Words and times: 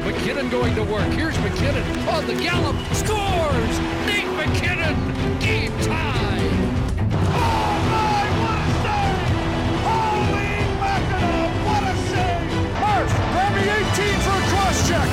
McKinnon 0.00 0.50
going 0.50 0.74
to 0.74 0.82
work. 0.84 1.12
Here's 1.12 1.36
McKinnon 1.36 1.84
on 2.08 2.26
the 2.26 2.34
gallop. 2.34 2.76
Scores! 2.92 3.78
Nate 4.06 4.32
McKinnon! 4.38 4.96
Game 5.40 5.72
tie! 5.78 6.40
My, 7.90 8.26
what 8.40 8.64
a 8.64 8.72
save! 8.82 9.28
Holy 9.86 10.60
mackerel, 10.80 11.48
what 11.66 11.82
a 11.82 11.94
save! 12.08 12.48
Murph, 12.80 13.14
grab 13.32 13.52
me 13.54 13.62
18 13.62 14.20
for 14.24 14.30
a 14.30 14.42
cross 14.50 14.88
check! 14.88 15.08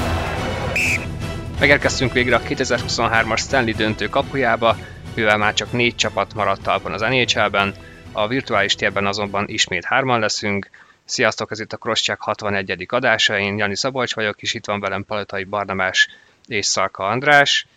Megérkeztünk 1.59 2.13
végre 2.13 2.35
a 2.35 2.41
2023-as 2.41 3.37
Stanley 3.37 3.73
döntő 3.73 4.07
kapujába, 4.07 4.77
mivel 5.15 5.37
már 5.37 5.53
csak 5.53 5.71
négy 5.71 5.95
csapat 5.95 6.33
maradt 6.33 6.61
talpon 6.61 6.91
az 6.91 7.01
NHL-ben, 7.01 7.73
a 8.11 8.27
virtuális 8.27 8.75
térben 8.75 9.05
azonban 9.05 9.45
ismét 9.47 9.85
hárman 9.85 10.19
leszünk. 10.19 10.69
Sziasztok, 11.07 11.51
ez 11.51 11.59
itt 11.59 11.73
a 11.73 11.77
Crosscheck 11.77 12.21
61. 12.21 12.85
adása, 12.87 13.39
én 13.39 13.57
Jani 13.57 13.75
Szabolcs 13.75 14.15
vagyok, 14.15 14.41
és 14.41 14.53
itt 14.53 14.65
van 14.65 14.79
velem 14.79 15.05
Paletai 15.05 15.43
Barnabás 15.43 16.09
és 16.47 16.65
Szalka 16.65 17.07
András. 17.07 17.67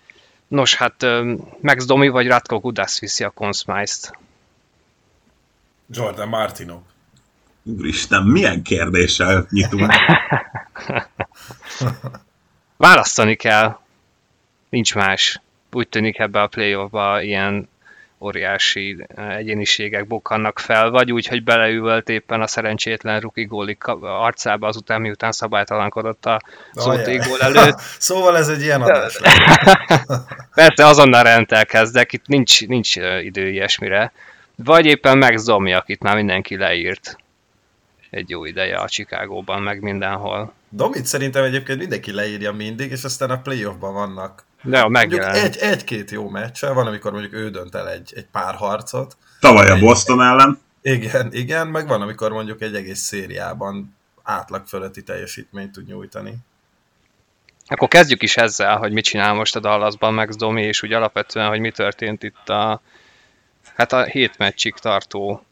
Nos, 0.48 0.74
hát 0.74 1.06
Max 1.60 1.84
Domi 1.84 2.08
vagy 2.08 2.26
Ratko 2.26 2.60
Gudász 2.60 3.00
viszi 3.00 3.24
a 3.24 3.30
Consmice-t? 3.30 4.18
Jordan 5.90 6.28
Martino. 6.28 6.80
Úristen, 7.62 8.22
milyen 8.22 8.62
kérdéssel 8.62 9.46
nyitunk? 9.50 9.90
Választani 12.76 13.36
kell. 13.36 13.78
Nincs 14.68 14.94
más. 14.94 15.40
Úgy 15.72 15.88
tűnik 15.88 16.18
ebbe 16.18 16.42
a 16.42 16.46
playoffba 16.46 17.22
ilyen 17.22 17.68
óriási 18.20 19.06
egyéniségek 19.36 20.06
bukkannak 20.06 20.58
fel, 20.58 20.90
vagy 20.90 21.12
úgy, 21.12 21.26
hogy 21.26 21.44
beleüvölt 21.44 22.08
éppen 22.08 22.40
a 22.40 22.46
szerencsétlen 22.46 23.20
Ruki 23.20 23.44
gólik 23.44 23.86
arcába 24.00 24.66
azután, 24.66 25.00
miután 25.00 25.32
szabálytalankodott 25.32 26.26
a 26.26 26.40
szóték 26.72 27.26
gól 27.26 27.40
előtt. 27.52 27.78
szóval 27.98 28.36
ez 28.36 28.48
egy 28.48 28.62
ilyen 28.62 28.82
adás 28.82 29.18
Persze, 30.54 30.86
azonnal 30.86 31.22
rendelkezdek, 31.22 32.12
itt 32.12 32.26
nincs, 32.26 32.66
nincs 32.66 32.96
idő 33.22 33.48
ilyesmire. 33.48 34.12
Vagy 34.54 34.86
éppen 34.86 35.18
Max 35.18 35.44
Domi, 35.44 35.72
akit 35.72 36.02
már 36.02 36.16
mindenki 36.16 36.56
leírt 36.56 37.16
egy 38.10 38.30
jó 38.30 38.44
ideje 38.44 38.76
a 38.76 38.88
Chicagóban, 38.88 39.62
meg 39.62 39.82
mindenhol. 39.82 40.52
Domit 40.68 41.06
szerintem 41.06 41.44
egyébként 41.44 41.78
mindenki 41.78 42.12
leírja 42.12 42.52
mindig, 42.52 42.90
és 42.90 43.04
aztán 43.04 43.30
a 43.30 43.40
playoffban 43.40 43.92
vannak 43.92 44.44
de 44.62 44.88
mondjuk 44.88 45.24
egy, 45.24 45.56
egy-két 45.56 46.10
jó 46.10 46.28
meccs, 46.28 46.64
van, 46.64 46.86
amikor 46.86 47.12
mondjuk 47.12 47.32
ő 47.32 47.50
dönt 47.50 47.74
el 47.74 47.88
egy, 47.90 48.12
egy 48.16 48.26
pár 48.32 48.54
harcot. 48.54 49.16
Tavaly 49.40 49.70
a 49.70 49.78
Boston 49.78 50.22
ellen. 50.22 50.58
Igen, 50.82 51.32
igen, 51.32 51.66
meg 51.66 51.86
van, 51.86 52.02
amikor 52.02 52.32
mondjuk 52.32 52.62
egy 52.62 52.74
egész 52.74 53.00
szériában 53.00 53.96
átlag 54.22 54.66
fölötti 54.66 55.02
teljesítményt 55.02 55.72
tud 55.72 55.86
nyújtani. 55.86 56.34
Akkor 57.66 57.88
kezdjük 57.88 58.22
is 58.22 58.36
ezzel, 58.36 58.76
hogy 58.76 58.92
mit 58.92 59.04
csinál 59.04 59.34
most 59.34 59.56
a 59.56 59.60
Dallasban 59.60 60.14
Max 60.14 60.36
Domi, 60.36 60.62
és 60.62 60.82
úgy 60.82 60.92
alapvetően, 60.92 61.48
hogy 61.48 61.60
mi 61.60 61.70
történt 61.70 62.22
itt 62.22 62.48
a, 62.48 62.80
hát 63.74 63.92
a 63.92 64.04
hét 64.04 64.38
meccsig 64.38 64.74
tartó 64.74 65.44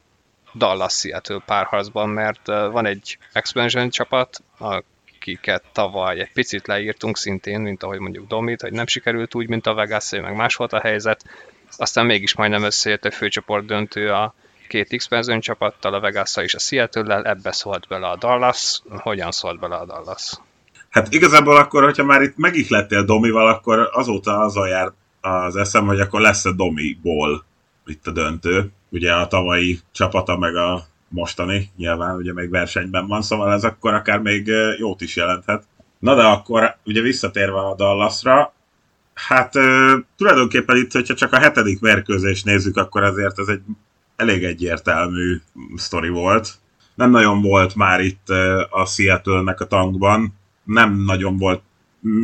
Dallas 0.54 0.92
Seattle 0.92 1.42
párharcban, 1.46 2.08
mert 2.08 2.46
van 2.46 2.86
egy 2.86 3.18
expansion 3.32 3.90
csapat, 3.90 4.42
a 4.58 4.82
akiket 5.28 5.64
tavaly 5.72 6.20
egy 6.20 6.32
picit 6.32 6.66
leírtunk 6.66 7.16
szintén, 7.16 7.60
mint 7.60 7.82
ahogy 7.82 7.98
mondjuk 7.98 8.26
Domit, 8.26 8.60
hogy 8.60 8.72
nem 8.72 8.86
sikerült 8.86 9.34
úgy, 9.34 9.48
mint 9.48 9.66
a 9.66 9.74
vegas 9.74 10.10
meg 10.10 10.36
más 10.36 10.54
volt 10.54 10.72
a 10.72 10.80
helyzet. 10.80 11.24
Aztán 11.76 12.06
mégis 12.06 12.34
majdnem 12.34 12.62
összejött 12.62 13.04
egy 13.04 13.14
főcsoport 13.14 13.66
döntő 13.66 14.12
a 14.12 14.34
két 14.68 14.92
expansion 14.92 15.40
csapattal, 15.40 15.94
a 15.94 16.00
vegas 16.00 16.36
és 16.36 16.54
a 16.54 16.58
Seattle-lel, 16.58 17.24
ebbe 17.24 17.52
szólt 17.52 17.86
bele 17.88 18.06
a 18.06 18.16
Dallas. 18.16 18.82
Hogyan 18.88 19.30
szólt 19.30 19.58
bele 19.58 19.76
a 19.76 19.84
Dallas? 19.84 20.32
Hát 20.88 21.12
igazából 21.12 21.56
akkor, 21.56 21.84
hogyha 21.84 22.04
már 22.04 22.22
itt 22.22 22.36
megihlettél 22.36 23.04
Domival, 23.04 23.48
akkor 23.48 23.88
azóta 23.92 24.38
azon 24.38 24.68
jár 24.68 24.92
az 25.20 25.56
eszem, 25.56 25.86
hogy 25.86 26.00
akkor 26.00 26.20
lesz 26.20 26.44
a 26.44 26.52
Domi-ból 26.52 27.44
itt 27.86 28.06
a 28.06 28.10
döntő. 28.10 28.70
Ugye 28.90 29.12
a 29.12 29.26
tavalyi 29.26 29.80
csapata 29.92 30.36
meg 30.36 30.56
a 30.56 30.86
mostani, 31.08 31.70
nyilván 31.76 32.16
ugye 32.16 32.32
még 32.32 32.50
versenyben 32.50 33.06
van, 33.06 33.22
szóval 33.22 33.52
ez 33.52 33.64
akkor 33.64 33.94
akár 33.94 34.18
még 34.18 34.46
jót 34.78 35.00
is 35.00 35.16
jelenthet. 35.16 35.64
Na 35.98 36.14
de 36.14 36.22
akkor 36.22 36.76
ugye 36.84 37.00
visszatérve 37.00 37.58
a 37.58 37.74
Dallasra, 37.74 38.52
hát 39.14 39.52
tulajdonképpen 40.16 40.76
itt, 40.76 40.92
hogyha 40.92 41.14
csak 41.14 41.32
a 41.32 41.38
hetedik 41.38 41.80
mérkőzést 41.80 42.44
nézzük, 42.44 42.76
akkor 42.76 43.02
azért 43.02 43.38
ez 43.38 43.48
egy 43.48 43.60
elég 44.16 44.44
egyértelmű 44.44 45.40
sztori 45.76 46.08
volt. 46.08 46.54
Nem 46.94 47.10
nagyon 47.10 47.42
volt 47.42 47.74
már 47.74 48.00
itt 48.00 48.28
a 48.70 48.84
Seattle-nek 48.86 49.60
a 49.60 49.66
tankban, 49.66 50.34
nem 50.64 50.94
nagyon 50.94 51.36
volt 51.36 51.62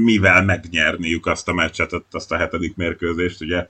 mivel 0.04 0.44
megnyerniük 0.44 1.26
azt 1.26 1.48
a 1.48 1.52
meccset, 1.52 1.92
azt 2.10 2.32
a 2.32 2.36
hetedik 2.36 2.76
mérkőzést, 2.76 3.40
ugye 3.40 3.68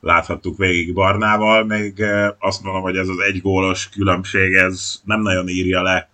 láthattuk 0.00 0.56
végig 0.56 0.94
Barnával, 0.94 1.64
még 1.64 2.04
azt 2.38 2.62
mondom, 2.62 2.82
hogy 2.82 2.96
ez 2.96 3.08
az 3.08 3.18
egy 3.18 3.40
gólos 3.40 3.88
különbség, 3.88 4.54
ez 4.54 5.00
nem 5.04 5.20
nagyon 5.20 5.48
írja 5.48 5.82
le 5.82 6.08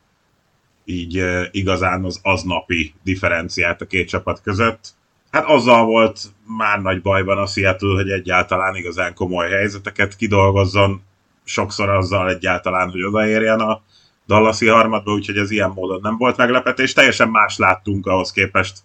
így 0.85 1.25
igazán 1.51 2.05
az 2.05 2.21
aznapi 2.23 2.95
differenciát 3.03 3.81
a 3.81 3.87
két 3.87 4.09
csapat 4.09 4.41
között. 4.41 4.95
Hát 5.31 5.45
azzal 5.45 5.85
volt 5.85 6.21
már 6.59 6.81
nagy 6.81 7.03
bajban 7.03 7.39
a 7.39 7.47
Seattle, 7.47 7.95
hogy 7.95 8.11
egyáltalán 8.11 8.75
igazán 8.75 9.15
komoly 9.15 9.51
helyzeteket 9.51 10.17
kidolgozzon, 10.17 11.03
sokszor 11.45 11.89
azzal 11.89 12.31
egyáltalán, 12.31 12.91
hogy 12.91 13.03
odaérjen 13.03 13.61
a 13.61 13.83
Dallasi 14.27 14.67
harmadba, 14.67 15.13
úgyhogy 15.13 15.37
ez 15.37 15.51
ilyen 15.51 15.71
módon 15.71 16.01
nem 16.03 16.17
volt 16.17 16.37
meglepetés. 16.37 16.93
Teljesen 16.93 17.29
más 17.29 17.59
láttunk 17.59 18.07
ahhoz 18.07 18.33
képest, 18.33 18.79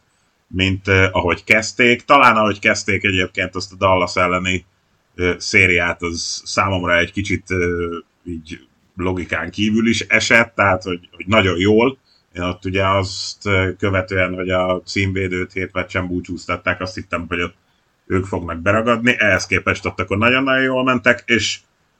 mint 0.47 0.87
uh, 0.87 1.05
ahogy 1.11 1.43
kezdték. 1.43 2.05
Talán 2.05 2.35
ahogy 2.35 2.59
kezdték 2.59 3.03
egyébként 3.03 3.55
azt 3.55 3.71
a 3.71 3.75
Dallas 3.75 4.15
elleni 4.15 4.65
szériát 5.37 6.01
az 6.01 6.41
számomra 6.45 6.97
egy 6.97 7.11
kicsit 7.11 7.43
így 8.23 8.67
logikán 8.95 9.51
kívül 9.51 9.87
is 9.87 10.01
esett, 10.01 10.55
tehát 10.55 10.83
hogy, 10.83 11.09
hogy 11.11 11.25
nagyon 11.27 11.57
jól. 11.57 11.97
Én 12.33 12.41
ott 12.41 12.65
ugye 12.65 12.87
azt 12.87 13.49
követően, 13.77 14.33
hogy 14.33 14.49
a 14.49 14.81
címvédőt 14.85 15.53
hét 15.53 15.73
meccsen 15.73 16.07
búcsúztatták, 16.07 16.81
azt 16.81 16.95
hittem, 16.95 17.25
hogy 17.27 17.41
ott 17.41 17.55
ők 18.07 18.25
fognak 18.25 18.61
beragadni, 18.61 19.15
ehhez 19.17 19.45
képest 19.45 19.85
ott 19.85 19.99
akkor 19.99 20.17
nagyon-nagyon 20.17 20.63
jól 20.63 20.83
mentek, 20.83 21.23
és 21.25 21.59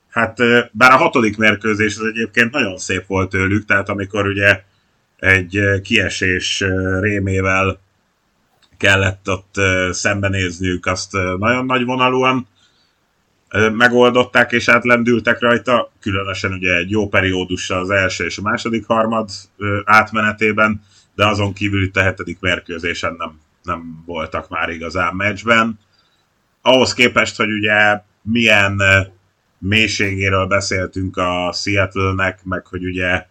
hát 0.10 0.38
bár 0.72 0.92
a 0.92 0.98
hatodik 0.98 1.38
mérkőzés 1.38 1.98
az 1.98 2.06
egyébként 2.06 2.52
nagyon 2.52 2.78
szép 2.78 3.06
volt 3.06 3.30
tőlük, 3.30 3.66
tehát 3.66 3.90
amikor 3.90 4.28
ugye 4.28 4.64
egy 5.18 5.62
kiesés 5.82 6.64
rémével 7.00 7.80
kellett 8.78 9.30
ott 9.30 9.56
szembenézniük, 9.92 10.86
azt 10.86 11.12
nagyon 11.38 11.66
nagy 11.66 11.86
vonalúan 11.86 12.48
megoldották 13.74 14.52
és 14.52 14.68
átlendültek 14.68 15.40
rajta, 15.40 15.92
különösen 16.00 16.54
ugye 16.54 16.76
egy 16.76 16.90
jó 16.90 17.08
periódussal 17.08 17.80
az 17.80 17.90
első 17.90 18.26
és 18.26 18.38
a 18.38 18.42
második 18.42 18.86
harmad 18.86 19.30
átmenetében, 19.84 20.82
de 21.16 21.28
azon 21.28 21.54
kívül 21.54 21.84
itt 21.84 21.98
a 21.98 22.02
hetedik 22.02 22.40
mérkőzésen 22.40 23.16
nem, 23.18 23.40
nem 23.64 24.04
voltak 24.06 24.50
már 24.50 24.70
igazán 24.70 25.16
meccsben. 25.16 25.80
Ahhoz 26.62 26.94
képest, 26.94 27.38
hogy 27.38 27.52
ugye 27.52 28.02
milyen 28.22 28.82
mélységéről 29.58 30.46
beszéltünk 30.46 31.18
a 31.18 31.52
Seattle-nek, 31.54 32.40
meg 32.44 32.66
hogy 32.66 32.86
ugye 32.86 33.26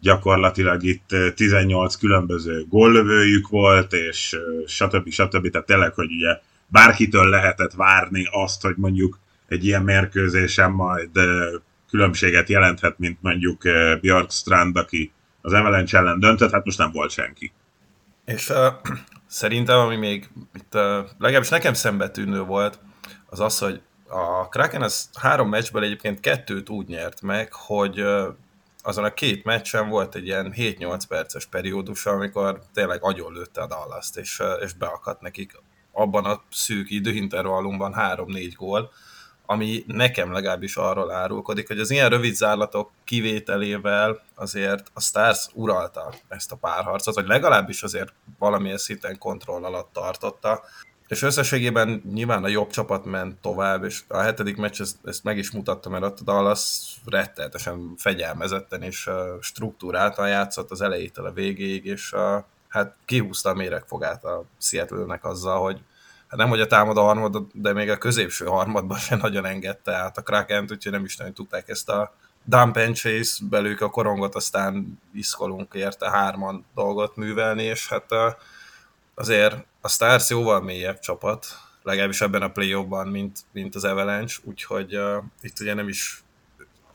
gyakorlatilag 0.00 0.82
itt 0.82 1.14
18 1.34 1.96
különböző 1.96 2.64
góllövőjük 2.68 3.48
volt, 3.48 3.92
és 3.92 4.36
stb. 4.66 5.10
stb. 5.10 5.50
Tehát 5.50 5.66
tényleg, 5.66 5.94
hogy 5.94 6.10
ugye 6.10 6.38
bárkitől 6.66 7.28
lehetett 7.28 7.72
várni 7.72 8.28
azt, 8.30 8.62
hogy 8.62 8.74
mondjuk 8.76 9.18
egy 9.52 9.64
ilyen 9.64 9.82
mérkőzésen 9.82 10.70
majd 10.70 11.10
különbséget 11.90 12.48
jelenthet, 12.48 12.98
mint 12.98 13.18
mondjuk 13.22 13.62
Björkstrand, 14.00 14.76
aki 14.76 15.12
az 15.40 15.52
Avalanche 15.52 15.98
ellen 15.98 16.20
döntött, 16.20 16.52
hát 16.52 16.64
most 16.64 16.78
nem 16.78 16.92
volt 16.92 17.10
senki. 17.10 17.52
És 18.24 18.48
uh, 18.48 18.66
szerintem, 19.26 19.78
ami 19.78 19.96
még 19.96 20.28
itt 20.54 20.74
uh, 20.74 20.82
legalábbis 21.18 21.48
nekem 21.48 21.74
szembetűnő 21.74 22.40
volt, 22.40 22.78
az 23.26 23.40
az, 23.40 23.58
hogy 23.58 23.80
a 24.08 24.48
Kraken 24.48 24.82
az 24.82 25.10
három 25.18 25.48
meccsből 25.48 25.82
egyébként 25.82 26.20
kettőt 26.20 26.68
úgy 26.68 26.86
nyert 26.86 27.22
meg, 27.22 27.52
hogy 27.52 28.00
uh, 28.00 28.26
azon 28.82 29.04
a 29.04 29.14
két 29.14 29.44
meccsen 29.44 29.88
volt 29.88 30.14
egy 30.14 30.26
ilyen 30.26 30.54
7-8 30.56 31.00
perces 31.08 31.46
periódus, 31.46 32.06
amikor 32.06 32.60
tényleg 32.74 33.00
lőtte 33.32 33.60
a 33.60 33.66
dallas 33.66 34.08
és, 34.14 34.42
és 34.60 34.72
beakadt 34.72 35.20
nekik 35.20 35.52
abban 35.92 36.24
a 36.24 36.42
szűk 36.50 36.90
időintervallumban 36.90 37.94
3-4 37.96 38.52
gól, 38.56 38.92
ami 39.46 39.84
nekem 39.86 40.32
legalábbis 40.32 40.76
arról 40.76 41.10
árulkodik, 41.10 41.68
hogy 41.68 41.78
az 41.80 41.90
ilyen 41.90 42.08
rövid 42.08 42.34
zárlatok 42.34 42.90
kivételével 43.04 44.22
azért 44.34 44.90
a 44.94 45.00
Stars 45.00 45.48
uralta 45.52 46.14
ezt 46.28 46.52
a 46.52 46.56
párharcot, 46.56 47.14
vagy 47.14 47.26
legalábbis 47.26 47.82
azért 47.82 48.12
valamilyen 48.38 48.78
szinten 48.78 49.18
kontroll 49.18 49.64
alatt 49.64 49.92
tartotta, 49.92 50.62
és 51.08 51.22
összességében 51.22 52.02
nyilván 52.12 52.44
a 52.44 52.48
jobb 52.48 52.70
csapat 52.70 53.04
ment 53.04 53.40
tovább, 53.40 53.84
és 53.84 54.02
a 54.08 54.16
hetedik 54.16 54.56
meccs 54.56 54.80
ezt, 54.80 54.96
ezt 55.04 55.24
meg 55.24 55.38
is 55.38 55.50
mutatta, 55.50 55.88
mert 55.88 56.04
ott 56.04 56.20
a 56.20 56.22
Dallas 56.24 56.96
rettenetesen 57.04 57.94
fegyelmezetten 57.96 58.82
és 58.82 59.10
struktúráltan 59.40 60.28
játszott 60.28 60.70
az 60.70 60.80
elejétől 60.80 61.26
a 61.26 61.32
végéig, 61.32 61.84
és 61.84 62.14
hát 62.68 62.96
kihúzta 63.04 63.50
a 63.50 63.54
méregfogát 63.54 64.24
a 64.24 64.44
Seattle-nek 64.58 65.24
azzal, 65.24 65.60
hogy 65.60 65.80
nem 66.36 66.48
hogy 66.48 66.60
a 66.60 66.66
támadó 66.66 67.02
harmad, 67.04 67.46
de 67.52 67.72
még 67.72 67.90
a 67.90 67.98
középső 67.98 68.44
harmadban 68.44 68.98
sem 68.98 69.18
nagyon 69.18 69.44
engedte 69.44 69.94
át 69.94 70.18
a 70.18 70.22
kraken 70.22 70.66
úgyhogy 70.70 70.92
nem 70.92 71.04
is 71.04 71.16
nagyon 71.16 71.34
tudták 71.34 71.68
ezt 71.68 71.88
a 71.88 72.14
dump 72.44 72.76
and 72.76 72.96
chase 72.96 73.44
belők 73.50 73.80
a 73.80 73.90
korongot, 73.90 74.34
aztán 74.34 75.00
iszkolunk 75.14 75.74
érte 75.74 76.10
hárman 76.10 76.64
dolgot 76.74 77.16
művelni, 77.16 77.62
és 77.62 77.88
hát 77.88 78.06
azért 79.14 79.56
a 79.80 79.88
Stars 79.88 80.30
jóval 80.30 80.60
mélyebb 80.60 80.98
csapat, 80.98 81.46
legalábbis 81.82 82.20
ebben 82.20 82.42
a 82.42 82.50
play 82.50 82.86
mint, 83.04 83.38
mint 83.52 83.74
az 83.74 83.84
Avalanche, 83.84 84.36
úgyhogy 84.44 84.96
uh, 84.96 85.22
itt 85.40 85.60
ugye 85.60 85.74
nem 85.74 85.88
is 85.88 86.22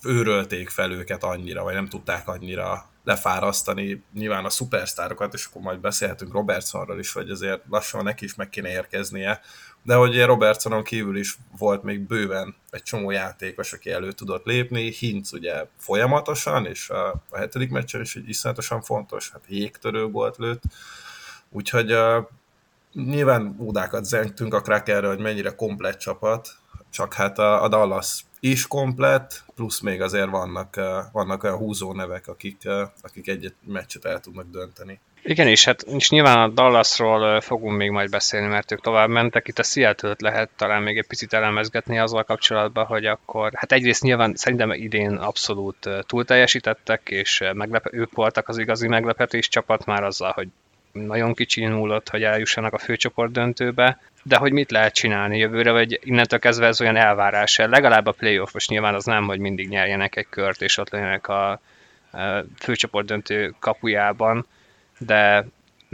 őrölték 0.04 0.69
fel 0.69 0.92
őket 0.92 1.24
annyira, 1.24 1.63
vagy 1.63 1.74
nem 1.74 1.90
tudták 1.90 2.28
annyira 2.28 2.90
lefárasztani 3.07 4.04
nyilván 4.13 4.45
a 4.45 4.50
szupersztárokat, 4.50 5.33
és 5.33 5.45
akkor 5.45 5.62
majd 5.62 5.80
beszélhetünk 5.80 6.33
Robertsonról 6.33 7.00
is, 7.00 7.13
hogy 7.13 7.30
azért 7.30 7.62
lassan 7.69 8.04
neki 8.04 8.25
is 8.25 8.36
meg 8.36 8.50
kéne 8.50 8.69
érkeznie, 8.69 9.42
de 9.83 9.95
hogy 9.95 10.24
Robertsonon 10.25 10.83
kívül 10.83 11.18
is 11.18 11.38
volt 11.57 11.83
még 11.83 12.00
bőven 12.00 12.56
egy 12.69 12.83
csomó 12.83 13.12
játékos, 13.12 13.74
aki 13.74 13.92
elő 13.92 14.12
tudott 14.12 14.45
lépni, 14.45 14.92
Hinc 14.92 15.31
ugye 15.31 15.65
folyamatosan, 15.77 16.65
és 16.65 16.89
a, 16.89 17.07
a 17.30 17.38
hetedik 17.38 17.69
meccsen 17.69 18.01
is 18.01 18.15
egy 18.15 18.30
iszonyatosan 18.30 18.81
fontos, 18.81 19.31
hát 19.31 19.42
jégtörő 19.48 20.04
volt 20.04 20.38
lőtt, 20.38 20.63
úgyhogy 21.50 21.94
uh, 21.94 22.25
nyilván 22.94 23.56
údákat 23.57 24.06
zengtünk 24.06 24.54
a 24.54 24.62
Krakenről, 24.62 25.09
hogy 25.09 25.24
mennyire 25.24 25.56
komplett 25.56 25.98
csapat, 25.98 26.50
csak 26.89 27.13
hát 27.13 27.39
a, 27.39 27.63
a 27.63 27.68
Dallas 27.68 28.25
is 28.39 28.68
komplett, 28.68 29.44
plusz 29.56 29.80
még 29.80 30.01
azért 30.01 30.30
vannak, 30.30 30.75
vannak 31.12 31.44
olyan 31.44 31.57
húzó 31.57 31.94
nevek, 31.94 32.28
akik, 32.28 32.57
akik 33.01 33.28
egy 33.28 33.54
meccset 33.66 34.06
el 34.06 34.19
tudnak 34.19 34.45
dönteni. 34.51 35.00
Igen, 35.24 35.48
és 35.48 35.66
hát 35.66 35.81
és 35.81 36.10
nyilván 36.10 36.38
a 36.38 36.48
Dallasról 36.48 37.42
fogunk 37.42 37.78
még 37.78 37.89
majd 37.89 38.10
beszélni, 38.10 38.48
mert 38.48 38.72
ők 38.72 38.81
tovább 38.81 39.10
mentek. 39.10 39.48
Itt 39.48 39.60
a 39.60 39.63
seattle 39.63 40.16
lehet 40.18 40.50
talán 40.56 40.81
még 40.81 40.98
egy 40.98 41.07
picit 41.07 41.34
elemezgetni 41.34 42.00
azzal 42.00 42.24
kapcsolatban, 42.24 42.86
hogy 42.86 43.06
akkor, 43.06 43.51
hát 43.56 43.72
egyrészt 43.72 44.01
nyilván 44.01 44.36
szerintem 44.36 44.72
idén 44.72 45.16
abszolút 45.16 45.90
túl 46.01 46.25
teljesítettek, 46.25 47.01
és 47.10 47.44
meglepe, 47.54 47.90
ők 47.94 48.13
voltak 48.13 48.48
az 48.48 48.57
igazi 48.57 48.88
meglepetés 48.88 49.48
csapat 49.48 49.86
már 49.86 50.04
azzal, 50.04 50.31
hogy 50.31 50.48
nagyon 50.92 51.33
kicsi 51.33 51.66
múlott, 51.66 52.10
hogy 52.10 52.24
eljussanak 52.24 52.74
a 52.74 52.78
főcsoport 52.78 53.31
döntőbe, 53.31 54.00
de 54.28 54.38
hogy 54.38 54.52
mit 54.52 54.72
lehet 54.72 54.94
csinálni 54.94 55.38
jövőre, 55.38 55.72
vagy 55.72 56.00
innentől 56.04 56.40
kezdve 56.40 56.68
ez 56.68 56.82
olyan 56.82 56.96
elvárás. 56.96 57.58
Legalább 57.58 58.06
a 58.06 58.12
playoffos 58.12 58.68
nyilván 58.68 58.94
az 58.94 59.06
nem, 59.06 59.26
hogy 59.26 59.40
mindig 59.40 59.70
nyerjenek 59.70 60.16
egy 60.16 60.28
kört, 60.30 60.62
és 60.62 60.78
ott 60.78 60.90
legyenek 60.90 61.28
a 61.28 61.60
főcsoport 62.60 63.06
döntő 63.06 63.56
kapujában, 63.60 64.46
de 64.98 65.46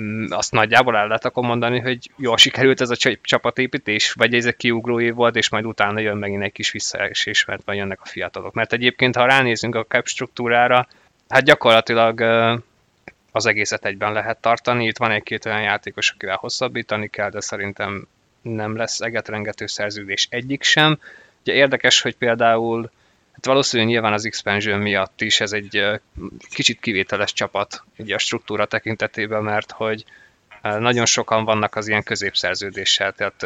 mm, 0.01 0.25
azt 0.29 0.51
nagyjából 0.51 0.97
el 0.97 1.07
lehet 1.07 1.25
akkor 1.25 1.43
mondani, 1.43 1.79
hogy 1.79 2.11
jól 2.17 2.37
sikerült 2.37 2.81
ez 2.81 2.89
a 2.89 3.15
csapatépítés, 3.21 4.11
vagy 4.11 4.33
ez 4.33 4.45
egy 4.45 4.55
kiugró 4.55 4.99
év 4.99 5.13
volt, 5.13 5.35
és 5.35 5.49
majd 5.49 5.65
utána 5.65 5.99
jön 5.99 6.17
megint 6.17 6.43
egy 6.43 6.51
kis 6.51 6.71
visszaesés, 6.71 7.45
mert 7.45 7.65
majd 7.65 7.77
jönnek 7.77 7.99
a 8.01 8.05
fiatalok. 8.05 8.53
Mert 8.53 8.73
egyébként, 8.73 9.15
ha 9.15 9.25
ránézünk 9.25 9.75
a 9.75 9.85
cap 9.85 10.07
struktúrára, 10.07 10.87
hát 11.29 11.43
gyakorlatilag 11.43 12.21
az 13.31 13.45
egészet 13.45 13.85
egyben 13.85 14.13
lehet 14.13 14.37
tartani. 14.37 14.85
Itt 14.85 14.97
van 14.97 15.11
egy-két 15.11 15.45
olyan 15.45 15.61
játékos, 15.61 16.11
akivel 16.11 16.35
hosszabbítani 16.35 17.07
kell, 17.07 17.29
de 17.29 17.41
szerintem 17.41 18.07
nem 18.43 18.75
lesz 18.75 18.99
egetrengető 18.99 19.65
szerződés 19.65 20.27
egyik 20.29 20.63
sem. 20.63 20.99
Ugye 21.41 21.53
érdekes, 21.53 22.01
hogy 22.01 22.15
például 22.15 22.91
Hát 23.33 23.45
valószínűleg 23.45 23.91
nyilván 23.91 24.13
az 24.13 24.25
expansion 24.25 24.79
miatt 24.79 25.21
is 25.21 25.41
ez 25.41 25.51
egy 25.51 25.83
kicsit 26.49 26.79
kivételes 26.79 27.33
csapat 27.33 27.83
ugye 27.97 28.15
a 28.15 28.17
struktúra 28.17 28.65
tekintetében, 28.65 29.43
mert 29.43 29.71
hogy 29.71 30.05
nagyon 30.61 31.05
sokan 31.05 31.45
vannak 31.45 31.75
az 31.75 31.87
ilyen 31.87 32.03
középszerződéssel, 32.03 33.11
tehát 33.11 33.45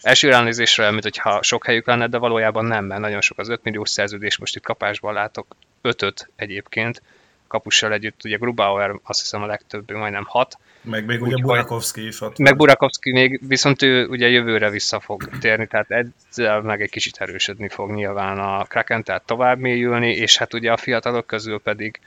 első 0.00 0.28
ránézésre 0.28 0.82
olyan, 0.82 0.94
mintha 0.94 1.42
sok 1.42 1.66
helyük 1.66 1.86
lenne, 1.86 2.06
de 2.06 2.18
valójában 2.18 2.64
nem, 2.64 2.84
mert 2.84 3.00
nagyon 3.00 3.20
sok 3.20 3.38
az 3.38 3.48
5 3.48 3.62
milliós 3.62 3.90
szerződés, 3.90 4.38
most 4.38 4.56
itt 4.56 4.62
kapásban 4.62 5.12
látok 5.12 5.56
5 5.80 6.30
egyébként, 6.36 7.02
kapussal 7.46 7.92
együtt, 7.92 8.24
ugye 8.24 8.36
Grubauer 8.36 8.94
azt 9.02 9.20
hiszem 9.20 9.42
a 9.42 9.46
legtöbb, 9.46 9.90
majdnem 9.90 10.24
hat. 10.24 10.58
Meg 10.86 11.04
még 11.04 11.22
ugye 11.22 11.42
Burakovsky 11.42 12.06
is 12.06 12.20
ott. 12.20 12.38
Meg 12.38 12.56
Burakovsky 12.56 13.12
még, 13.12 13.40
viszont 13.48 13.82
ő 13.82 14.06
ugye 14.06 14.28
jövőre 14.28 14.70
vissza 14.70 15.00
fog 15.00 15.28
térni, 15.40 15.66
tehát 15.66 15.90
ezzel 16.30 16.60
meg 16.60 16.82
egy 16.82 16.90
kicsit 16.90 17.16
erősödni 17.16 17.68
fog 17.68 17.90
nyilván 17.90 18.38
a 18.38 18.64
Kraken, 18.64 19.02
tehát 19.02 19.22
tovább 19.22 19.58
mélyülni, 19.58 20.10
és 20.10 20.36
hát 20.36 20.54
ugye 20.54 20.72
a 20.72 20.76
fiatalok 20.76 21.26
közül 21.26 21.60
pedig 21.60 22.00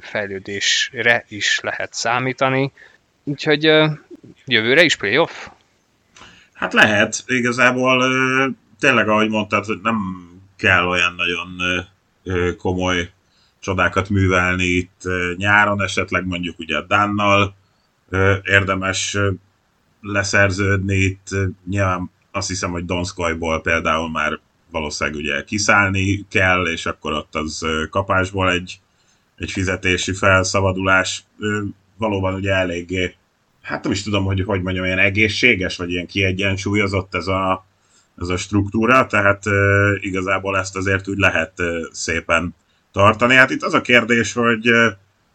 fejlődésre 0.00 1.24
is 1.28 1.60
lehet 1.60 1.94
számítani. 1.94 2.72
Úgyhogy 3.24 3.62
jövőre 4.44 4.82
is 4.82 4.96
playoff? 4.96 5.48
Hát 6.52 6.72
lehet, 6.72 7.22
igazából 7.26 8.04
tényleg 8.80 9.08
ahogy 9.08 9.28
mondtad, 9.28 9.82
nem 9.82 9.98
kell 10.56 10.86
olyan 10.86 11.14
nagyon 11.14 11.48
komoly 12.56 13.10
csodákat 13.60 14.08
művelni 14.08 14.64
itt 14.64 15.02
nyáron, 15.36 15.82
esetleg 15.82 16.26
mondjuk 16.26 16.58
ugye 16.58 16.76
a 16.76 16.86
Dánnal 16.86 17.54
érdemes 18.42 19.16
leszerződni 20.00 20.96
itt. 20.96 21.28
Nyilván 21.68 22.10
azt 22.30 22.48
hiszem, 22.48 22.70
hogy 22.70 22.84
Donskoyból 22.84 23.60
például 23.60 24.10
már 24.10 24.40
valószínűleg 24.70 25.20
ugye 25.20 25.44
kiszállni 25.44 26.26
kell, 26.30 26.66
és 26.66 26.86
akkor 26.86 27.12
ott 27.12 27.34
az 27.34 27.66
kapásból 27.90 28.50
egy, 28.50 28.80
egy 29.36 29.50
fizetési 29.50 30.12
felszabadulás 30.12 31.24
valóban 31.96 32.34
ugye 32.34 32.52
eléggé, 32.52 33.14
hát 33.62 33.82
nem 33.82 33.92
is 33.92 34.02
tudom, 34.02 34.24
hogy 34.24 34.42
hogy 34.44 34.62
mondjam, 34.62 34.84
ilyen 34.84 34.98
egészséges, 34.98 35.76
vagy 35.76 35.90
ilyen 35.90 36.06
kiegyensúlyozott 36.06 37.14
ez 37.14 37.26
a, 37.26 37.66
ez 38.18 38.28
a 38.28 38.36
struktúra, 38.36 39.06
tehát 39.06 39.42
igazából 40.00 40.58
ezt 40.58 40.76
azért 40.76 41.08
úgy 41.08 41.18
lehet 41.18 41.52
szépen 41.90 42.54
tartani. 42.92 43.34
Hát 43.34 43.50
itt 43.50 43.62
az 43.62 43.74
a 43.74 43.80
kérdés, 43.80 44.32
hogy, 44.32 44.70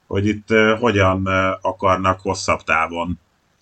hogy 0.07 0.27
itt 0.27 0.48
hogyan 0.80 1.25
akarnak 1.62 2.19
hosszabb 2.21 2.62
távon 2.63 3.19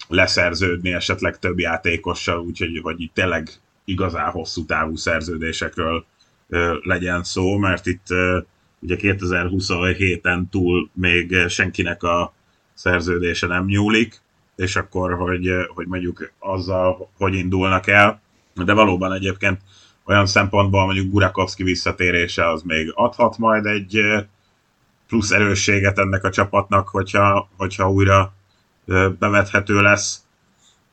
leszerződni 0.07 0.93
esetleg 0.93 1.39
több 1.39 1.59
játékossal, 1.59 2.39
úgyhogy 2.39 2.79
hogy 2.83 3.01
itt 3.01 3.13
tényleg 3.13 3.49
igazán 3.85 4.31
hosszú 4.31 4.65
távú 4.65 4.95
szerződésekről 4.95 6.05
legyen 6.83 7.23
szó, 7.23 7.57
mert 7.57 7.85
itt 7.85 8.07
ugye 8.79 8.95
2027-en 8.99 10.43
túl 10.49 10.89
még 10.93 11.47
senkinek 11.47 12.03
a 12.03 12.33
szerződése 12.73 13.47
nem 13.47 13.65
nyúlik, 13.65 14.21
és 14.55 14.75
akkor, 14.75 15.13
hogy, 15.13 15.49
hogy 15.67 15.87
mondjuk 15.87 16.31
azzal, 16.39 17.09
hogy 17.17 17.33
indulnak 17.33 17.87
el, 17.87 18.21
de 18.65 18.73
valóban 18.73 19.13
egyébként 19.13 19.61
olyan 20.05 20.25
szempontból 20.25 20.85
mondjuk 20.85 21.07
Burakovsky 21.07 21.63
visszatérése 21.63 22.49
az 22.49 22.61
még 22.61 22.91
adhat 22.93 23.37
majd 23.37 23.65
egy 23.65 24.01
plusz 25.07 25.31
erősséget 25.31 25.99
ennek 25.99 26.23
a 26.23 26.29
csapatnak, 26.29 26.87
hogyha, 26.87 27.49
hogyha 27.57 27.91
újra 27.91 28.33
bevethető 29.19 29.81
lesz. 29.81 30.23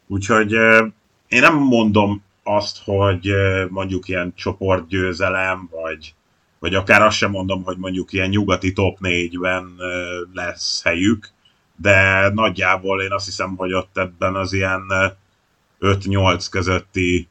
Úgyhogy 0.06 0.52
én 1.28 1.40
nem 1.40 1.56
mondom 1.56 2.22
azt, 2.42 2.78
hogy 2.84 3.32
mondjuk 3.68 4.08
ilyen 4.08 4.32
csoportgyőzelem, 4.34 5.68
vagy, 5.70 6.14
vagy 6.58 6.74
akár 6.74 7.02
azt 7.02 7.16
sem 7.16 7.30
mondom, 7.30 7.62
hogy 7.62 7.76
mondjuk 7.76 8.12
ilyen 8.12 8.28
nyugati 8.28 8.72
top 8.72 8.98
4-ben 9.00 9.74
lesz 10.32 10.82
helyük, 10.82 11.28
de 11.76 12.28
nagyjából 12.28 13.02
én 13.02 13.12
azt 13.12 13.24
hiszem, 13.24 13.56
hogy 13.56 13.72
ott 13.72 13.98
ebben 13.98 14.34
az 14.34 14.52
ilyen 14.52 14.82
5-8 15.80 16.46
közötti 16.50 17.28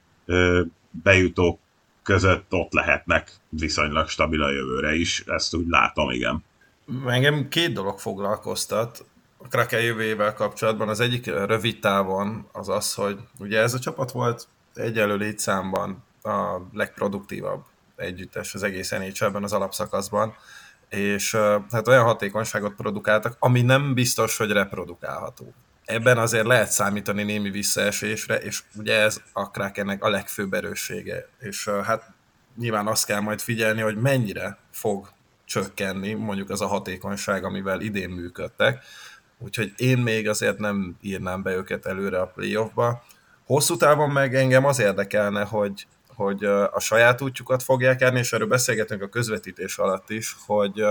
bejutók 0.90 1.60
között 2.04 2.54
ott 2.54 2.74
lehetnek 2.74 3.40
viszonylag 3.50 4.08
stabil 4.08 4.44
a 4.44 4.52
jövőre 4.52 4.96
is, 4.96 5.24
ezt 5.28 5.56
úgy 5.56 5.68
látom, 5.68 6.10
igen. 6.10 6.44
Engem 7.08 7.48
két 7.48 7.74
dolog 7.74 8.00
foglalkoztat 8.00 9.06
a 9.38 9.48
Kraken 9.48 9.82
jövőjével 9.82 10.34
kapcsolatban. 10.34 10.90
Az 10.90 11.00
egyik 11.00 11.26
rövid 11.26 11.80
távon 11.80 12.48
az 12.52 12.70
az, 12.70 12.94
hogy 12.94 13.20
ugye 13.40 13.60
ez 13.60 13.74
a 13.74 13.80
csapat 13.80 14.12
volt 14.12 14.48
egyelő 14.74 15.16
létszámban 15.16 16.04
a 16.24 16.58
legproduktívabb 16.74 17.64
együttes 17.96 18.54
az 18.54 18.64
egész 18.64 18.92
nhl 18.92 19.44
az 19.44 19.54
alapszakaszban, 19.54 20.36
és 20.90 21.36
hát 21.72 21.88
olyan 21.88 22.04
hatékonyságot 22.04 22.74
produkáltak, 22.74 23.36
ami 23.40 23.62
nem 23.62 23.94
biztos, 23.94 24.38
hogy 24.38 24.52
reprodukálható 24.52 25.54
ebben 25.86 26.18
azért 26.18 26.46
lehet 26.46 26.72
számítani 26.72 27.24
némi 27.24 27.50
visszaesésre, 27.50 28.36
és 28.36 28.64
ugye 28.76 29.00
ez 29.00 29.22
a 29.34 29.52
Krakennek 29.52 30.04
a 30.04 30.10
legfőbb 30.10 30.54
erőssége. 30.54 31.28
És 31.40 31.70
hát 31.84 32.12
nyilván 32.58 32.88
azt 32.88 33.06
kell 33.06 33.20
majd 33.20 33.40
figyelni, 33.40 33.82
hogy 33.82 33.98
mennyire 33.98 34.58
fog 34.72 35.12
csökkenni 35.52 36.14
mondjuk 36.14 36.50
az 36.50 36.62
a 36.62 36.68
hatékonyság, 36.68 37.44
amivel 37.44 37.82
idén 37.82 38.10
működtek. 38.10 38.84
Úgyhogy 39.38 39.74
én 39.76 39.98
még 39.98 40.30
azért 40.30 40.58
nem 40.58 40.98
írnám 41.02 41.42
be 41.42 41.52
őket 41.56 41.86
előre 41.86 42.20
a 42.20 42.26
playoffba. 42.26 43.04
Hosszú 43.46 43.78
távon 43.78 44.10
meg 44.10 44.36
engem 44.36 44.66
az 44.66 44.80
érdekelne, 44.80 45.44
hogy, 45.44 45.88
hogy 46.16 46.44
a 46.72 46.80
saját 46.80 47.22
útjukat 47.22 47.64
fogják 47.64 48.00
járni, 48.00 48.20
és 48.20 48.34
erről 48.34 48.48
beszélgetünk 48.48 49.02
a 49.02 49.10
közvetítés 49.10 49.78
alatt 49.78 50.10
is, 50.10 50.36
hogy 50.46 50.84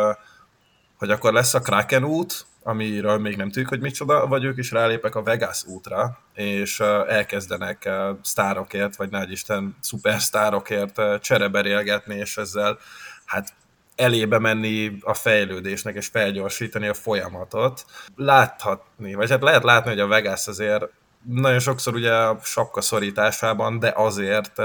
hogy 0.98 1.10
akkor 1.10 1.32
lesz 1.32 1.54
a 1.54 1.60
Kraken 1.60 2.04
út, 2.04 2.46
amiről 2.62 3.18
még 3.18 3.36
nem 3.36 3.46
tudjuk, 3.46 3.68
hogy 3.68 3.80
micsoda, 3.80 4.26
vagy 4.26 4.44
ők 4.44 4.58
is 4.58 4.70
rálépek 4.70 5.14
a 5.14 5.22
Vegas 5.22 5.64
útra, 5.66 6.18
és 6.34 6.80
elkezdenek 7.08 7.88
sztárokért, 8.22 8.96
vagy 8.96 9.10
nagy 9.10 9.30
Isten 9.30 9.76
szupersztárokért 9.80 11.20
csereberélgetni, 11.20 12.14
és 12.14 12.36
ezzel 12.36 12.78
hát 13.24 13.52
elébe 13.96 14.38
menni 14.38 14.98
a 15.00 15.14
fejlődésnek, 15.14 15.94
és 15.94 16.06
felgyorsítani 16.06 16.86
a 16.86 16.94
folyamatot. 16.94 17.84
Láthatni, 18.16 19.14
vagy 19.14 19.30
hát 19.30 19.42
lehet 19.42 19.62
látni, 19.62 19.90
hogy 19.90 20.00
a 20.00 20.06
Vegas 20.06 20.46
azért 20.46 20.88
nagyon 21.28 21.58
sokszor 21.58 21.94
ugye 21.94 22.14
a 22.14 22.38
sapka 22.42 22.80
szorításában, 22.80 23.78
de 23.78 23.92
azért 23.96 24.58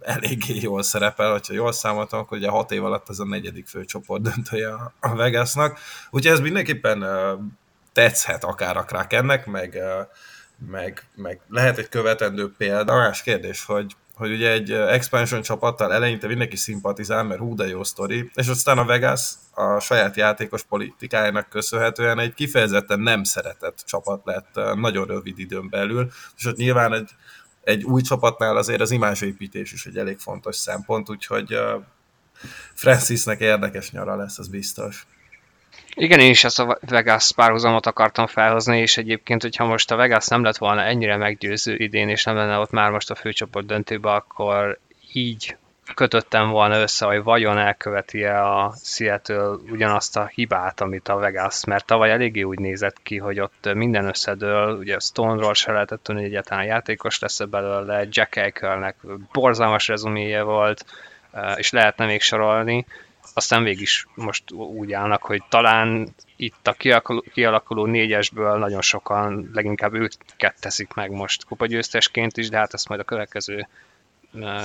eléggé 0.00 0.58
jól 0.60 0.82
szerepel, 0.82 1.30
hogyha 1.30 1.54
jól 1.54 1.72
számoltam, 1.72 2.20
akkor 2.20 2.38
ugye 2.38 2.48
hat 2.48 2.70
év 2.70 2.84
alatt 2.84 3.08
ez 3.08 3.18
a 3.18 3.24
negyedik 3.24 3.66
főcsoport 3.66 4.22
döntője 4.22 4.68
a 5.00 5.14
Vegasnak. 5.14 5.78
Úgyhogy 6.10 6.32
ez 6.32 6.40
mindenképpen 6.40 7.04
tetszhet 7.92 8.44
akár 8.44 8.76
a 8.76 8.84
Krakennek, 8.84 9.46
meg, 9.46 9.78
meg, 10.70 11.06
meg 11.14 11.40
lehet 11.48 11.78
egy 11.78 11.88
követendő 11.88 12.52
példa. 12.56 12.94
Más 12.94 13.22
kérdés, 13.22 13.64
hogy, 13.64 13.96
hogy 14.22 14.32
ugye 14.32 14.50
egy 14.50 14.72
expansion 14.72 15.42
csapattal 15.42 15.92
eleinte 15.92 16.26
mindenki 16.26 16.56
szimpatizál, 16.56 17.24
mert 17.24 17.40
hú 17.40 17.54
de 17.54 17.66
jó 17.66 17.84
sztori, 17.84 18.30
és 18.34 18.48
aztán 18.48 18.78
a 18.78 18.84
Vegas 18.84 19.32
a 19.54 19.78
saját 19.78 20.16
játékos 20.16 20.62
politikájának 20.62 21.48
köszönhetően 21.48 22.18
egy 22.18 22.34
kifejezetten 22.34 23.00
nem 23.00 23.24
szeretett 23.24 23.82
csapat 23.86 24.20
lett 24.24 24.74
nagyon 24.74 25.06
rövid 25.06 25.38
időn 25.38 25.68
belül, 25.68 26.10
és 26.36 26.46
ott 26.46 26.56
nyilván 26.56 26.92
egy 26.92 27.10
egy 27.64 27.84
új 27.84 28.02
csapatnál 28.02 28.56
azért 28.56 28.80
az 28.80 28.90
imázsépítés 28.90 29.72
is 29.72 29.86
egy 29.86 29.98
elég 29.98 30.18
fontos 30.18 30.56
szempont, 30.56 31.10
úgyhogy 31.10 31.58
Francisnek 32.74 33.40
érdekes 33.40 33.90
nyara 33.90 34.16
lesz, 34.16 34.38
az 34.38 34.48
biztos. 34.48 35.06
Igen, 35.94 36.20
én 36.20 36.30
is 36.30 36.44
ezt 36.44 36.58
a 36.58 36.78
Vegas 36.80 37.32
párhuzamot 37.32 37.86
akartam 37.86 38.26
felhozni, 38.26 38.78
és 38.78 38.96
egyébként, 38.96 39.42
hogyha 39.42 39.64
most 39.64 39.90
a 39.90 39.96
Vegas 39.96 40.26
nem 40.26 40.42
lett 40.42 40.56
volna 40.56 40.82
ennyire 40.82 41.16
meggyőző 41.16 41.74
idén, 41.74 42.08
és 42.08 42.24
nem 42.24 42.36
lenne 42.36 42.58
ott 42.58 42.70
már 42.70 42.90
most 42.90 43.10
a 43.10 43.14
főcsoport 43.14 43.66
döntőbe, 43.66 44.10
akkor 44.10 44.78
így 45.12 45.56
kötöttem 45.94 46.48
volna 46.48 46.80
össze, 46.80 47.06
hogy 47.06 47.22
vajon 47.22 47.58
elköveti-e 47.58 48.44
a 48.44 48.74
Seattle 48.82 49.48
ugyanazt 49.70 50.16
a 50.16 50.30
hibát, 50.34 50.80
amit 50.80 51.08
a 51.08 51.16
Vegas, 51.16 51.64
mert 51.64 51.86
tavaly 51.86 52.10
eléggé 52.10 52.42
úgy 52.42 52.58
nézett 52.58 53.02
ki, 53.02 53.18
hogy 53.18 53.40
ott 53.40 53.74
minden 53.74 54.04
összedől, 54.04 54.78
ugye 54.78 54.98
Stone-ról 54.98 55.54
se 55.54 55.72
lehetett 55.72 56.02
tudni, 56.02 56.20
hogy 56.20 56.30
egyáltalán 56.30 56.64
játékos 56.64 57.18
lesz 57.18 57.40
-e 57.40 57.44
belőle, 57.44 58.06
Jack 58.10 58.36
Eichel-nek 58.36 58.96
borzalmas 59.32 59.88
rezuméje 59.88 60.42
volt, 60.42 60.84
és 61.56 61.70
lehetne 61.70 62.06
még 62.06 62.20
sorolni, 62.20 62.86
aztán 63.34 63.62
végig 63.62 63.80
is 63.80 64.06
most 64.14 64.50
úgy 64.50 64.92
állnak, 64.92 65.22
hogy 65.22 65.42
talán 65.48 66.14
itt 66.36 66.68
a 66.68 66.76
kialakuló 67.32 67.86
négyesből 67.86 68.58
nagyon 68.58 68.82
sokan, 68.82 69.50
leginkább 69.52 69.94
őket 69.94 70.60
teszik 70.60 70.94
meg 70.94 71.10
most 71.10 71.44
kupagyőztesként 71.44 72.36
is, 72.36 72.48
de 72.48 72.56
hát 72.58 72.74
ezt 72.74 72.88
majd 72.88 73.00
a 73.00 73.04
következő 73.04 73.68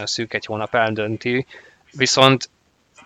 szűk 0.04 0.34
egy 0.34 0.46
hónap 0.46 0.76
eldönti. 0.76 1.46
Viszont 1.92 2.50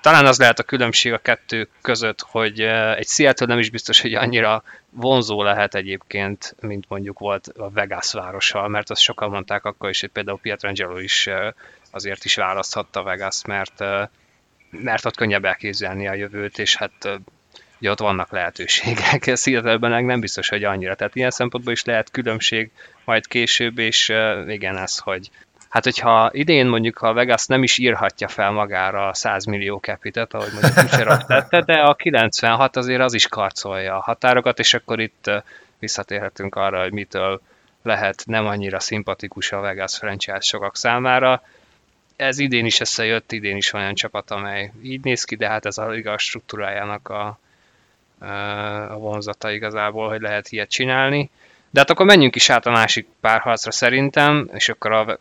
talán 0.01 0.25
az 0.25 0.39
lehet 0.39 0.59
a 0.59 0.63
különbség 0.63 1.13
a 1.13 1.17
kettő 1.17 1.67
között, 1.81 2.21
hogy 2.21 2.59
egy 2.95 3.07
Seattle 3.07 3.45
nem 3.45 3.59
is 3.59 3.69
biztos, 3.69 4.01
hogy 4.01 4.13
annyira 4.13 4.63
vonzó 4.89 5.43
lehet 5.43 5.75
egyébként, 5.75 6.55
mint 6.59 6.85
mondjuk 6.89 7.19
volt 7.19 7.47
a 7.47 7.69
Vegas 7.69 8.13
városa, 8.13 8.67
mert 8.67 8.89
azt 8.89 9.01
sokan 9.01 9.29
mondták 9.29 9.65
akkor 9.65 9.89
is, 9.89 9.99
hogy 9.99 10.09
például 10.09 10.39
Pietrangelo 10.39 10.97
is 10.97 11.29
azért 11.91 12.25
is 12.25 12.35
választhatta 12.35 13.03
Vegas, 13.03 13.45
mert, 13.45 13.83
mert 14.71 15.05
ott 15.05 15.15
könnyebb 15.15 15.45
elképzelni 15.45 16.07
a 16.07 16.13
jövőt, 16.13 16.59
és 16.59 16.75
hát 16.75 17.19
ugye 17.79 17.91
ott 17.91 17.99
vannak 17.99 18.31
lehetőségek. 18.31 19.31
Seattle-ben 19.35 20.05
nem 20.05 20.19
biztos, 20.19 20.49
hogy 20.49 20.63
annyira. 20.63 20.95
Tehát 20.95 21.15
ilyen 21.15 21.31
szempontból 21.31 21.73
is 21.73 21.83
lehet 21.83 22.11
különbség 22.11 22.71
majd 23.05 23.27
később, 23.27 23.77
és 23.77 24.13
igen, 24.47 24.75
az, 24.75 24.97
hogy 24.97 25.29
Hát, 25.71 25.83
hogyha 25.83 26.29
idén 26.33 26.67
mondjuk 26.67 26.99
a 26.99 27.13
Vegas 27.13 27.45
nem 27.45 27.63
is 27.63 27.77
írhatja 27.77 28.27
fel 28.27 28.51
magára 28.51 29.07
a 29.07 29.13
100 29.13 29.45
millió 29.45 29.77
capitet, 29.77 30.33
ahogy 30.33 30.51
mondjuk 30.51 30.73
Kucherov 30.73 31.19
tette, 31.27 31.61
de 31.61 31.73
a 31.73 31.93
96 31.93 32.75
azért 32.75 33.01
az 33.01 33.13
is 33.13 33.27
karcolja 33.27 33.95
a 33.95 34.01
határokat, 34.01 34.59
és 34.59 34.73
akkor 34.73 34.99
itt 34.99 35.31
visszatérhetünk 35.79 36.55
arra, 36.55 36.81
hogy 36.81 36.91
mitől 36.91 37.41
lehet 37.83 38.23
nem 38.25 38.45
annyira 38.45 38.79
szimpatikus 38.79 39.51
a 39.51 39.59
Vegas 39.59 39.97
franchise 39.97 40.39
sokak 40.39 40.77
számára. 40.77 41.41
Ez 42.21 42.39
idén 42.39 42.65
is 42.65 42.79
összejött, 42.79 43.31
idén 43.31 43.55
is 43.55 43.69
van 43.69 43.81
olyan 43.81 43.93
csapat, 43.93 44.31
amely 44.31 44.71
így 44.83 45.03
néz 45.03 45.23
ki, 45.23 45.35
de 45.35 45.47
hát 45.47 45.65
ez 45.65 45.77
a 45.77 45.89
liga 45.89 46.17
struktúrájának 46.17 47.09
a, 47.09 47.39
a 48.89 48.97
vonzata 48.97 49.51
igazából, 49.51 50.09
hogy 50.09 50.21
lehet 50.21 50.49
ilyet 50.49 50.69
csinálni. 50.69 51.29
De 51.69 51.79
hát 51.79 51.89
akkor 51.89 52.05
menjünk 52.05 52.35
is 52.35 52.49
át 52.49 52.65
a 52.65 52.71
másik 52.71 53.07
párharcra 53.21 53.71
szerintem, 53.71 54.49
és 54.53 54.69
akkor 54.69 54.91
a 54.91 55.17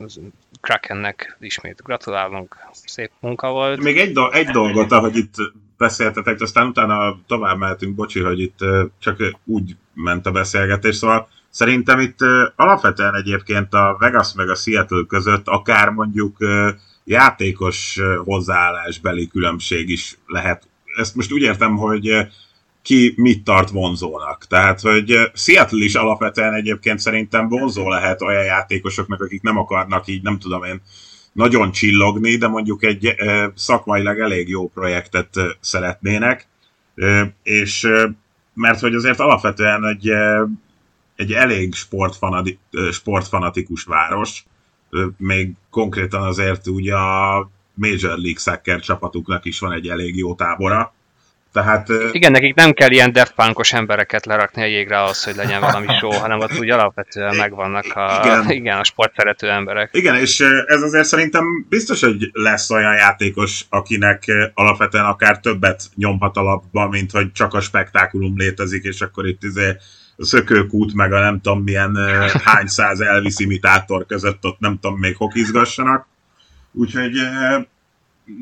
Krakennek 0.61 1.37
ismét 1.40 1.83
gratulálunk, 1.85 2.57
szép 2.73 3.11
munka 3.21 3.50
volt. 3.50 3.83
Még 3.83 3.99
egy, 3.99 4.12
do- 4.12 4.35
egy 4.35 4.49
dolgot, 4.49 4.92
ahogy 4.92 5.16
itt 5.16 5.35
beszéltetek, 5.76 6.40
aztán 6.40 6.66
utána 6.66 7.19
tovább 7.26 7.59
mehetünk, 7.59 7.95
bocsi, 7.95 8.21
hogy 8.21 8.40
itt 8.40 8.59
csak 8.99 9.16
úgy 9.45 9.76
ment 9.95 10.26
a 10.26 10.30
beszélgetés, 10.30 10.97
szóval 10.97 11.28
szerintem 11.50 12.00
itt 12.00 12.19
alapvetően 12.57 13.14
egyébként 13.14 13.75
a 13.75 13.97
Vegas 13.99 14.33
meg 14.35 14.49
a 14.49 14.54
Seattle 14.54 15.04
között 15.09 15.47
akár 15.47 15.88
mondjuk 15.88 16.37
játékos 17.04 17.99
hozzáállásbeli 18.25 19.28
különbség 19.28 19.88
is 19.88 20.19
lehet. 20.26 20.69
Ezt 20.97 21.14
most 21.14 21.33
úgy 21.33 21.42
értem, 21.42 21.76
hogy 21.76 22.26
ki 22.83 23.14
mit 23.16 23.45
tart 23.45 23.71
vonzónak. 23.71 24.47
Tehát, 24.47 24.80
hogy 24.80 25.30
Seattle 25.35 25.85
is 25.85 25.95
alapvetően 25.95 26.54
egyébként 26.54 26.99
szerintem 26.99 27.49
vonzó 27.49 27.88
lehet 27.88 28.23
olyan 28.23 28.45
játékosoknak, 28.45 29.23
akik 29.23 29.42
nem 29.42 29.59
akarnak 29.59 30.09
így, 30.09 30.23
nem 30.23 30.38
tudom 30.38 30.64
én, 30.64 30.83
nagyon 31.33 31.73
csillogni, 31.73 32.37
de 32.37 32.49
mondjuk 32.49 32.85
egy 32.85 33.14
szakmailag 33.54 34.19
elég 34.19 34.49
jó 34.49 34.69
projektet 34.69 35.37
szeretnének, 35.61 36.49
és 37.42 37.88
mert 38.54 38.80
hogy 38.80 38.95
azért 38.95 39.21
alapvetően 39.21 39.85
egy, 39.85 40.11
egy 41.16 41.33
elég 41.33 41.75
sportfanati, 41.75 42.59
sportfanatikus 42.92 43.85
város, 43.85 44.45
még 45.17 45.53
konkrétan 45.71 46.23
azért 46.23 46.67
ugye 46.67 46.95
a 46.95 47.51
Major 47.75 48.19
League 48.19 48.39
Soccer 48.39 48.81
csapatuknak 48.81 49.45
is 49.45 49.59
van 49.59 49.73
egy 49.73 49.89
elég 49.89 50.17
jó 50.17 50.35
tábora, 50.35 50.93
tehát, 51.53 51.89
igen, 52.13 52.31
nekik 52.31 52.55
nem 52.55 52.73
kell 52.73 52.91
ilyen 52.91 53.13
defpunkos 53.13 53.73
embereket 53.73 54.27
lerakni 54.27 54.63
a 54.63 54.67
jégre 54.67 55.03
ahhoz, 55.03 55.25
hogy 55.25 55.35
legyen 55.35 55.61
valami 55.61 55.87
show, 55.99 56.11
hanem 56.11 56.39
ott 56.39 56.59
úgy 56.59 56.71
alapvetően 56.71 57.37
megvannak 57.37 57.97
a, 57.97 58.21
igen. 58.25 58.51
igen, 58.61 58.79
a 58.79 58.85
sportszerető 58.85 59.51
emberek. 59.51 59.91
Igen, 59.93 60.17
és 60.17 60.41
ez 60.67 60.83
azért 60.83 61.05
szerintem 61.05 61.67
biztos, 61.69 62.01
hogy 62.01 62.31
lesz 62.33 62.71
olyan 62.71 62.95
játékos, 62.95 63.65
akinek 63.69 64.25
alapvetően 64.55 65.05
akár 65.05 65.41
többet 65.41 65.83
nyomhat 65.95 66.37
alapba, 66.37 66.89
mint 66.89 67.11
hogy 67.11 67.33
csak 67.33 67.55
a 67.55 67.61
spektákulum 67.61 68.37
létezik, 68.37 68.85
és 68.85 69.01
akkor 69.01 69.27
itt 69.27 69.43
izé 69.43 69.69
a 69.69 69.77
szökőkút, 70.21 70.95
meg 70.95 71.12
a 71.12 71.21
nem 71.21 71.41
tudom 71.41 71.62
milyen 71.62 71.97
hány 72.45 72.67
száz 72.67 73.00
Elvis 73.00 73.39
imitátor 73.39 74.07
között 74.07 74.45
ott 74.45 74.59
nem 74.59 74.79
tudom 74.81 74.99
még 74.99 75.17
hokizgassanak. 75.17 76.07
Úgyhogy 76.73 77.12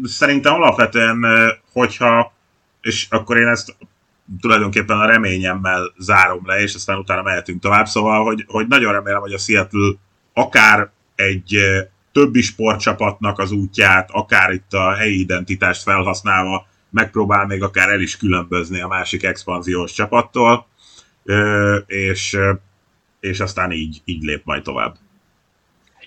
szerintem 0.03 0.55
alapvetően, 0.55 1.25
hogyha 1.73 2.33
és 2.81 3.07
akkor 3.11 3.37
én 3.37 3.47
ezt 3.47 3.77
tulajdonképpen 4.41 4.99
a 4.99 5.07
reményemmel 5.07 5.93
zárom 5.99 6.47
le, 6.47 6.61
és 6.61 6.75
aztán 6.75 6.99
utána 6.99 7.23
mehetünk 7.23 7.61
tovább. 7.61 7.87
Szóval, 7.87 8.25
hogy, 8.25 8.45
hogy 8.47 8.67
nagyon 8.69 8.93
remélem, 8.93 9.21
hogy 9.21 9.33
a 9.33 9.39
Seattle 9.39 9.93
akár 10.33 10.91
egy 11.15 11.59
többi 12.13 12.41
sportcsapatnak 12.41 13.39
az 13.39 13.51
útját, 13.51 14.11
akár 14.13 14.51
itt 14.51 14.73
a 14.73 14.95
helyi 14.95 15.19
identitást 15.19 15.83
felhasználva 15.83 16.67
megpróbál 16.91 17.47
még 17.47 17.63
akár 17.63 17.89
el 17.89 18.01
is 18.01 18.17
különbözni 18.17 18.81
a 18.81 18.89
másik 18.89 19.25
expanziós 19.25 19.93
csapattól, 19.93 20.67
és, 21.87 22.37
és 23.21 23.41
aztán 23.41 23.73
így, 23.73 24.01
így 24.05 24.23
lép 24.23 24.45
majd 24.45 24.63
tovább. 24.63 24.97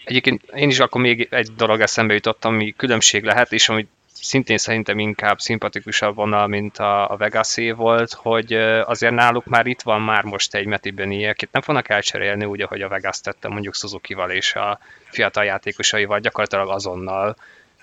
Egyébként 0.06 0.44
én 0.54 0.70
is 0.70 0.80
akkor 0.80 1.02
még 1.02 1.28
egy 1.32 1.52
dolog 1.56 1.82
eszembe 1.82 2.14
jutott, 2.14 2.46
ami 2.46 2.74
különbség 2.78 3.24
lehet, 3.24 3.52
és 3.52 3.70
amit 3.70 3.90
szintén 4.14 4.58
szerintem 4.58 5.00
inkább 5.00 5.40
szimpatikusabb 5.40 6.16
vonal, 6.16 6.48
mint 6.48 6.78
a, 6.78 7.12
a 7.12 7.18
Vegasé 7.18 7.72
volt, 7.72 8.14
hogy 8.14 8.54
azért 8.86 9.14
náluk 9.14 9.46
már 9.46 9.66
itt 9.66 9.82
van 9.82 10.02
már 10.02 10.24
most 10.24 10.56
egy 10.56 10.66
Meti 10.66 10.92
Beni, 10.92 11.28
akit 11.28 11.52
nem 11.52 11.62
fognak 11.62 11.90
elcserélni 11.90 12.46
úgy, 12.46 12.62
ahogy 12.62 12.82
a 12.82 12.88
Vegas 12.88 13.22
tette 13.22 13.48
mondjuk 13.48 13.76
Suzuki-val 13.76 14.30
és 14.30 14.56
a 14.56 14.80
fiatal 15.10 15.44
játékosaival 15.44 16.20
gyakorlatilag 16.20 16.70
azonnal. 16.70 17.36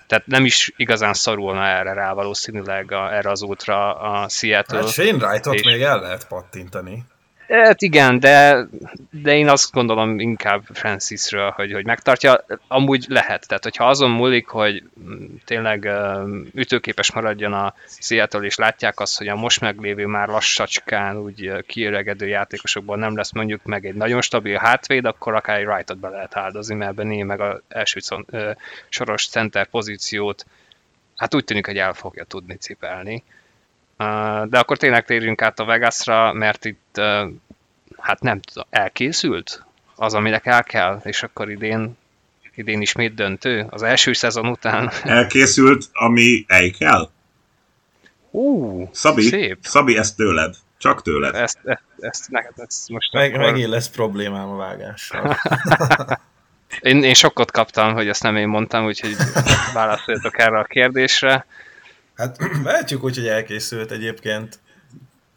Tehát 0.07 0.27
nem 0.27 0.45
is 0.45 0.73
igazán 0.75 1.13
szorulna 1.13 1.65
erre 1.65 1.93
rá 1.93 2.13
valószínűleg 2.13 2.91
a, 2.91 3.13
erre 3.13 3.29
az 3.29 3.41
útra 3.41 3.95
a 3.95 4.29
Seattle. 4.29 4.79
Hát 4.79 4.91
Shane 4.91 5.25
Wright-ot 5.25 5.53
és... 5.53 5.63
még 5.63 5.81
el 5.81 5.99
lehet 5.99 6.27
pattintani. 6.27 7.03
Hát 7.49 7.81
igen, 7.81 8.19
de, 8.19 8.67
de 9.09 9.35
én 9.35 9.49
azt 9.49 9.71
gondolom 9.71 10.19
inkább 10.19 10.63
Francisről, 10.73 11.49
hogy, 11.49 11.71
hogy 11.71 11.85
megtartja. 11.85 12.45
Amúgy 12.67 13.05
lehet, 13.07 13.47
tehát 13.47 13.63
hogyha 13.63 13.89
azon 13.89 14.11
múlik, 14.11 14.47
hogy 14.47 14.83
mm, 14.99 15.25
tényleg 15.45 15.89
ütőképes 16.53 17.11
maradjon 17.11 17.53
a 17.53 17.73
Seattle, 17.87 18.41
és 18.41 18.55
látják 18.55 18.99
azt, 18.99 19.17
hogy 19.17 19.27
a 19.27 19.35
most 19.35 19.61
meglévő 19.61 20.05
már 20.05 20.27
lassacskán 20.27 21.17
úgy 21.17 21.63
kiöregedő 21.67 22.27
játékosokból 22.27 22.97
nem 22.97 23.15
lesz 23.15 23.31
mondjuk 23.31 23.63
meg 23.63 23.85
egy 23.85 23.95
nagyon 23.95 24.21
stabil 24.21 24.57
hátvéd, 24.57 25.05
akkor 25.05 25.35
akár 25.35 25.59
egy 25.59 25.65
Wright-ot 25.65 25.97
be 25.97 26.09
lehet 26.09 26.37
áldozni, 26.37 26.75
mert 26.75 26.95
benné 26.95 27.23
meg 27.23 27.39
az 27.39 27.61
első 27.67 27.99
soros 28.89 29.27
center 29.27 29.67
pozíciót 29.67 30.45
hát 31.19 31.35
úgy 31.35 31.43
tűnik, 31.43 31.65
hogy 31.65 31.77
el 31.77 31.93
fogja 31.93 32.23
tudni 32.23 32.55
cipelni. 32.55 33.23
De 34.45 34.59
akkor 34.59 34.77
tényleg 34.77 35.05
térjünk 35.05 35.41
át 35.41 35.59
a 35.59 35.65
Vegasra, 35.65 36.33
mert 36.33 36.65
itt 36.65 37.01
hát 37.97 38.21
nem 38.21 38.39
tudom, 38.39 38.65
elkészült 38.69 39.65
az, 39.95 40.13
aminek 40.13 40.45
el 40.45 40.63
kell, 40.63 41.01
és 41.03 41.23
akkor 41.23 41.49
idén, 41.49 41.97
idén 42.55 42.81
ismét 42.81 43.13
döntő, 43.13 43.65
az 43.69 43.83
első 43.83 44.13
szezon 44.13 44.47
után. 44.47 44.91
Elkészült, 45.03 45.85
ami 45.91 46.45
el 46.47 46.69
kell? 46.69 47.09
Ú, 48.31 48.89
Szabi, 48.91 49.21
szép. 49.21 49.57
Szabi, 49.61 49.97
ezt 49.97 50.15
tőled. 50.15 50.55
Csak 50.77 51.01
tőled. 51.01 51.35
Ezt, 51.35 51.59
ezt, 51.63 51.81
ezt, 51.99 52.29
neked, 52.29 52.53
ezt 52.55 52.89
most 52.89 53.13
Meg, 53.13 53.33
akkor... 53.33 53.51
Megint 53.51 53.69
lesz 53.69 53.89
problémám 53.89 54.49
a 54.49 54.55
vágással. 54.55 55.37
én, 56.81 57.03
én 57.03 57.13
sokkot 57.13 57.51
kaptam, 57.51 57.93
hogy 57.93 58.07
ezt 58.07 58.23
nem 58.23 58.35
én 58.35 58.47
mondtam, 58.47 58.85
úgyhogy 58.85 59.15
válaszoljatok 59.73 60.39
erre 60.39 60.59
a 60.59 60.63
kérdésre. 60.63 61.45
Hát 62.19 62.37
vehetjük 62.63 63.03
úgy, 63.03 63.15
hogy 63.15 63.27
elkészült 63.27 63.91
egyébként. 63.91 64.59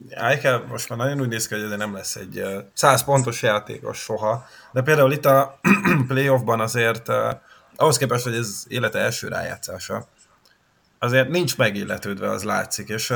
Eichel 0.09 0.65
most 0.69 0.89
már 0.89 0.99
nagyon 0.99 1.21
úgy 1.21 1.29
néz 1.29 1.49
ki, 1.49 1.55
hogy 1.55 1.73
ez 1.73 1.79
nem 1.79 1.95
lesz 1.95 2.17
egy 2.17 2.45
100 2.73 3.05
pontos 3.05 3.43
játékos 3.43 3.99
soha, 3.99 4.47
de 4.73 4.83
például 4.83 5.13
itt 5.13 5.25
a 5.25 5.59
playoffban 6.09 6.61
azért 6.61 7.09
ahhoz 7.77 7.97
képest, 7.97 8.25
hogy 8.25 8.35
ez 8.35 8.65
élete 8.69 8.99
első 8.99 9.29
rájátszása, 9.29 10.07
azért 10.99 11.29
nincs 11.29 11.57
megilletődve, 11.57 12.31
az 12.31 12.43
látszik, 12.43 12.89
és 12.89 13.13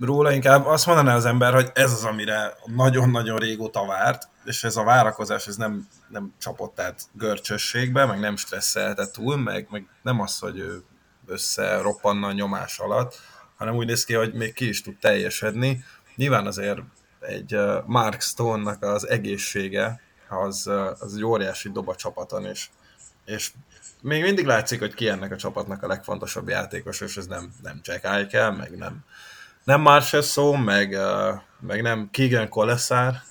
róla 0.00 0.32
inkább 0.32 0.66
azt 0.66 0.86
mondaná 0.86 1.14
az 1.14 1.24
ember, 1.24 1.54
hogy 1.54 1.70
ez 1.74 1.92
az, 1.92 2.04
amire 2.04 2.54
nagyon-nagyon 2.64 3.38
régóta 3.38 3.86
várt, 3.86 4.28
és 4.44 4.64
ez 4.64 4.76
a 4.76 4.84
várakozás, 4.84 5.46
ez 5.46 5.56
nem, 5.56 5.88
nem 6.08 6.34
csapott 6.38 6.80
át 6.80 7.02
görcsösségbe, 7.12 8.04
meg 8.04 8.20
nem 8.20 8.36
stresszelte 8.36 9.10
túl, 9.10 9.36
meg, 9.36 9.66
meg 9.70 9.86
nem 10.02 10.20
az, 10.20 10.38
hogy 10.38 10.58
ő 10.58 10.82
összeroppanna 11.28 12.26
a 12.26 12.32
nyomás 12.32 12.78
alatt, 12.78 13.20
hanem 13.56 13.74
úgy 13.74 13.86
néz 13.86 14.04
ki, 14.04 14.14
hogy 14.14 14.34
még 14.34 14.52
ki 14.52 14.68
is 14.68 14.82
tud 14.82 14.96
teljesedni. 14.96 15.84
Nyilván 16.16 16.46
azért 16.46 16.78
egy 17.20 17.58
Mark 17.86 18.20
Stone-nak 18.20 18.82
az 18.82 19.08
egészsége 19.08 20.00
az, 20.28 20.66
az 21.00 21.14
egy 21.14 21.24
óriási 21.24 21.70
dob 21.70 21.88
a 21.88 21.94
csapaton, 21.94 22.44
és, 22.44 22.68
és 23.24 23.50
még 24.02 24.22
mindig 24.22 24.46
látszik, 24.46 24.78
hogy 24.78 24.94
ki 24.94 25.08
ennek 25.08 25.32
a 25.32 25.36
csapatnak 25.36 25.82
a 25.82 25.86
legfontosabb 25.86 26.48
játékos, 26.48 27.00
és 27.00 27.16
ez 27.16 27.26
nem, 27.26 27.52
nem 27.62 27.80
Jack 27.82 28.04
Eichel, 28.04 28.52
meg 28.52 28.76
nem, 28.76 29.04
nem 29.64 30.00
szó, 30.20 30.52
meg, 30.54 30.96
meg 31.60 31.82
nem 31.82 32.08
Keegan 32.10 32.48
Koleszár, 32.48 33.22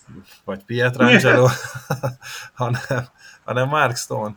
vagy 0.43 0.63
Pietrangelo, 0.63 1.47
hanem, 2.53 3.07
hanem 3.43 3.67
Mark 3.67 3.97
Stone. 3.97 4.35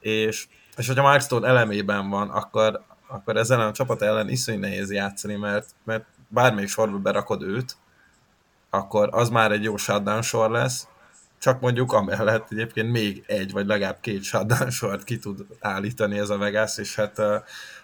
És, 0.00 0.46
és 0.76 0.86
hogyha 0.86 1.02
Mark 1.02 1.22
Stone 1.22 1.48
elemében 1.48 2.08
van, 2.08 2.30
akkor, 2.30 2.84
akkor 3.06 3.36
ezzel 3.36 3.60
a 3.60 3.72
csapat 3.72 4.02
ellen 4.02 4.28
iszonyú 4.28 4.58
nehéz 4.58 4.90
játszani, 4.90 5.34
mert, 5.34 5.70
mert 5.84 6.04
bármelyik 6.28 6.68
sorba 6.68 6.98
berakod 6.98 7.42
őt, 7.42 7.76
akkor 8.70 9.08
az 9.12 9.28
már 9.28 9.52
egy 9.52 9.62
jó 9.62 9.76
shutdown 9.76 10.22
sor 10.22 10.50
lesz, 10.50 10.88
csak 11.38 11.60
mondjuk 11.60 11.92
amellett 11.92 12.50
egyébként 12.50 12.90
még 12.90 13.24
egy, 13.26 13.52
vagy 13.52 13.66
legalább 13.66 14.00
két 14.00 14.22
shutdown 14.22 14.70
sort 14.70 15.04
ki 15.04 15.18
tud 15.18 15.46
állítani 15.60 16.18
ez 16.18 16.30
a 16.30 16.38
Vegas, 16.38 16.78
és 16.78 16.94
hát, 16.94 17.18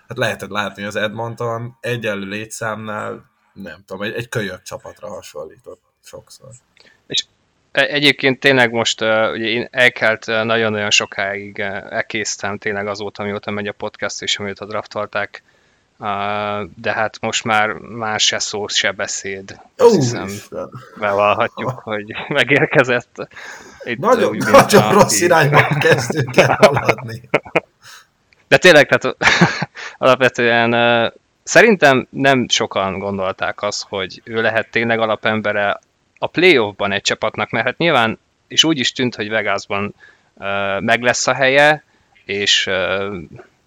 hát 0.09 0.17
lehetett 0.17 0.51
látni 0.51 0.83
az 0.83 0.97
Edmonton 0.97 1.77
egyenlő 1.81 2.27
létszámnál, 2.27 3.31
nem 3.53 3.83
tudom, 3.87 4.03
egy, 4.03 4.13
egy 4.13 4.29
kölyök 4.29 4.63
csapatra 4.63 5.09
hasonlított 5.09 5.81
sokszor. 6.05 6.51
E, 7.73 7.83
Egyébként 7.83 8.41
tényleg 8.41 8.71
most 8.71 9.01
uh, 9.01 9.31
ugye 9.33 9.47
én 9.47 9.69
elkelt 9.71 10.27
uh, 10.29 10.45
nagyon-nagyon 10.45 10.91
sokáig 10.91 11.59
elkésztem 11.91 12.59
tényleg 12.59 12.87
azóta, 12.87 13.23
mióta 13.23 13.51
megy 13.51 13.67
a 13.67 13.73
podcast 13.73 14.23
és 14.23 14.39
amióta 14.39 14.67
draftolták, 14.67 15.43
de 16.75 16.93
hát 16.93 17.21
most 17.21 17.45
már 17.45 17.69
más 17.73 18.25
se 18.25 18.39
szó, 18.39 18.69
se 18.69 18.91
beszéd. 18.91 19.61
Azt 19.77 19.95
hiszem, 19.95 20.29
bevallhatjuk, 20.99 21.71
hogy 21.85 22.15
megérkezett. 22.29 23.29
Itt 23.85 23.99
nagyon 23.99 24.37
nagyon 24.37 24.93
rossz 24.93 25.21
irányba 25.21 25.67
kezdünk 25.81 26.37
el 26.37 26.59
haladni. 26.61 27.29
De 28.49 28.57
tényleg, 28.57 28.89
tehát 28.89 29.17
alapvetően 29.99 30.73
Szerintem 31.43 32.07
nem 32.11 32.49
sokan 32.49 32.99
gondolták 32.99 33.63
azt, 33.63 33.87
hogy 33.89 34.21
ő 34.25 34.43
lehet 34.43 34.71
tényleg 34.71 35.01
alapembere 35.01 35.81
a 36.23 36.27
playoffban 36.27 36.93
egy 36.93 37.01
csapatnak, 37.01 37.51
mert 37.51 37.67
hát 37.67 37.79
nyilván, 37.79 38.19
és 38.49 38.65
úgy 38.65 38.79
is 38.79 38.93
tűnt, 38.93 39.15
hogy 39.15 39.29
Vegasban 39.29 39.95
uh, 40.35 40.81
meg 40.81 41.03
lesz 41.03 41.27
a 41.27 41.35
helye, 41.35 41.85
és 42.25 42.67
uh, 42.67 43.17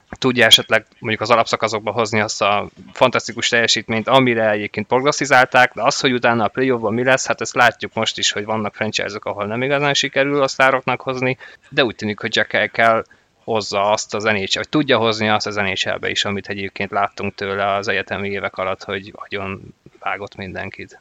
tudja 0.10 0.46
esetleg 0.46 0.86
mondjuk 1.00 1.22
az 1.22 1.30
alapszakaszokba 1.30 1.92
hozni 1.92 2.20
azt 2.20 2.42
a 2.42 2.68
fantasztikus 2.94 3.50
teljesítményt, 3.50 4.08
amire 4.08 4.50
egyébként 4.50 4.88
prognosztizálták, 4.88 5.74
de 5.74 5.82
az, 5.82 6.00
hogy 6.00 6.14
utána 6.14 6.44
a 6.44 6.48
playoffban 6.48 6.94
mi 6.94 7.04
lesz, 7.04 7.28
hát 7.28 7.42
ezt 7.42 7.56
látjuk 7.56 7.94
most 7.94 8.18
is, 8.18 8.32
hogy 8.32 8.46
vannak 8.46 8.76
franchise-ok, 8.76 9.26
ahol 9.26 9.46
nem 9.46 9.62
igazán 9.62 9.94
sikerül 9.94 10.42
a 10.42 10.48
sztároknak 10.48 11.02
hozni, 11.02 11.38
de 11.70 11.84
úgy 11.84 11.96
tűnik, 11.96 12.20
hogy 12.20 12.36
Jack 12.36 12.72
kell 12.72 13.04
hozza 13.44 13.90
azt 13.90 14.14
az 14.14 14.24
NHL, 14.24 14.46
vagy 14.54 14.70
tudja 14.70 14.98
hozni 14.98 15.30
azt 15.30 15.48
az 15.48 15.56
nhl 15.56 16.08
is, 16.08 16.26
amit 16.26 16.48
egyébként 16.48 16.92
láttunk 16.92 17.36
tőle 17.36 17.74
az 17.74 17.88
egyetemi 17.88 18.30
évek 18.30 18.58
alatt, 18.58 18.84
hogy 18.84 19.14
nagyon 19.22 19.74
vágott 20.00 20.36
mindenkit. 20.36 21.00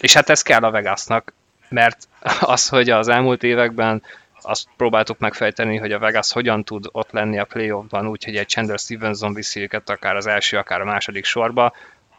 És 0.00 0.14
hát 0.14 0.30
ez 0.30 0.42
kell 0.42 0.62
a 0.62 0.70
Vegasnak, 0.70 1.32
mert 1.68 2.08
az, 2.40 2.68
hogy 2.68 2.90
az 2.90 3.08
elmúlt 3.08 3.42
években 3.42 4.02
azt 4.42 4.68
próbáltuk 4.76 5.18
megfejteni, 5.18 5.76
hogy 5.76 5.92
a 5.92 5.98
Vegas 5.98 6.32
hogyan 6.32 6.64
tud 6.64 6.88
ott 6.92 7.10
lenni 7.10 7.38
a 7.38 7.44
playoffban, 7.44 8.06
úgyhogy 8.06 8.36
egy 8.36 8.48
Chandler 8.48 8.78
Stevenson 8.78 9.34
viszi 9.34 9.60
őket 9.60 9.90
akár 9.90 10.16
az 10.16 10.26
első, 10.26 10.56
akár 10.56 10.80
a 10.80 10.84
második 10.84 11.24
sorba, 11.24 11.72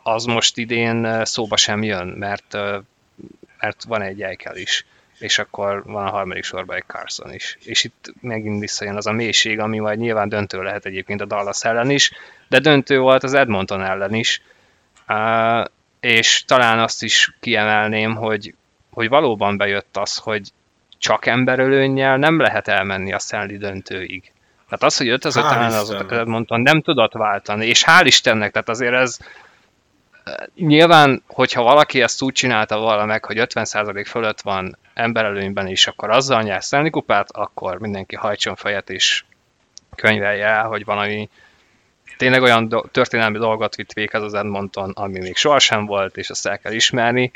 az 0.04 0.26
most 0.26 0.58
idén 0.58 1.26
szóba 1.26 1.58
sem 1.58 1.84
jön, 1.84 2.08
mert, 2.08 2.58
mert 3.60 3.84
van 3.84 4.02
egy 4.02 4.22
Eichel 4.22 4.56
is 4.56 4.86
és 5.20 5.40
akkor 5.40 5.84
van 5.84 6.06
a 6.06 6.10
harmadik 6.10 6.44
sorban 6.44 6.76
egy 6.76 6.84
Carson 6.88 7.34
is. 7.34 7.58
És 7.64 7.84
itt 7.84 8.14
megint 8.22 8.60
visszajön 8.60 8.96
az 8.96 9.08
a 9.08 9.12
mélység, 9.12 9.60
ami 9.60 9.80
majd 9.80 10.00
nyilván 10.00 10.30
döntő 10.30 10.62
lehet 10.62 10.86
egyébként 10.86 11.22
a 11.22 11.26
Dallas 11.26 11.64
ellen 11.64 11.90
is, 11.90 12.12
de 12.48 12.60
döntő 12.60 13.00
volt 13.00 13.24
az 13.24 13.34
Edmonton 13.34 13.84
ellen 13.84 14.14
is. 14.14 14.42
És 16.00 16.44
talán 16.46 16.80
azt 16.80 17.04
is 17.04 17.36
kiemelném, 17.40 18.16
hogy, 18.16 18.54
hogy 18.92 19.10
valóban 19.10 19.58
bejött 19.58 19.98
az, 19.98 20.18
hogy 20.18 20.52
csak 20.98 21.26
emberölőnnyel 21.26 22.18
nem 22.18 22.40
lehet 22.40 22.68
elmenni 22.68 23.14
a 23.14 23.20
Stanley 23.20 23.58
döntőig. 23.58 24.32
Tehát 24.66 24.84
az, 24.84 24.98
hogy 24.98 25.08
5 25.08 25.26
az 25.26 25.36
5 25.36 25.46
az 25.46 25.96
Edmonton 26.10 26.62
nem 26.62 26.82
tudott 26.82 27.14
váltani, 27.14 27.66
és 27.66 27.84
hál' 27.88 28.04
Istennek, 28.06 28.52
tehát 28.52 28.70
azért 28.70 28.94
ez, 28.94 29.18
nyilván, 30.56 31.24
hogyha 31.28 31.64
valaki 31.64 32.02
ezt 32.02 32.22
úgy 32.22 32.34
csinálta 32.34 32.78
volna 32.78 33.06
meg, 33.06 33.26
hogy 33.26 33.38
50% 33.40 34.06
fölött 34.08 34.42
van 34.42 34.78
emberelőnyben 34.94 35.68
is, 35.68 35.88
akkor 35.88 36.10
azzal 36.10 36.42
nyert 36.42 36.64
Stanley 36.64 36.90
kupát, 36.90 37.32
akkor 37.32 37.80
mindenki 37.80 38.16
hajtson 38.16 38.56
fejet 38.56 38.90
és 38.90 39.24
könyvelje 39.96 40.46
el, 40.46 40.68
hogy 40.68 40.86
valami 40.86 41.30
tényleg 42.18 42.42
olyan 42.42 42.68
do- 42.68 42.92
történelmi 42.92 43.38
dolgot 43.38 43.76
vitt 43.76 43.94
véghez 43.94 44.22
az 44.22 44.34
Edmonton, 44.34 44.92
ami 44.96 45.20
még 45.20 45.36
sohasem 45.36 45.86
volt, 45.86 46.18
és 46.18 46.30
azt 46.30 46.48
el 46.48 46.60
kell 46.60 46.74
ismerni, 46.74 47.32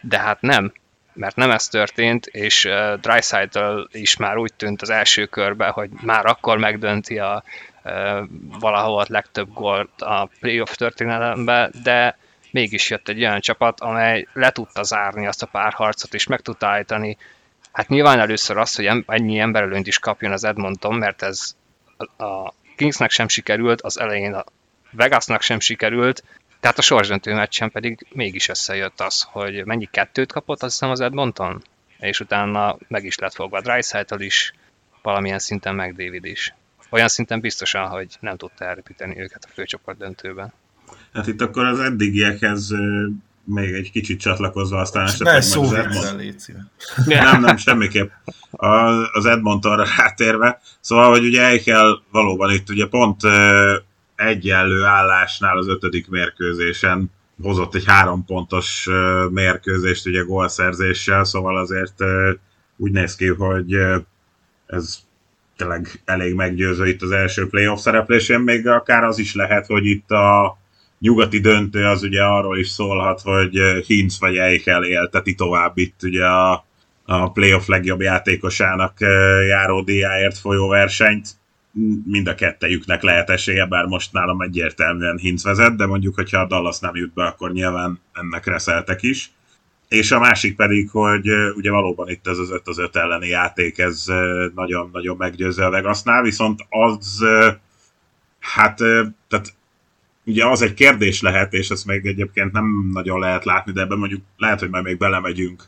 de 0.00 0.18
hát 0.18 0.40
nem, 0.40 0.72
mert 1.12 1.36
nem 1.36 1.50
ez 1.50 1.68
történt, 1.68 2.26
és 2.26 2.64
uh, 2.64 2.94
Dreisaitl 3.00 3.80
is 3.90 4.16
már 4.16 4.36
úgy 4.36 4.52
tűnt 4.54 4.82
az 4.82 4.90
első 4.90 5.26
körben, 5.26 5.70
hogy 5.70 5.90
már 6.00 6.26
akkor 6.26 6.58
megdönti 6.58 7.18
a 7.18 7.42
uh, 7.84 8.18
valahol 8.60 9.00
a 9.00 9.06
legtöbb 9.08 9.52
gólt 9.52 10.02
a 10.02 10.28
playoff 10.40 10.74
történelembe, 10.74 11.70
de 11.82 12.18
mégis 12.50 12.90
jött 12.90 13.08
egy 13.08 13.20
olyan 13.24 13.40
csapat, 13.40 13.80
amely 13.80 14.26
le 14.32 14.50
tudta 14.50 14.82
zárni 14.82 15.26
azt 15.26 15.42
a 15.42 15.46
párharcot, 15.46 16.14
és 16.14 16.26
meg 16.26 16.40
tudta 16.40 16.66
állítani. 16.66 17.16
Hát 17.72 17.88
nyilván 17.88 18.20
először 18.20 18.58
az, 18.58 18.74
hogy 18.74 19.04
ennyi 19.06 19.38
emberelőnyt 19.38 19.86
is 19.86 19.98
kapjon 19.98 20.32
az 20.32 20.44
Edmonton, 20.44 20.94
mert 20.94 21.22
ez 21.22 21.56
a 22.18 22.52
Kingsnek 22.82 23.10
sem 23.10 23.28
sikerült, 23.28 23.80
az 23.80 24.00
elején 24.00 24.34
a 24.34 24.44
Vegasnak 24.90 25.40
sem 25.42 25.60
sikerült, 25.60 26.24
tehát 26.60 26.78
a 26.78 26.82
sorsdöntő 26.82 27.34
meccsen 27.34 27.70
pedig 27.70 28.06
mégis 28.12 28.48
összejött 28.48 29.00
az, 29.00 29.22
hogy 29.22 29.64
mennyi 29.64 29.88
kettőt 29.90 30.32
kapott, 30.32 30.62
azt 30.62 30.72
hiszem 30.72 30.90
az 30.90 31.00
Edmonton, 31.00 31.62
és 31.98 32.20
utána 32.20 32.76
meg 32.88 33.04
is 33.04 33.18
lett 33.18 33.34
fogva 33.34 33.60
Dreisaitl 33.60 34.20
is, 34.20 34.54
valamilyen 35.02 35.38
szinten 35.38 35.74
meg 35.74 35.94
David 35.94 36.24
is. 36.24 36.54
Olyan 36.90 37.08
szinten 37.08 37.40
biztosan, 37.40 37.88
hogy 37.88 38.16
nem 38.20 38.36
tudta 38.36 38.64
elrepíteni 38.64 39.20
őket 39.20 39.44
a 39.44 39.52
főcsoport 39.52 39.98
döntőben. 39.98 40.52
Hát 41.12 41.26
itt 41.26 41.40
akkor 41.40 41.64
az 41.64 41.80
eddigiekhez 41.80 42.74
még 43.44 43.74
egy 43.74 43.90
kicsit 43.90 44.20
csatlakozva, 44.20 44.78
aztán 44.78 45.04
esetleg... 45.04 45.34
Ne 45.34 45.40
szó 45.40 45.70
Nem, 47.06 47.40
nem, 47.40 47.56
semmiképp. 47.56 48.10
Az 49.12 49.26
Edmontonra 49.26 49.84
rátérve. 49.96 50.60
Szóval, 50.80 51.10
hogy 51.10 51.24
ugye 51.24 51.42
Eichel 51.42 52.02
valóban 52.10 52.52
itt 52.52 52.68
ugye 52.68 52.86
pont 52.86 53.20
egyenlő 54.14 54.84
állásnál 54.84 55.58
az 55.58 55.68
ötödik 55.68 56.08
mérkőzésen 56.08 57.10
hozott 57.42 57.74
egy 57.74 57.84
három 57.86 58.24
pontos 58.24 58.88
mérkőzést 59.30 60.06
ugye 60.06 60.22
gólszerzéssel, 60.22 61.24
szóval 61.24 61.56
azért 61.56 61.94
úgy 62.76 62.92
néz 62.92 63.14
ki, 63.14 63.26
hogy 63.26 63.76
ez 64.66 64.98
tényleg 65.56 66.02
elég 66.04 66.34
meggyőző 66.34 66.86
itt 66.86 67.02
az 67.02 67.10
első 67.10 67.48
playoff 67.48 67.80
szereplésén, 67.80 68.40
még 68.40 68.66
akár 68.66 69.04
az 69.04 69.18
is 69.18 69.34
lehet, 69.34 69.66
hogy 69.66 69.86
itt 69.86 70.10
a 70.10 70.58
nyugati 71.02 71.40
döntő 71.40 71.84
az 71.84 72.02
ugye 72.02 72.22
arról 72.22 72.58
is 72.58 72.68
szólhat, 72.68 73.20
hogy 73.20 73.58
Hinz 73.86 74.20
vagy 74.20 74.36
Eichel 74.36 74.84
élteti 74.84 75.34
tovább 75.34 75.78
itt 75.78 76.02
ugye 76.02 76.26
a, 76.26 76.64
a 77.04 77.32
playoff 77.32 77.66
legjobb 77.66 78.00
játékosának 78.00 79.00
járó 79.48 79.80
díjáért 79.80 80.38
folyó 80.38 80.68
versenyt. 80.68 81.28
Mind 82.04 82.26
a 82.26 82.34
kettejüknek 82.34 83.02
lehet 83.02 83.30
esélye, 83.30 83.66
bár 83.66 83.84
most 83.84 84.12
nálam 84.12 84.40
egyértelműen 84.40 85.18
Hinz 85.18 85.44
vezet, 85.44 85.76
de 85.76 85.86
mondjuk, 85.86 86.14
hogyha 86.14 86.40
a 86.40 86.46
Dallas 86.46 86.78
nem 86.78 86.96
jut 86.96 87.12
be, 87.12 87.24
akkor 87.24 87.52
nyilván 87.52 88.00
ennek 88.12 88.46
reszeltek 88.46 89.02
is. 89.02 89.30
És 89.88 90.10
a 90.10 90.18
másik 90.18 90.56
pedig, 90.56 90.90
hogy 90.90 91.28
ugye 91.54 91.70
valóban 91.70 92.08
itt 92.08 92.26
ez 92.26 92.38
az 92.38 92.50
5 92.50 92.68
az 92.68 92.78
5 92.78 92.96
elleni 92.96 93.28
játék, 93.28 93.78
ez 93.78 94.04
nagyon-nagyon 94.54 95.16
meggyőző 95.16 95.62
a 95.62 95.70
Vegasnál, 95.70 96.22
viszont 96.22 96.60
az 96.68 97.24
hát, 98.38 98.76
tehát 99.28 99.54
ugye 100.24 100.46
az 100.46 100.62
egy 100.62 100.74
kérdés 100.74 101.20
lehet, 101.20 101.52
és 101.52 101.68
ezt 101.68 101.86
még 101.86 102.06
egyébként 102.06 102.52
nem 102.52 102.90
nagyon 102.92 103.20
lehet 103.20 103.44
látni, 103.44 103.72
de 103.72 103.80
ebben 103.80 103.98
mondjuk 103.98 104.22
lehet, 104.36 104.60
hogy 104.60 104.70
majd 104.70 104.84
még 104.84 104.98
belemegyünk 104.98 105.64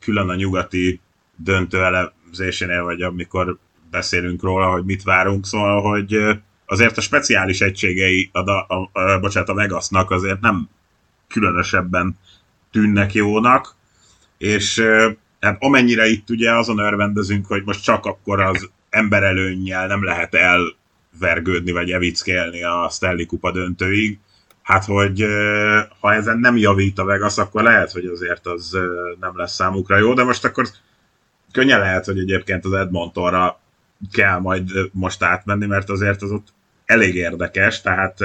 külön 0.00 0.28
a 0.28 0.34
nyugati 0.34 1.00
döntő 1.36 1.84
elemzésénél, 1.84 2.82
vagy 2.82 3.02
amikor 3.02 3.58
beszélünk 3.90 4.42
róla, 4.42 4.70
hogy 4.70 4.84
mit 4.84 5.02
várunk, 5.02 5.46
szóval, 5.46 5.82
hogy 5.82 6.18
azért 6.66 6.96
a 6.96 7.00
speciális 7.00 7.60
egységei, 7.60 8.30
a, 8.32 8.50
a, 8.50 8.90
a, 8.92 9.18
bocsánat, 9.20 9.48
a 9.48 9.54
Vegasnak 9.54 10.10
azért 10.10 10.40
nem 10.40 10.68
különösebben 11.28 12.18
tűnnek 12.70 13.12
jónak, 13.12 13.76
és 14.38 14.82
hát 15.40 15.56
amennyire 15.62 16.06
itt 16.06 16.30
ugye 16.30 16.52
azon 16.52 16.78
örvendezünk, 16.78 17.46
hogy 17.46 17.62
most 17.64 17.82
csak 17.82 18.06
akkor 18.06 18.40
az 18.40 18.70
emberelőnnyel 18.90 19.86
nem 19.86 20.04
lehet 20.04 20.34
elvergődni, 21.12 21.72
vagy 21.72 21.90
evickélni 21.90 22.62
a 22.62 22.88
Stanley 22.90 23.26
Kupa 23.26 23.50
döntőig, 23.50 24.18
hát 24.62 24.84
hogy 24.84 25.26
ha 26.00 26.14
ezen 26.14 26.38
nem 26.38 26.56
javít 26.56 26.98
a 26.98 27.04
Vegas, 27.04 27.38
akkor 27.38 27.62
lehet, 27.62 27.92
hogy 27.92 28.04
azért 28.04 28.46
az 28.46 28.78
nem 29.20 29.36
lesz 29.36 29.54
számukra 29.54 29.96
jó, 29.96 30.14
de 30.14 30.24
most 30.24 30.44
akkor 30.44 30.66
könnyen 31.52 31.80
lehet, 31.80 32.04
hogy 32.04 32.18
egyébként 32.18 32.64
az 32.64 32.72
Edmontonra 32.72 33.60
kell 34.12 34.38
majd 34.38 34.70
most 34.92 35.22
átmenni, 35.22 35.66
mert 35.66 35.90
azért 35.90 36.22
az 36.22 36.30
ott 36.30 36.48
elég 36.84 37.14
érdekes, 37.14 37.80
tehát 37.80 38.18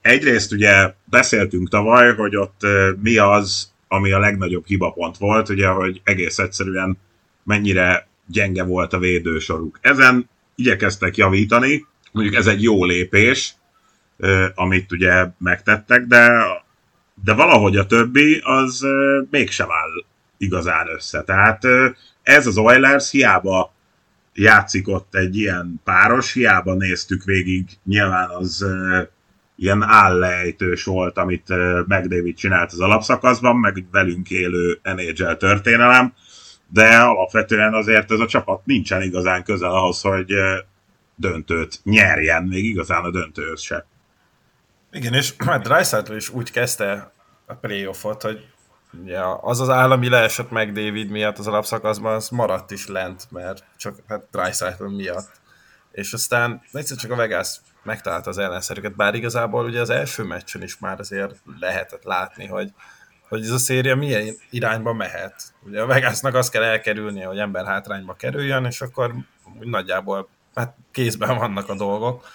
egyrészt 0.00 0.52
ugye 0.52 0.94
beszéltünk 1.04 1.68
tavaly, 1.68 2.14
hogy 2.14 2.36
ott 2.36 2.60
mi 3.02 3.16
az, 3.16 3.72
ami 3.88 4.12
a 4.12 4.18
legnagyobb 4.18 4.66
hibapont 4.66 5.16
volt, 5.16 5.48
ugye, 5.48 5.66
hogy 5.66 6.00
egész 6.04 6.38
egyszerűen 6.38 6.98
mennyire 7.44 8.08
gyenge 8.26 8.64
volt 8.64 8.92
a 8.92 8.98
védősoruk. 8.98 9.78
Ezen 9.82 10.28
igyekeztek 10.54 11.16
javítani, 11.16 11.86
mondjuk 12.18 12.38
ez 12.40 12.46
egy 12.46 12.62
jó 12.62 12.84
lépés, 12.84 13.54
amit 14.54 14.92
ugye 14.92 15.26
megtettek, 15.38 16.06
de, 16.06 16.30
de 17.24 17.32
valahogy 17.32 17.76
a 17.76 17.86
többi 17.86 18.40
az 18.44 18.86
mégsem 19.30 19.70
áll 19.70 20.04
igazán 20.36 20.88
össze. 20.88 21.22
Tehát 21.22 21.64
ez 22.22 22.46
az 22.46 22.56
Oilers 22.56 23.10
hiába 23.10 23.74
játszik 24.34 24.88
ott 24.88 25.14
egy 25.14 25.36
ilyen 25.36 25.80
páros, 25.84 26.32
hiába 26.32 26.74
néztük 26.74 27.24
végig, 27.24 27.64
nyilván 27.84 28.28
az 28.30 28.66
ilyen 29.56 29.82
állejtős 29.82 30.84
volt, 30.84 31.18
amit 31.18 31.48
McDavid 31.86 32.36
csinált 32.36 32.72
az 32.72 32.80
alapszakaszban, 32.80 33.56
meg 33.56 33.84
velünk 33.90 34.30
élő 34.30 34.80
NHL 34.82 35.32
történelem, 35.32 36.12
de 36.72 36.96
alapvetően 36.96 37.74
azért 37.74 38.12
ez 38.12 38.20
a 38.20 38.26
csapat 38.26 38.66
nincsen 38.66 39.02
igazán 39.02 39.44
közel 39.44 39.70
ahhoz, 39.70 40.00
hogy 40.00 40.34
döntőt 41.18 41.80
nyerjen, 41.82 42.42
még 42.42 42.64
igazán 42.64 43.04
a 43.04 43.10
döntőhöz 43.10 43.60
se. 43.60 43.86
Igen, 44.92 45.14
és 45.14 45.34
hát 45.46 45.62
Dreisaitl 45.62 46.14
is 46.14 46.28
úgy 46.28 46.50
kezdte 46.50 47.12
a 47.46 47.54
playoffot, 47.54 48.22
hogy 48.22 48.46
ugye 49.02 49.20
az 49.40 49.60
az 49.60 49.68
állami 49.68 50.08
leesett 50.08 50.50
meg 50.50 50.72
David 50.72 51.10
miatt 51.10 51.38
az 51.38 51.46
alapszakaszban, 51.46 52.14
az 52.14 52.28
maradt 52.28 52.70
is 52.70 52.86
lent, 52.86 53.30
mert 53.30 53.64
csak 53.76 53.98
hát 54.08 54.26
Dreisaitl 54.30 54.84
miatt. 54.84 55.30
És 55.92 56.12
aztán 56.12 56.62
egyszer 56.72 56.96
csak 56.96 57.10
a 57.10 57.16
Vegas 57.16 57.60
megtalálta 57.82 58.30
az 58.30 58.38
ellenszerüket, 58.38 58.96
bár 58.96 59.14
igazából 59.14 59.64
ugye 59.64 59.80
az 59.80 59.90
első 59.90 60.22
meccsen 60.22 60.62
is 60.62 60.78
már 60.78 60.98
azért 61.00 61.34
lehetett 61.60 62.04
látni, 62.04 62.46
hogy, 62.46 62.72
hogy 63.28 63.42
ez 63.42 63.50
a 63.50 63.58
széria 63.58 63.96
milyen 63.96 64.36
irányba 64.50 64.92
mehet. 64.92 65.42
Ugye 65.62 65.80
a 65.80 65.86
Vegasnak 65.86 66.34
azt 66.34 66.50
kell 66.50 66.62
elkerülnie, 66.62 67.26
hogy 67.26 67.38
ember 67.38 67.66
hátrányba 67.66 68.14
kerüljön, 68.14 68.64
és 68.64 68.80
akkor 68.80 69.14
nagyjából 69.60 70.28
hát 70.58 70.76
kézben 70.92 71.36
vannak 71.36 71.68
a 71.68 71.74
dolgok. 71.74 72.26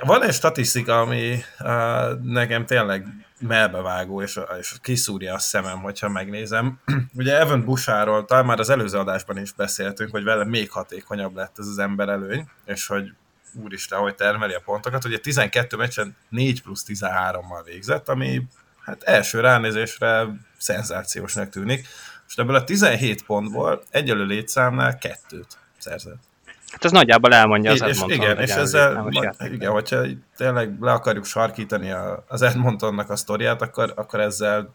Van 0.00 0.22
egy 0.22 0.34
statisztika, 0.34 1.00
ami 1.00 1.38
uh, 1.60 2.20
nekem 2.22 2.66
tényleg 2.66 3.06
melbevágó, 3.40 4.22
és, 4.22 4.40
és 4.58 4.74
kiszúrja 4.82 5.34
a 5.34 5.38
szemem, 5.38 5.78
hogyha 5.80 6.08
megnézem. 6.08 6.80
Ugye 7.14 7.38
Evan 7.38 7.64
Busháról, 7.64 8.24
talán 8.24 8.44
már 8.44 8.58
az 8.58 8.70
előző 8.70 8.98
adásban 8.98 9.38
is 9.38 9.52
beszéltünk, 9.52 10.10
hogy 10.10 10.24
vele 10.24 10.44
még 10.44 10.70
hatékonyabb 10.70 11.34
lett 11.34 11.58
ez 11.58 11.66
az 11.66 11.78
ember 11.78 12.08
előny, 12.08 12.48
és 12.64 12.86
hogy 12.86 13.12
úristen, 13.54 13.98
hogy 13.98 14.14
termeli 14.14 14.54
a 14.54 14.62
pontokat. 14.64 15.04
Ugye 15.04 15.18
12 15.18 15.76
meccsen 15.76 16.16
4 16.28 16.62
plusz 16.62 16.84
13-mal 16.88 17.62
végzett, 17.64 18.08
ami 18.08 18.42
hát 18.84 19.02
első 19.02 19.40
ránézésre 19.40 20.26
szenzációsnak 20.58 21.48
tűnik. 21.48 21.86
Most 22.22 22.38
ebből 22.38 22.54
a 22.54 22.64
17 22.64 23.24
pontból 23.24 23.82
egyelő 23.90 24.24
létszámnál 24.24 24.98
kettőt 24.98 25.58
szerzett. 25.78 26.29
Hát 26.70 26.84
ez 26.84 26.90
nagyjából 26.90 27.34
elmondja 27.34 27.70
az 27.70 27.82
Edmonton. 27.82 28.10
Igen, 28.10 28.38
és 28.38 28.50
ezzel, 28.50 29.10
igen, 29.52 29.70
hogyha 29.70 30.02
tényleg 30.36 30.76
le 30.80 30.92
akarjuk 30.92 31.24
sarkítani 31.24 31.94
az 32.26 32.42
Edmontonnak 32.42 33.10
a 33.10 33.16
sztoriát, 33.16 33.62
akkor, 33.62 33.92
akkor 33.96 34.20
ezzel 34.20 34.74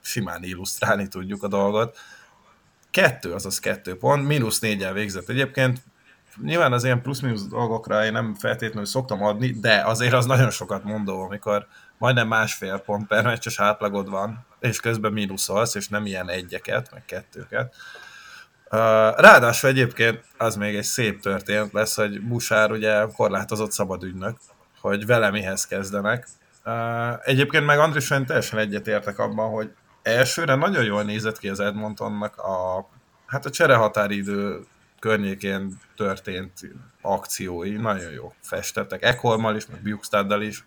simán 0.00 0.42
illusztrálni 0.42 1.08
tudjuk 1.08 1.42
a 1.42 1.48
dolgot. 1.48 1.98
Kettő, 2.90 3.32
azaz 3.32 3.58
kettő 3.58 3.96
pont, 3.96 4.26
mínusz 4.26 4.58
négyel 4.60 4.92
végzett 4.92 5.28
egyébként. 5.28 5.80
Nyilván 6.42 6.72
az 6.72 6.84
ilyen 6.84 7.02
plusz-minusz 7.02 7.46
dolgokra 7.46 8.04
én 8.04 8.12
nem 8.12 8.34
feltétlenül 8.34 8.84
szoktam 8.84 9.22
adni, 9.22 9.50
de 9.50 9.82
azért 9.84 10.12
az 10.12 10.26
nagyon 10.26 10.50
sokat 10.50 10.84
mondó, 10.84 11.20
amikor 11.20 11.66
majdnem 11.98 12.28
másfél 12.28 12.78
pont 12.78 13.06
per 13.06 13.24
meccses 13.24 13.60
átlagod 13.60 14.10
van, 14.10 14.46
és 14.60 14.80
közben 14.80 15.12
mínuszolsz, 15.12 15.74
és 15.74 15.88
nem 15.88 16.06
ilyen 16.06 16.28
egyeket, 16.28 16.90
meg 16.92 17.04
kettőket 17.04 17.74
Ráadásul 19.16 19.70
egyébként 19.70 20.24
az 20.38 20.56
még 20.56 20.76
egy 20.76 20.84
szép 20.84 21.20
történet 21.20 21.72
lesz, 21.72 21.96
hogy 21.96 22.20
Busár 22.20 22.70
ugye 22.70 23.06
korlátozott 23.16 23.72
szabadügynök, 23.72 24.36
hogy 24.80 25.06
vele 25.06 25.30
mihez 25.30 25.66
kezdenek. 25.66 26.28
Egyébként 27.22 27.66
meg 27.66 27.78
Andrisen 27.78 28.26
teljesen 28.26 28.58
egyetértek 28.58 29.18
abban, 29.18 29.50
hogy 29.50 29.74
elsőre 30.02 30.54
nagyon 30.54 30.84
jól 30.84 31.02
nézett 31.02 31.38
ki 31.38 31.48
az 31.48 31.60
Edmontonnak 31.60 32.36
a, 32.36 32.88
hát 33.26 33.46
a 33.46 33.50
cserehatáridő 33.50 34.66
környékén 34.98 35.80
történt 35.96 36.52
akciói, 37.02 37.70
nagyon 37.70 38.10
jó 38.10 38.32
festettek, 38.40 39.02
Ekolmal 39.02 39.56
is, 39.56 39.66
meg 39.66 39.82
Bukestaddal 39.82 40.42
is. 40.42 40.64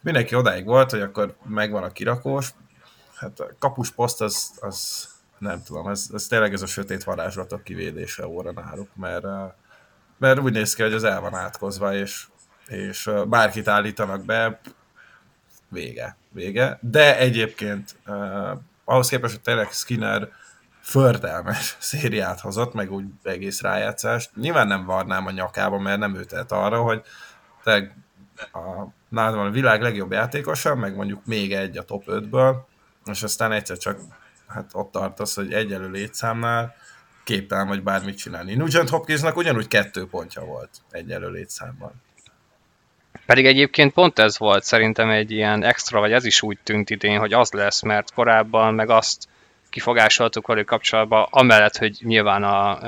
Mindenki 0.00 0.34
odáig 0.34 0.64
volt, 0.64 0.90
hogy 0.90 1.00
akkor 1.00 1.36
megvan 1.44 1.82
a 1.82 1.92
kirakós, 1.92 2.50
hát 3.14 3.40
a 3.40 3.48
kapus 3.58 3.90
poszt 3.90 4.20
az, 4.20 4.50
az 4.60 5.08
nem 5.38 5.62
tudom, 5.62 5.88
ez, 5.88 6.08
ez 6.14 6.26
tényleg 6.26 6.52
ez 6.52 6.62
a 6.62 6.66
sötét 6.66 7.04
varázslatok 7.04 7.64
kivédése 7.64 8.26
óra 8.26 8.52
náluk, 8.52 8.88
mert, 8.96 9.24
mert 10.18 10.38
úgy 10.38 10.52
néz 10.52 10.74
ki, 10.74 10.82
hogy 10.82 10.92
az 10.92 11.04
el 11.04 11.20
van 11.20 11.34
átkozva, 11.34 11.94
és, 11.94 12.26
és 12.66 13.10
bárkit 13.26 13.68
állítanak 13.68 14.24
be, 14.24 14.60
vége, 15.68 16.16
vége. 16.32 16.78
De 16.80 17.18
egyébként 17.18 17.96
uh, 18.06 18.58
ahhoz 18.84 19.08
képest, 19.08 19.32
hogy 19.32 19.42
tényleg 19.42 19.70
Skinner 19.70 20.28
fördelmes 20.80 21.76
szériát 21.80 22.40
hozott, 22.40 22.74
meg 22.74 22.92
úgy 22.92 23.04
egész 23.22 23.60
rájátszást. 23.60 24.36
Nyilván 24.36 24.66
nem 24.66 24.84
varnám 24.84 25.26
a 25.26 25.30
nyakába, 25.30 25.78
mert 25.78 25.98
nem 25.98 26.16
őtelt 26.16 26.52
arra, 26.52 26.82
hogy 26.82 27.02
tényleg 27.62 27.96
a, 28.52 28.86
nálam 29.08 29.38
a 29.38 29.50
világ 29.50 29.82
legjobb 29.82 30.12
játékosa, 30.12 30.74
meg 30.74 30.94
mondjuk 30.94 31.26
még 31.26 31.52
egy 31.52 31.78
a 31.78 31.82
top 31.82 32.04
5-ből, 32.06 32.54
és 33.04 33.22
aztán 33.22 33.52
egyszer 33.52 33.76
csak 33.76 33.98
hát 34.54 34.70
ott 34.72 34.92
tartasz, 34.92 35.34
hogy 35.34 35.52
egyelő 35.52 35.90
létszámnál 35.90 36.74
képtelen 37.24 37.68
vagy 37.68 37.82
bármit 37.82 38.18
csinálni. 38.18 38.54
Nugent 38.54 38.88
Hopkinsnak 38.88 39.36
ugyanúgy 39.36 39.68
kettő 39.68 40.06
pontja 40.06 40.44
volt 40.44 40.70
egyelő 40.90 41.30
létszámban. 41.30 42.02
Pedig 43.26 43.46
egyébként 43.46 43.92
pont 43.92 44.18
ez 44.18 44.38
volt 44.38 44.64
szerintem 44.64 45.10
egy 45.10 45.30
ilyen 45.30 45.62
extra, 45.62 46.00
vagy 46.00 46.12
ez 46.12 46.24
is 46.24 46.42
úgy 46.42 46.58
tűnt 46.62 46.90
idén, 46.90 47.18
hogy 47.18 47.32
az 47.32 47.50
lesz, 47.50 47.82
mert 47.82 48.12
korábban 48.12 48.74
meg 48.74 48.90
azt 48.90 49.28
kifogásoltuk 49.70 50.46
velük 50.46 50.66
kapcsolatban, 50.66 51.26
amellett, 51.30 51.76
hogy 51.76 51.98
nyilván 52.00 52.42
a 52.42 52.78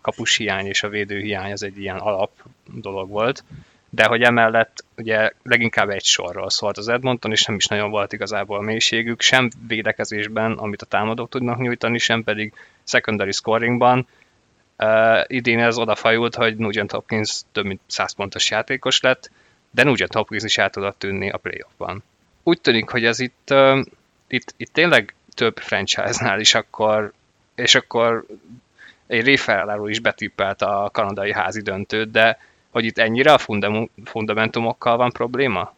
kapus 0.00 0.36
hiány 0.36 0.66
és 0.66 0.82
a 0.82 0.88
védő 0.88 1.18
hiány 1.18 1.52
az 1.52 1.62
egy 1.62 1.78
ilyen 1.78 1.96
alap 1.96 2.30
dolog 2.64 3.08
volt, 3.08 3.44
de 3.94 4.04
hogy 4.04 4.22
emellett 4.22 4.84
ugye 4.96 5.30
leginkább 5.42 5.88
egy 5.88 6.04
sorról 6.04 6.50
szólt 6.50 6.78
az 6.78 6.88
Edmonton, 6.88 7.30
és 7.30 7.44
nem 7.44 7.56
is 7.56 7.66
nagyon 7.66 7.90
volt 7.90 8.12
igazából 8.12 8.58
a 8.58 8.62
mélységük, 8.62 9.20
sem 9.20 9.50
védekezésben, 9.66 10.52
amit 10.52 10.82
a 10.82 10.86
támadók 10.86 11.28
tudnak 11.28 11.58
nyújtani, 11.58 11.98
sem 11.98 12.24
pedig 12.24 12.52
secondary 12.84 13.32
scoringban. 13.32 14.06
Uh, 14.78 15.24
idén 15.26 15.60
ez 15.60 15.78
odafajult, 15.78 16.34
hogy 16.34 16.56
Nugent 16.56 16.90
Hopkins 16.90 17.40
több 17.52 17.64
mint 17.64 17.80
100 17.86 18.14
pontos 18.14 18.50
játékos 18.50 19.00
lett, 19.00 19.30
de 19.70 19.84
Nugent 19.84 20.14
Hopkins 20.14 20.44
is 20.44 20.58
át 20.58 20.72
tudott 20.72 20.98
tűnni 20.98 21.30
a 21.30 21.36
playoffban. 21.36 22.02
Úgy 22.42 22.60
tűnik, 22.60 22.88
hogy 22.88 23.04
ez 23.04 23.20
itt, 23.20 23.48
uh, 23.50 23.84
itt, 24.28 24.54
itt 24.56 24.72
tényleg 24.72 25.14
több 25.34 25.58
franchise-nál 25.58 26.40
is 26.40 26.54
akkor, 26.54 27.12
és 27.54 27.74
akkor 27.74 28.24
egy 29.06 29.24
Réferreláró 29.24 29.88
is 29.88 30.00
betippelt 30.00 30.62
a 30.62 30.90
kanadai 30.92 31.32
házi 31.32 31.60
döntőt, 31.60 32.10
de 32.10 32.38
hogy 32.74 32.84
itt 32.84 32.98
ennyire 32.98 33.32
a 33.32 33.40
fundamentumokkal 34.04 34.96
van 34.96 35.12
probléma? 35.12 35.74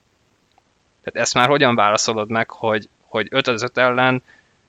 Tehát 1.04 1.26
ezt 1.26 1.34
már 1.34 1.48
hogyan 1.48 1.74
válaszolod 1.74 2.30
meg, 2.30 2.50
hogy, 2.50 2.88
hogy 3.00 3.26
5 3.30 3.46
az 3.46 3.62
5 3.62 3.78
ellen 3.78 4.22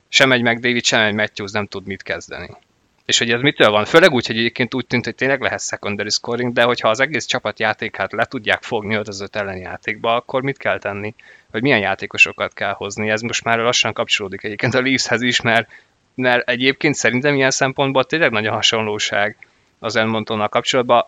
sem 0.08 0.32
egy 0.32 0.42
meg 0.42 0.60
David, 0.60 0.84
sem 0.84 1.00
egy 1.00 1.14
Matthews 1.14 1.50
nem 1.50 1.66
tud 1.66 1.86
mit 1.86 2.02
kezdeni? 2.02 2.56
És 3.04 3.18
hogy 3.18 3.30
ez 3.30 3.40
mitől 3.40 3.70
van? 3.70 3.84
Főleg 3.84 4.12
úgy, 4.12 4.26
hogy 4.26 4.36
egyébként 4.36 4.74
úgy 4.74 4.86
tűnt, 4.86 5.04
hogy 5.04 5.14
tényleg 5.14 5.40
lehet 5.40 5.60
secondary 5.60 6.10
scoring, 6.10 6.52
de 6.52 6.62
hogyha 6.62 6.88
az 6.88 7.00
egész 7.00 7.24
csapat 7.24 7.58
játékát 7.58 8.12
le 8.12 8.24
tudják 8.24 8.62
fogni 8.62 8.94
5 8.94 9.08
az 9.08 9.20
5 9.20 9.36
ellen 9.36 9.56
játékba, 9.56 10.14
akkor 10.14 10.42
mit 10.42 10.58
kell 10.58 10.78
tenni? 10.78 11.14
Hogy 11.50 11.62
milyen 11.62 11.80
játékosokat 11.80 12.54
kell 12.54 12.72
hozni? 12.72 13.10
Ez 13.10 13.20
most 13.20 13.44
már 13.44 13.58
lassan 13.58 13.92
kapcsolódik 13.92 14.44
egyébként 14.44 14.74
a 14.74 14.80
Leafshez 14.80 15.22
is, 15.22 15.40
mert, 15.40 15.68
mert 16.14 16.48
egyébként 16.48 16.94
szerintem 16.94 17.34
ilyen 17.34 17.50
szempontból 17.50 18.04
tényleg 18.04 18.30
nagy 18.30 18.46
a 18.46 18.52
hasonlóság 18.52 19.36
az 19.78 19.96
Edmontonnal 19.96 20.48
kapcsolatban. 20.48 21.04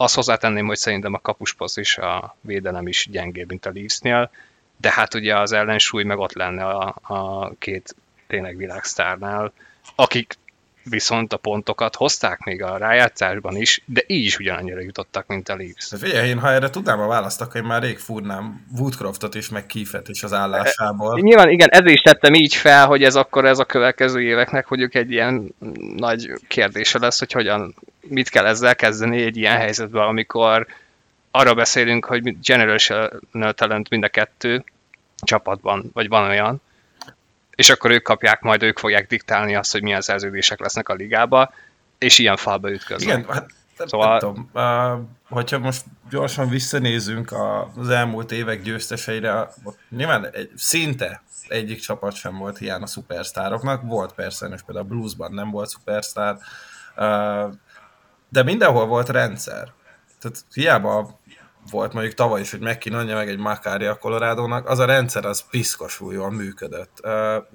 Azt 0.00 0.14
hozzátenném, 0.14 0.66
hogy 0.66 0.76
szerintem 0.76 1.14
a 1.14 1.18
kapusposz 1.18 1.76
és 1.76 1.98
a 1.98 2.36
védelem 2.40 2.86
is 2.86 3.08
gyengébb, 3.10 3.48
mint 3.48 3.66
a 3.66 3.70
Leafsnél, 3.74 4.30
de 4.76 4.92
hát 4.92 5.14
ugye 5.14 5.38
az 5.38 5.52
ellensúly 5.52 6.04
meg 6.04 6.18
ott 6.18 6.32
lenne 6.32 6.64
a, 6.64 6.96
a 7.02 7.50
két 7.58 7.94
tényleg 8.26 8.56
világsztárnál, 8.56 9.52
akik 9.94 10.34
viszont 10.88 11.32
a 11.32 11.36
pontokat 11.36 11.94
hozták 11.94 12.38
még 12.38 12.62
a 12.62 12.76
rájátszásban 12.76 13.56
is, 13.56 13.82
de 13.84 14.02
így 14.06 14.24
is 14.24 14.38
ugyanannyira 14.38 14.80
jutottak, 14.80 15.26
mint 15.26 15.48
a 15.48 15.56
Leafs. 15.56 15.92
Figyelj, 15.98 16.28
én 16.28 16.38
ha 16.38 16.50
erre 16.50 16.70
tudnám 16.70 17.00
a 17.00 17.06
választ, 17.06 17.40
akkor 17.40 17.56
én 17.56 17.66
már 17.66 17.82
rég 17.82 17.98
fúrnám 17.98 18.66
Woodcroftot 18.78 19.34
is, 19.34 19.48
meg 19.48 19.66
Keefet 19.66 20.08
is 20.08 20.22
az 20.22 20.32
állásából. 20.32 21.18
E, 21.18 21.20
nyilván 21.20 21.50
igen, 21.50 21.68
ezért 21.70 21.94
is 21.94 22.00
tettem 22.00 22.34
így 22.34 22.54
fel, 22.54 22.86
hogy 22.86 23.02
ez 23.04 23.16
akkor 23.16 23.44
ez 23.44 23.58
a 23.58 23.64
következő 23.64 24.22
éveknek, 24.22 24.66
hogy 24.66 24.80
ők 24.80 24.94
egy 24.94 25.10
ilyen 25.10 25.54
nagy 25.96 26.32
kérdése 26.48 26.98
lesz, 26.98 27.18
hogy 27.18 27.32
hogyan, 27.32 27.74
mit 28.00 28.28
kell 28.28 28.46
ezzel 28.46 28.76
kezdeni 28.76 29.22
egy 29.22 29.36
ilyen 29.36 29.56
helyzetben, 29.56 30.02
amikor 30.02 30.66
arra 31.30 31.54
beszélünk, 31.54 32.04
hogy 32.04 32.40
generational 32.40 33.52
talent 33.54 33.88
mind 33.88 34.04
a 34.04 34.08
kettő 34.08 34.64
csapatban, 35.16 35.90
vagy 35.92 36.08
van 36.08 36.28
olyan, 36.28 36.60
és 37.58 37.70
akkor 37.70 37.90
ők 37.90 38.02
kapják, 38.02 38.40
majd 38.40 38.62
ők 38.62 38.78
fogják 38.78 39.06
diktálni 39.06 39.54
azt, 39.54 39.72
hogy 39.72 39.82
milyen 39.82 40.00
szerződések 40.00 40.60
lesznek 40.60 40.88
a 40.88 40.94
ligába, 40.94 41.52
és 41.98 42.18
ilyen 42.18 42.36
falba 42.36 42.70
ütköznek. 42.70 43.18
Igen, 43.18 43.34
hát 43.34 43.48
szóval... 43.88 44.08
nem 44.08 44.18
tudom, 44.18 44.50
uh, 44.52 45.06
hogyha 45.28 45.58
most 45.58 45.84
gyorsan 46.10 46.48
visszanézünk 46.48 47.34
az 47.76 47.88
elmúlt 47.88 48.32
évek 48.32 48.62
győzteseire, 48.62 49.48
nyilván 49.88 50.26
egy, 50.32 50.50
szinte 50.56 51.22
egyik 51.48 51.80
csapat 51.80 52.14
sem 52.14 52.36
volt 52.36 52.58
hiány 52.58 52.82
a 52.82 52.86
szupersztároknak, 52.86 53.82
volt 53.82 54.12
persze, 54.12 54.46
és 54.46 54.62
például 54.62 54.86
a 54.86 54.88
Bluesban 54.88 55.32
nem 55.32 55.50
volt 55.50 55.68
szupersztár, 55.68 56.36
uh, 56.96 57.54
de 58.28 58.42
mindenhol 58.42 58.86
volt 58.86 59.08
rendszer. 59.08 59.72
Tehát 60.20 60.44
hiába 60.52 61.17
volt 61.70 61.92
mondjuk 61.92 62.14
tavaly 62.14 62.40
is, 62.40 62.50
hogy 62.50 62.60
McKinnonja 62.60 63.14
meg 63.14 63.28
egy 63.28 63.38
Makári 63.38 63.84
a 63.84 63.98
Colorado-nak, 63.98 64.68
az 64.68 64.78
a 64.78 64.84
rendszer 64.84 65.24
az 65.24 65.44
piszkosul 65.50 66.12
jól 66.12 66.30
működött. 66.30 67.06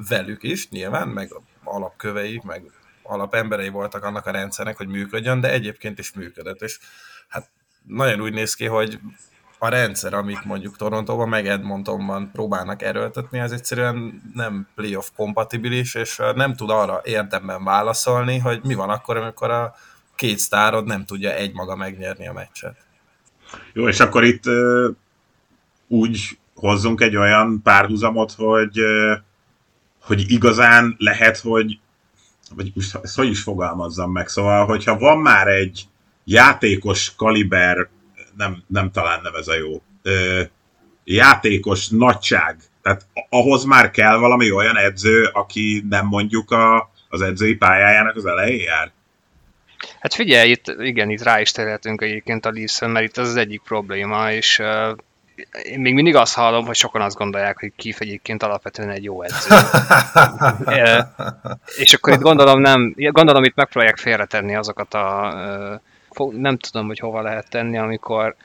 Velük 0.09 0.43
is 0.43 0.69
nyilván, 0.69 1.07
meg 1.07 1.33
alapkövei, 1.63 2.41
meg 2.43 2.71
alapemberei 3.03 3.69
voltak 3.69 4.03
annak 4.03 4.25
a 4.25 4.31
rendszernek, 4.31 4.77
hogy 4.77 4.87
működjön, 4.87 5.39
de 5.39 5.51
egyébként 5.51 5.99
is 5.99 6.13
működött, 6.13 6.61
és 6.61 6.79
hát 7.27 7.49
nagyon 7.87 8.21
úgy 8.21 8.33
néz 8.33 8.53
ki, 8.53 8.65
hogy 8.65 8.99
a 9.59 9.67
rendszer, 9.67 10.13
amit 10.13 10.45
mondjuk 10.45 10.77
Torontóban, 10.77 11.29
meg 11.29 11.47
Edmontonban 11.47 12.31
próbálnak 12.31 12.81
erőltetni, 12.81 13.39
az 13.39 13.51
egyszerűen 13.51 14.21
nem 14.33 14.67
playoff 14.75 15.07
kompatibilis, 15.15 15.95
és 15.95 16.21
nem 16.35 16.55
tud 16.55 16.69
arra 16.69 17.01
érdemben 17.03 17.63
válaszolni, 17.63 18.37
hogy 18.37 18.59
mi 18.63 18.73
van 18.73 18.89
akkor, 18.89 19.17
amikor 19.17 19.49
a 19.49 19.75
két 20.15 20.37
sztárod 20.37 20.85
nem 20.85 21.05
tudja 21.05 21.31
egymaga 21.31 21.75
megnyerni 21.75 22.27
a 22.27 22.33
meccset. 22.33 22.75
Jó, 23.73 23.87
és 23.87 23.99
akkor 23.99 24.23
itt 24.23 24.43
úgy 25.87 26.37
hozzunk 26.55 27.01
egy 27.01 27.15
olyan 27.15 27.61
párhuzamot, 27.63 28.31
hogy, 28.31 28.79
hogy 30.01 30.31
igazán 30.31 30.95
lehet, 30.97 31.37
hogy 31.37 31.79
vagy 32.55 32.71
most 32.75 32.95
ezt 32.95 33.15
hogy 33.15 33.27
is 33.29 33.41
fogalmazzam 33.41 34.11
meg, 34.11 34.27
szóval, 34.27 34.65
hogyha 34.65 34.97
van 34.97 35.17
már 35.17 35.47
egy 35.47 35.83
játékos 36.23 37.15
kaliber, 37.15 37.89
nem, 38.37 38.63
nem 38.67 38.91
talán 38.91 39.19
nem 39.23 39.35
ez 39.35 39.47
a 39.47 39.55
jó, 39.55 39.81
uh, 40.03 40.47
játékos 41.03 41.89
nagyság, 41.89 42.57
tehát 42.81 43.07
ahhoz 43.29 43.63
már 43.63 43.91
kell 43.91 44.17
valami 44.17 44.51
olyan 44.51 44.77
edző, 44.77 45.29
aki 45.33 45.85
nem 45.89 46.05
mondjuk 46.05 46.51
a, 46.51 46.91
az 47.09 47.21
edzői 47.21 47.55
pályájának 47.55 48.15
az 48.15 48.25
elején 48.25 48.61
jár? 48.61 48.91
Hát 49.99 50.13
figyelj, 50.13 50.49
itt, 50.49 50.75
igen, 50.79 51.09
itt 51.09 51.23
rá 51.23 51.39
is 51.39 51.51
terhetünk 51.51 52.01
egyébként 52.01 52.45
a 52.45 52.51
leafs 52.51 52.79
mert 52.79 53.05
itt 53.05 53.17
az 53.17 53.27
az 53.27 53.35
egyik 53.35 53.61
probléma, 53.61 54.31
és 54.31 54.59
uh, 54.59 54.97
én 55.63 55.79
még 55.79 55.93
mindig 55.93 56.15
azt 56.15 56.35
hallom, 56.35 56.65
hogy 56.65 56.75
sokan 56.75 57.01
azt 57.01 57.17
gondolják, 57.17 57.59
hogy 57.59 57.71
Kif 57.75 57.99
egyébként 57.99 58.43
alapvetően 58.43 58.89
egy 58.89 59.03
jó 59.03 59.21
edző. 59.21 59.55
e, 60.65 61.13
és 61.77 61.93
akkor 61.93 62.13
itt 62.13 62.19
gondolom 62.19 62.59
nem, 62.59 62.93
gondolom 62.95 63.43
itt 63.43 63.55
megpróbálják 63.55 63.97
félretenni 63.97 64.55
azokat 64.55 64.93
a, 64.93 65.33
nem 66.31 66.57
tudom, 66.57 66.87
hogy 66.87 66.99
hova 66.99 67.21
lehet 67.21 67.49
tenni, 67.49 67.77
amikor 67.77 68.35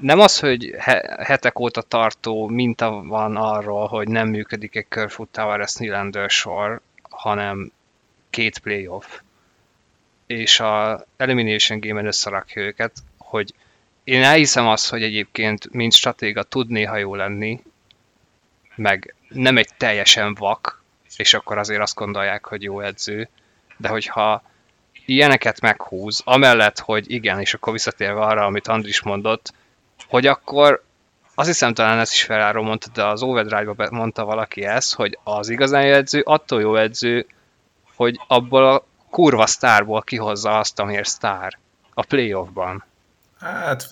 nem 0.00 0.20
az, 0.20 0.38
hogy 0.38 0.74
hetek 1.18 1.58
óta 1.58 1.82
tartó 1.82 2.46
minta 2.46 2.90
van 2.90 3.36
arról, 3.36 3.86
hogy 3.86 4.08
nem 4.08 4.28
működik 4.28 4.76
egy 4.76 4.88
Kerfoot 4.88 5.28
Tavares 5.28 5.76
Nylander 5.76 6.30
sor, 6.30 6.80
hanem 7.10 7.72
két 8.30 8.58
playoff 8.58 9.06
és 10.28 10.60
a 10.60 11.04
Elimination 11.16 11.80
Game-en 11.80 12.06
összerakja 12.06 12.62
őket, 12.62 12.92
hogy 13.18 13.54
én 14.04 14.22
elhiszem 14.22 14.66
azt, 14.66 14.90
hogy 14.90 15.02
egyébként 15.02 15.72
mint 15.72 15.92
stratéga 15.92 16.42
tud 16.42 16.68
néha 16.68 16.96
jó 16.96 17.14
lenni, 17.14 17.62
meg 18.74 19.14
nem 19.28 19.56
egy 19.56 19.68
teljesen 19.76 20.34
vak, 20.34 20.82
és 21.16 21.34
akkor 21.34 21.58
azért 21.58 21.80
azt 21.80 21.94
gondolják, 21.94 22.44
hogy 22.44 22.62
jó 22.62 22.80
edző, 22.80 23.28
de 23.76 23.88
hogyha 23.88 24.42
ilyeneket 25.06 25.60
meghúz, 25.60 26.22
amellett, 26.24 26.78
hogy 26.78 27.10
igen, 27.10 27.40
és 27.40 27.54
akkor 27.54 27.72
visszatérve 27.72 28.20
arra, 28.20 28.44
amit 28.44 28.68
Andris 28.68 29.02
mondott, 29.02 29.52
hogy 30.08 30.26
akkor 30.26 30.84
azt 31.34 31.48
hiszem 31.48 31.74
talán 31.74 31.98
ezt 31.98 32.12
is 32.12 32.22
Ferraro 32.22 32.62
mondta, 32.62 32.88
de 32.94 33.04
az 33.04 33.22
Overdrive-ba 33.22 33.88
mondta 33.90 34.24
valaki 34.24 34.64
ezt, 34.64 34.94
hogy 34.94 35.18
az 35.24 35.48
igazán 35.48 35.86
jó 35.86 35.92
edző 35.92 36.20
attól 36.24 36.60
jó 36.60 36.76
edző, 36.76 37.26
hogy 37.96 38.20
abból 38.26 38.66
a 38.66 38.84
kurva 39.10 39.46
sztárból 39.46 40.02
kihozza 40.02 40.58
azt, 40.58 40.78
amiért 40.78 41.08
sztár 41.08 41.58
a 41.94 42.04
playoffban. 42.04 42.84
Hát... 43.40 43.88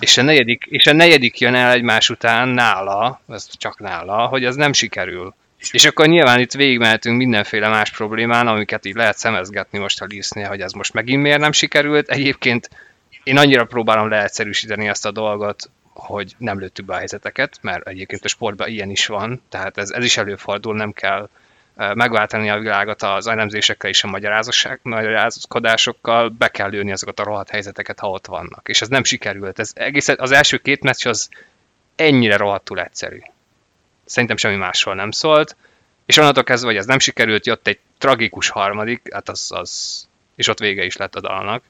És 0.00 0.16
a, 0.16 0.22
negyedik, 0.22 0.64
és 0.68 0.86
a 0.86 0.92
negyedik 0.92 1.38
jön 1.38 1.54
el 1.54 1.72
egymás 1.72 2.10
után 2.10 2.48
nála, 2.48 3.20
ez 3.28 3.48
csak 3.56 3.78
nála, 3.78 4.26
hogy 4.26 4.44
az 4.44 4.56
nem 4.56 4.72
sikerül. 4.72 5.34
És 5.70 5.84
akkor 5.84 6.06
nyilván 6.06 6.40
itt 6.40 6.52
végigmehetünk 6.52 7.16
mindenféle 7.16 7.68
más 7.68 7.90
problémán, 7.90 8.46
amiket 8.46 8.84
így 8.84 8.94
lehet 8.94 9.18
szemezgetni 9.18 9.78
most 9.78 10.00
a 10.00 10.06
Leafsnél, 10.08 10.48
hogy 10.48 10.60
ez 10.60 10.72
most 10.72 10.92
megint 10.92 11.22
miért 11.22 11.40
nem 11.40 11.52
sikerült. 11.52 12.08
Egyébként 12.08 12.70
én 13.22 13.38
annyira 13.38 13.64
próbálom 13.64 14.08
leegyszerűsíteni 14.08 14.88
ezt 14.88 15.06
a 15.06 15.10
dolgot, 15.10 15.70
hogy 15.92 16.34
nem 16.38 16.58
lőttük 16.58 16.84
be 16.84 16.94
a 16.94 16.96
helyzeteket, 16.96 17.58
mert 17.60 17.88
egyébként 17.88 18.24
a 18.24 18.28
sportban 18.28 18.68
ilyen 18.68 18.90
is 18.90 19.06
van, 19.06 19.42
tehát 19.48 19.78
ez, 19.78 19.90
ez 19.90 20.04
is 20.04 20.16
előfordul, 20.16 20.74
nem 20.74 20.92
kell 20.92 21.28
megváltani 21.76 22.50
a 22.50 22.58
világot 22.58 23.02
az 23.02 23.26
elemzésekkel 23.26 23.90
és 23.90 24.04
a 24.04 24.20
magyarázkodásokkal, 24.82 26.28
be 26.28 26.48
kell 26.48 26.68
lőni 26.68 26.92
azokat 26.92 27.20
a 27.20 27.24
rohadt 27.24 27.50
helyzeteket, 27.50 27.98
ha 27.98 28.10
ott 28.10 28.26
vannak. 28.26 28.68
És 28.68 28.80
ez 28.82 28.88
nem 28.88 29.04
sikerült. 29.04 29.58
Ez 29.58 29.70
egész, 29.74 30.08
az 30.08 30.30
első 30.30 30.56
két 30.56 30.82
meccs 30.82 31.06
az 31.06 31.28
ennyire 31.94 32.36
rohadtul 32.36 32.80
egyszerű. 32.80 33.18
Szerintem 34.04 34.36
semmi 34.36 34.56
másról 34.56 34.94
nem 34.94 35.10
szólt. 35.10 35.56
És 36.06 36.16
onnantól 36.16 36.44
kezdve, 36.44 36.68
hogy 36.68 36.78
ez 36.78 36.86
nem 36.86 36.98
sikerült, 36.98 37.46
jött 37.46 37.66
egy 37.66 37.78
tragikus 37.98 38.48
harmadik, 38.48 39.12
hát 39.12 39.28
az, 39.28 39.50
az 39.54 40.06
és 40.34 40.48
ott 40.48 40.58
vége 40.58 40.84
is 40.84 40.96
lett 40.96 41.14
a 41.14 41.20
dalnak. 41.20 41.62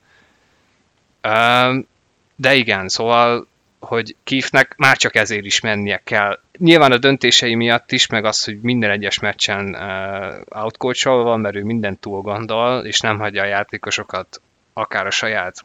De 2.37 2.55
igen, 2.55 2.89
szóval 2.89 3.47
hogy 3.85 4.17
Kifnek 4.25 4.75
már 4.77 4.97
csak 4.97 5.15
ezért 5.15 5.45
is 5.45 5.61
mennie 5.61 6.01
kell. 6.05 6.41
Nyilván 6.59 6.93
a 6.93 6.99
döntései 6.99 7.55
miatt 7.55 7.93
is, 7.93 8.07
meg 8.07 8.25
az, 8.25 8.45
hogy 8.45 8.61
minden 8.61 8.91
egyes 8.91 9.19
meccsen 9.19 9.69
uh, 9.75 10.63
outcoacholva, 10.63 11.37
mert 11.37 11.57
ő 11.57 11.65
minden 11.65 11.99
túl 11.99 12.21
gondol, 12.21 12.85
és 12.85 13.01
nem 13.01 13.19
hagyja 13.19 13.43
a 13.43 13.47
játékosokat 13.47 14.41
akár 14.73 15.07
a 15.07 15.11
saját 15.11 15.65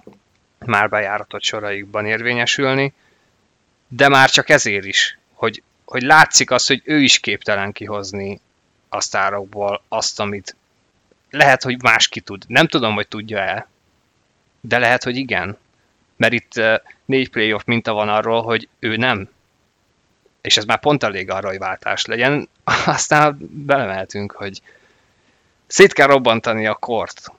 már 0.65 0.89
bejáratott 0.89 1.43
soraikban 1.43 2.05
érvényesülni, 2.05 2.93
de 3.87 4.07
már 4.07 4.29
csak 4.29 4.49
ezért 4.49 4.85
is, 4.85 5.17
hogy, 5.33 5.63
hogy 5.85 6.01
látszik 6.01 6.51
az, 6.51 6.67
hogy 6.67 6.81
ő 6.85 6.99
is 6.99 7.19
képtelen 7.19 7.71
kihozni 7.71 8.39
a 8.89 9.01
sztárokból 9.01 9.81
azt, 9.87 10.19
amit 10.19 10.55
lehet, 11.29 11.63
hogy 11.63 11.81
más 11.81 12.07
ki 12.07 12.19
tud. 12.19 12.43
Nem 12.47 12.67
tudom, 12.67 12.93
hogy 12.93 13.07
tudja-e, 13.07 13.67
de 14.61 14.77
lehet, 14.77 15.03
hogy 15.03 15.15
igen. 15.15 15.57
Mert 16.19 16.33
itt 16.33 16.57
uh, 16.57 16.73
négy 17.05 17.29
playoff 17.29 17.61
minta 17.65 17.93
van 17.93 18.09
arról, 18.09 18.41
hogy 18.41 18.67
ő 18.79 18.95
nem. 18.95 19.29
És 20.41 20.57
ez 20.57 20.65
már 20.65 20.79
pont 20.79 21.03
elég 21.03 21.31
arra, 21.31 21.47
hogy 21.47 21.57
váltás 21.57 22.05
legyen. 22.05 22.49
Aztán 22.85 23.37
belemeltünk, 23.51 24.31
hogy 24.31 24.61
szét 25.67 25.93
kell 25.93 26.07
robbantani 26.07 26.67
a 26.67 26.73
kort. 26.73 27.31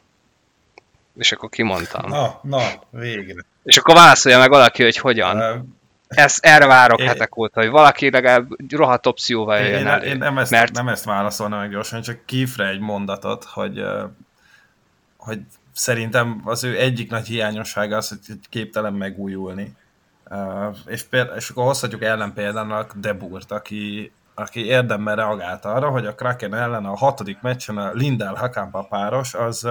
És 1.18 1.32
akkor 1.32 1.48
kimondtam. 1.48 2.08
Na, 2.08 2.40
na, 2.42 2.62
végre. 2.90 3.44
És 3.64 3.76
akkor 3.76 3.94
válaszolja 3.94 4.38
meg 4.38 4.48
valaki, 4.48 4.82
hogy 4.82 4.96
hogyan. 4.96 5.66
Ezt 6.08 6.44
erre 6.44 6.66
várok 6.66 7.00
én, 7.00 7.06
hetek 7.06 7.36
óta, 7.36 7.60
hogy 7.60 7.70
valaki 7.70 8.10
legalább 8.10 8.72
rohadt 8.72 9.06
opcióval 9.06 9.58
én, 9.58 9.86
elő. 9.86 10.06
Én 10.06 10.16
nem 10.16 10.38
ezt, 10.38 10.50
mert... 10.50 10.72
nem 10.72 10.88
ezt 10.88 11.04
válaszolna 11.04 11.58
meg 11.58 11.70
gyorsan, 11.70 12.02
csak 12.02 12.26
kifre 12.26 12.68
egy 12.68 12.80
mondatot, 12.80 13.44
hogy, 13.44 13.82
hogy 15.16 15.40
szerintem 15.80 16.40
az 16.44 16.64
ő 16.64 16.78
egyik 16.78 17.10
nagy 17.10 17.26
hiányossága 17.26 17.96
az, 17.96 18.08
hogy 18.08 18.18
képtelen 18.48 18.92
megújulni. 18.92 19.76
És, 20.86 21.02
például, 21.02 21.36
és 21.36 21.48
akkor 21.48 21.64
hozhatjuk 21.64 22.02
ellenpéldának 22.02 22.92
Deburt, 22.96 23.52
aki, 23.52 24.12
aki 24.34 24.64
érdemben 24.64 25.16
reagált 25.16 25.64
arra, 25.64 25.90
hogy 25.90 26.06
a 26.06 26.14
Kraken 26.14 26.54
ellen 26.54 26.84
a 26.84 26.96
hatodik 26.96 27.40
meccsen 27.40 27.76
a 27.76 27.90
Lindell 27.92 28.36
Hakampa 28.36 28.82
páros, 28.82 29.34
az, 29.34 29.66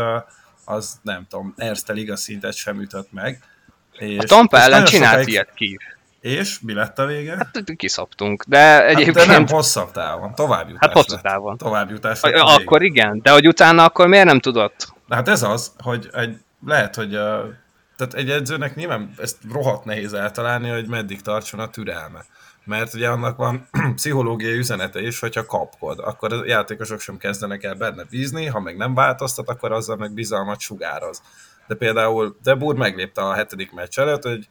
az 0.65 0.99
nem 1.01 1.25
tudom, 1.29 1.53
Erste 1.57 1.93
Liga 1.93 2.15
szintet 2.15 2.53
sem 2.53 2.81
ütött 2.81 3.11
meg. 3.11 3.43
És 3.91 4.17
a 4.17 4.23
Tampa 4.23 4.57
ellen 4.57 4.85
csinált 4.85 5.09
sokáig... 5.11 5.27
ilyet 5.27 5.53
ki. 5.53 5.77
És 6.21 6.59
mi 6.59 6.73
lett 6.73 6.99
a 6.99 7.05
vége? 7.05 7.35
Hát 7.35 7.63
kiszoptunk, 7.75 8.43
de 8.47 8.85
egyébként... 8.85 9.17
Hát, 9.17 9.27
de 9.27 9.31
nem 9.31 9.47
hosszabb 9.47 9.91
távon, 9.91 10.35
tovább 10.35 10.69
jutás 10.69 10.79
Hát 10.81 10.93
hosszú 10.93 11.21
távon. 11.21 11.57
Tovább 11.57 11.89
jutás 11.89 12.21
lett 12.21 12.33
Akkor 12.35 12.81
igen, 12.81 13.19
de 13.23 13.31
hogy 13.31 13.47
utána 13.47 13.83
akkor 13.83 14.07
miért 14.07 14.25
nem 14.25 14.39
tudott? 14.39 14.97
De 15.09 15.15
hát 15.15 15.27
ez 15.27 15.43
az, 15.43 15.71
hogy 15.77 16.09
egy, 16.13 16.37
lehet, 16.65 16.95
hogy 16.95 17.15
a, 17.15 17.53
tehát 17.97 18.13
egy 18.13 18.29
edzőnek 18.29 18.75
nyilván 18.75 19.13
ezt 19.17 19.37
rohadt 19.51 19.85
nehéz 19.85 20.13
eltalálni, 20.13 20.69
hogy 20.69 20.87
meddig 20.87 21.21
tartson 21.21 21.59
a 21.59 21.69
türelme. 21.69 22.25
Mert 22.65 22.93
ugye 22.93 23.09
annak 23.09 23.37
van 23.37 23.67
pszichológiai 23.95 24.57
üzenete 24.57 25.01
is, 25.01 25.19
hogyha 25.19 25.45
kapkod, 25.45 25.99
akkor 25.99 26.33
a 26.33 26.45
játékosok 26.45 26.99
sem 26.99 27.17
kezdenek 27.17 27.63
el 27.63 27.75
benne 27.75 28.03
bízni, 28.09 28.45
ha 28.45 28.59
meg 28.59 28.77
nem 28.77 28.93
változtat, 28.93 29.49
akkor 29.49 29.71
azzal 29.71 29.95
meg 29.95 30.13
bizalmat 30.13 30.59
sugároz. 30.59 31.21
De 31.67 31.75
például 31.75 32.37
Debur 32.43 32.75
meglépte 32.75 33.21
a 33.21 33.33
hetedik 33.33 33.71
meccs 33.71 33.99
előtt, 33.99 34.23
hogy 34.23 34.47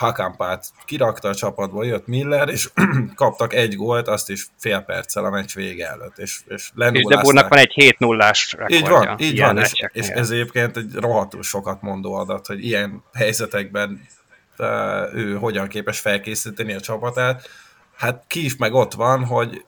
Hakampát 0.00 0.66
kirakta 0.84 1.28
a 1.28 1.34
csapatból, 1.34 1.86
jött 1.86 2.06
Miller, 2.06 2.48
és 2.48 2.70
kaptak 3.14 3.54
egy 3.54 3.74
gólt, 3.74 4.08
azt 4.08 4.30
is 4.30 4.46
fél 4.58 4.80
perccel 4.80 5.24
a 5.24 5.30
meccs 5.30 5.54
vége 5.54 5.88
előtt. 5.88 6.18
És, 6.18 6.40
és, 6.46 6.70
és 6.76 7.02
Deburnak 7.04 7.48
van 7.48 7.58
egy 7.58 7.72
7 7.72 7.98
0 7.98 8.32
Így 8.66 8.88
van, 8.88 9.18
így 9.18 9.40
van, 9.40 9.58
és, 9.58 9.72
és 9.92 10.08
ez 10.08 10.30
egyébként 10.30 10.76
egy 10.76 10.94
rohadtul 10.94 11.42
sokat 11.42 11.82
mondó 11.82 12.14
adat, 12.14 12.46
hogy 12.46 12.64
ilyen 12.64 13.02
helyzetekben 13.12 14.06
ő 15.14 15.36
hogyan 15.40 15.68
képes 15.68 16.00
felkészíteni 16.00 16.72
a 16.72 16.80
csapatát. 16.80 17.48
Hát 17.96 18.24
ki 18.26 18.44
is 18.44 18.56
meg 18.56 18.74
ott 18.74 18.94
van, 18.94 19.24
hogy 19.24 19.64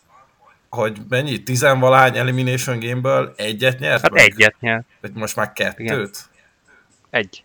hogy 0.69 0.99
mennyi, 1.09 1.43
tizenvalány 1.43 2.17
Elimination 2.17 2.79
Game-ből 2.79 3.33
egyet 3.37 3.79
nyert? 3.79 4.03
Hát 4.03 4.11
meg? 4.11 4.23
egyet 4.23 4.61
nyert. 4.61 4.85
Vagy 5.01 5.13
most 5.13 5.37
már 5.37 5.53
kettőt? 5.53 5.79
Igen. 5.81 6.11
Egy. 7.11 7.45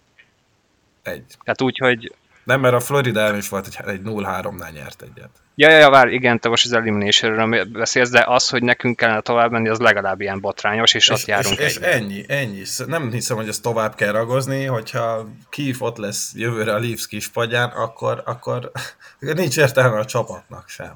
Egy. 1.03 1.23
Tehát 1.43 1.61
úgy, 1.61 1.77
hogy 1.77 2.15
nem, 2.47 2.59
mert 2.59 2.73
a 2.73 2.79
Florida 2.79 3.19
ellen 3.19 3.37
is 3.37 3.49
volt 3.49 3.67
egy, 3.67 3.87
egy 3.87 4.01
0-3-nál 4.05 4.71
nyert 4.73 5.01
egyet. 5.01 5.29
Ja, 5.55 5.69
ja, 5.69 5.77
ja, 5.77 5.89
vár, 5.89 6.07
igen, 6.07 6.39
te 6.39 6.49
most 6.49 6.65
az 6.65 6.73
elimination 6.73 7.71
beszélsz, 7.71 8.09
de 8.09 8.23
az, 8.27 8.49
hogy 8.49 8.63
nekünk 8.63 8.95
kellene 8.95 9.21
tovább 9.21 9.51
menni, 9.51 9.69
az 9.69 9.79
legalább 9.79 10.21
ilyen 10.21 10.39
botrányos, 10.39 10.93
és, 10.93 11.07
és 11.07 11.09
ott 11.09 11.25
járunk 11.25 11.59
És, 11.59 11.65
és 11.65 11.75
ennyi, 11.75 12.25
ennyi. 12.27 12.61
Nem 12.85 13.11
hiszem, 13.11 13.37
hogy 13.37 13.47
ezt 13.47 13.61
tovább 13.61 13.95
kell 13.95 14.11
ragozni, 14.11 14.65
hogyha 14.65 15.27
Keith 15.49 15.81
ott 15.81 15.97
lesz 15.97 16.31
jövőre 16.35 16.73
a 16.73 16.79
Leafs 16.79 17.07
kispadján, 17.07 17.69
akkor, 17.69 18.21
akkor 18.25 18.71
nincs 19.19 19.57
értelme 19.57 19.99
a 19.99 20.05
csapatnak 20.05 20.69
sem. 20.69 20.93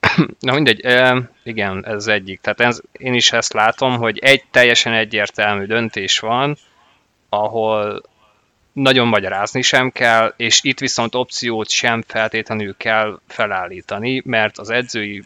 Na 0.40 0.54
mindegy, 0.54 0.80
e, 0.80 1.30
igen, 1.42 1.86
ez 1.86 2.06
egyik. 2.06 2.40
Tehát 2.40 2.60
ez, 2.60 2.80
én 2.92 3.14
is 3.14 3.32
ezt 3.32 3.52
látom, 3.52 3.96
hogy 3.96 4.18
egy 4.18 4.44
teljesen 4.50 4.92
egyértelmű 4.92 5.64
döntés 5.64 6.18
van, 6.18 6.56
ahol 7.28 8.02
nagyon 8.72 9.06
magyarázni 9.06 9.62
sem 9.62 9.90
kell, 9.90 10.34
és 10.36 10.60
itt 10.62 10.78
viszont 10.78 11.14
opciót 11.14 11.68
sem 11.68 12.02
feltétlenül 12.06 12.76
kell 12.76 13.20
felállítani, 13.28 14.22
mert 14.24 14.58
az 14.58 14.70
edzői, 14.70 15.24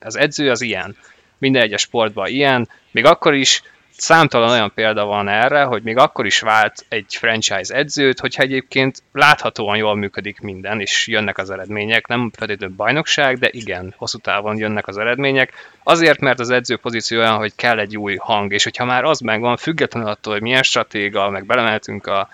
az 0.00 0.16
edző 0.16 0.50
az 0.50 0.60
ilyen. 0.60 0.96
Minden 1.38 1.62
egyes 1.62 1.80
sportban 1.80 2.28
ilyen, 2.28 2.68
még 2.90 3.04
akkor 3.04 3.34
is 3.34 3.62
számtalan 4.00 4.50
olyan 4.50 4.72
példa 4.74 5.04
van 5.04 5.28
erre, 5.28 5.62
hogy 5.62 5.82
még 5.82 5.96
akkor 5.96 6.26
is 6.26 6.40
vált 6.40 6.84
egy 6.88 7.16
franchise 7.18 7.74
edzőt, 7.74 8.20
hogyha 8.20 8.42
egyébként 8.42 9.02
láthatóan 9.12 9.76
jól 9.76 9.96
működik 9.96 10.40
minden, 10.40 10.80
és 10.80 11.06
jönnek 11.06 11.38
az 11.38 11.50
eredmények, 11.50 12.06
nem 12.06 12.30
feltétlenül 12.36 12.76
bajnokság, 12.76 13.38
de 13.38 13.48
igen, 13.50 13.94
hosszú 13.96 14.18
távon 14.18 14.56
jönnek 14.56 14.86
az 14.86 14.98
eredmények, 14.98 15.52
azért, 15.82 16.20
mert 16.20 16.40
az 16.40 16.50
edző 16.50 16.76
pozíció 16.76 17.18
olyan, 17.18 17.36
hogy 17.36 17.52
kell 17.54 17.78
egy 17.78 17.96
új 17.96 18.16
hang, 18.16 18.52
és 18.52 18.64
hogyha 18.64 18.84
már 18.84 19.04
az 19.04 19.20
megvan, 19.20 19.56
függetlenül 19.56 20.08
attól, 20.08 20.32
hogy 20.32 20.42
milyen 20.42 20.62
stratéga, 20.62 21.30
meg 21.30 21.46
belemeltünk 21.46 22.06
a 22.06 22.28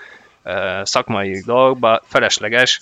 szakmai 0.82 1.40
dolgokba 1.40 2.02
felesleges 2.04 2.80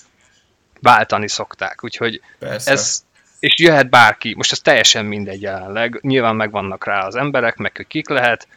váltani 0.81 1.29
szokták. 1.29 1.85
Úgyhogy 1.85 2.20
Persze. 2.38 2.70
ez, 2.70 3.05
és 3.38 3.59
jöhet 3.59 3.90
bárki, 3.90 4.35
most 4.37 4.53
ez 4.53 4.59
teljesen 4.59 5.05
mindegy 5.05 5.42
jelenleg, 5.42 5.98
nyilván 6.03 6.37
megvannak 6.37 6.85
rá 6.85 7.07
az 7.07 7.14
emberek, 7.14 7.57
meg 7.57 7.77
hogy 7.77 7.87
kik 7.87 8.09
lehet, 8.09 8.48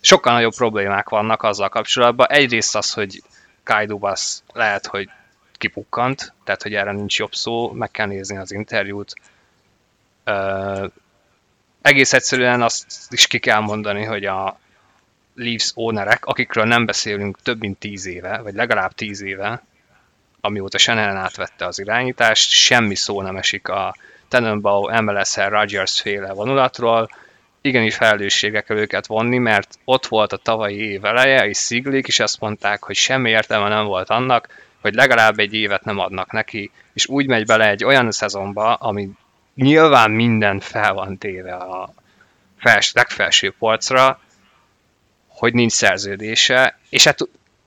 sokkal 0.00 0.32
nagyobb 0.32 0.54
problémák 0.54 1.08
vannak 1.08 1.42
azzal 1.42 1.68
kapcsolatban. 1.68 2.26
Egyrészt 2.30 2.76
az, 2.76 2.92
hogy 2.92 3.22
Kaidu 3.62 3.98
Bass 3.98 4.40
lehet, 4.52 4.86
hogy 4.86 5.08
kipukkant, 5.52 6.32
tehát 6.44 6.62
hogy 6.62 6.74
erre 6.74 6.92
nincs 6.92 7.18
jobb 7.18 7.34
szó, 7.34 7.70
meg 7.72 7.90
kell 7.90 8.06
nézni 8.06 8.36
az 8.36 8.52
interjút. 8.52 9.14
Uh, 10.26 10.90
egész 11.82 12.12
egyszerűen 12.12 12.62
azt 12.62 12.86
is 13.08 13.26
ki 13.26 13.38
kell 13.38 13.60
mondani, 13.60 14.04
hogy 14.04 14.24
a, 14.24 14.58
Leafs 15.36 15.72
ownerek, 15.74 16.24
akikről 16.24 16.64
nem 16.64 16.86
beszélünk 16.86 17.38
több 17.42 17.60
mint 17.60 17.78
tíz 17.78 18.06
éve, 18.06 18.38
vagy 18.38 18.54
legalább 18.54 18.92
tíz 18.92 19.22
éve, 19.22 19.62
amióta 20.40 20.78
Shanahan 20.78 21.16
átvette 21.16 21.66
az 21.66 21.78
irányítást, 21.78 22.50
semmi 22.50 22.94
szó 22.94 23.22
nem 23.22 23.36
esik 23.36 23.68
a 23.68 23.96
Tenenbaum, 24.28 25.04
MLS-el, 25.04 25.50
Rodgers 25.50 26.00
féle 26.00 26.32
vonulatról, 26.32 27.10
igenis 27.60 27.94
felelősségre 27.94 28.60
kell 28.60 28.76
őket 28.76 29.06
vonni, 29.06 29.38
mert 29.38 29.78
ott 29.84 30.06
volt 30.06 30.32
a 30.32 30.36
tavalyi 30.36 30.90
év 30.90 31.04
eleje, 31.04 31.48
és 31.48 31.56
Sziglik 31.56 32.08
is 32.08 32.20
azt 32.20 32.40
mondták, 32.40 32.82
hogy 32.82 32.94
semmi 32.94 33.30
értelme 33.30 33.68
nem 33.68 33.84
volt 33.84 34.10
annak, 34.10 34.48
hogy 34.80 34.94
legalább 34.94 35.38
egy 35.38 35.54
évet 35.54 35.84
nem 35.84 35.98
adnak 35.98 36.32
neki, 36.32 36.70
és 36.92 37.06
úgy 37.06 37.26
megy 37.26 37.46
bele 37.46 37.68
egy 37.68 37.84
olyan 37.84 38.10
szezonba, 38.10 38.74
ami 38.74 39.10
nyilván 39.54 40.10
minden 40.10 40.60
fel 40.60 40.92
van 40.92 41.18
téve 41.18 41.54
a 41.54 41.94
fels, 42.58 42.92
legfelső 42.92 43.54
polcra, 43.58 44.20
hogy 45.36 45.54
nincs 45.54 45.72
szerződése, 45.72 46.78
és 46.88 47.04
hát 47.04 47.18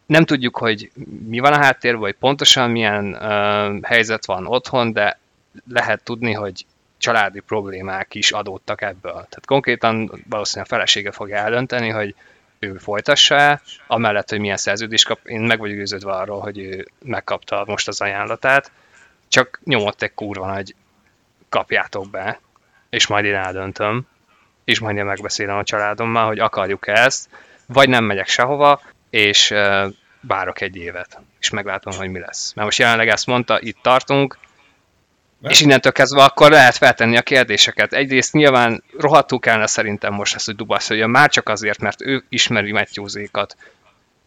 nem 0.06 0.26
tudjuk, 0.26 0.58
hogy 0.58 0.92
mi 1.28 1.40
van 1.40 1.54
a 1.54 1.58
háttérben, 1.58 2.02
vagy 2.02 2.16
pontosan 2.16 2.72
milyen 2.72 3.14
uh, 3.14 3.82
helyzet 3.82 4.26
van 4.26 4.48
otthon, 4.48 4.94
de 4.94 5.20
lehet 5.68 6.04
tudni, 6.04 6.34
hogy 6.34 6.66
családi 6.98 7.40
problémák 7.40 8.16
is 8.16 8.32
adódtak 8.32 8.82
ebből. 8.82 9.12
Tehát 9.12 9.46
konkrétan 9.46 10.24
valószínűleg 10.30 10.72
a 10.72 10.76
felesége 10.76 11.12
fogja 11.12 11.36
eldönteni, 11.36 11.90
hogy 11.90 12.16
ő 12.60 12.78
folytassa-e, 12.78 13.62
amellett, 13.88 14.30
hogy 14.30 14.40
milyen 14.40 14.58
szerződést 14.58 15.06
kap. 15.06 15.20
Én 15.24 15.42
meg 15.42 15.60
vagyok 15.60 15.78
győződve 15.78 16.12
arról, 16.12 16.40
hogy 16.40 16.58
ő 16.58 16.88
megkapta 17.04 17.64
most 17.68 17.88
az 17.88 18.02
ajánlatát, 18.02 18.72
csak 19.28 19.60
nyomott 19.64 20.02
egy 20.02 20.14
kurva 20.14 20.48
nagy 20.48 20.76
kapjátok 21.50 22.10
be, 22.10 22.40
és 22.90 23.08
majd 23.08 23.26
én 23.26 23.36
eldöntöm, 23.36 24.08
és 24.64 24.80
majd 24.80 24.98
én 24.98 25.06
megbeszélem 25.06 25.58
a 25.58 25.64
családommal, 25.64 26.26
hogy 26.28 26.40
akarjuk 26.40 26.88
-e 26.88 26.94
ezt, 26.94 27.30
vagy 27.74 27.90
nem 27.90 28.04
megyek 28.04 28.28
sehova, 28.28 28.82
és 29.10 29.54
várok 30.22 30.62
egy 30.62 30.76
évet, 30.76 31.20
és 31.40 31.50
meglátom, 31.50 31.94
hogy 31.94 32.10
mi 32.10 32.20
lesz. 32.20 32.54
Mert 32.54 32.68
most 32.68 32.80
jelenleg 32.80 33.08
ezt 33.08 33.26
mondta, 33.26 33.60
itt 33.62 33.78
tartunk, 33.82 34.38
nem. 35.40 35.52
És 35.52 35.62
innentől 35.62 35.92
kezdve 35.92 36.24
akkor 36.24 36.52
lehet 36.52 36.78
feltenni 36.78 37.18
a 37.18 37.22
kérdéseket. 37.22 37.94
Egyrészt 37.94 38.34
nyilván 38.34 38.84
rohadtul 38.98 39.40
kellene 39.40 39.68
szerintem 39.68 40.14
most 40.14 40.36
ezt, 40.36 40.46
hogy 40.46 40.56
Dubasz 40.56 40.90
jöjjön, 40.90 41.10
már 41.10 41.30
csak 41.30 41.50
azért, 41.50 41.80
mert 41.80 42.02
ő 42.02 42.24
ismeri 42.30 42.72
Matthewsékat. 42.72 43.56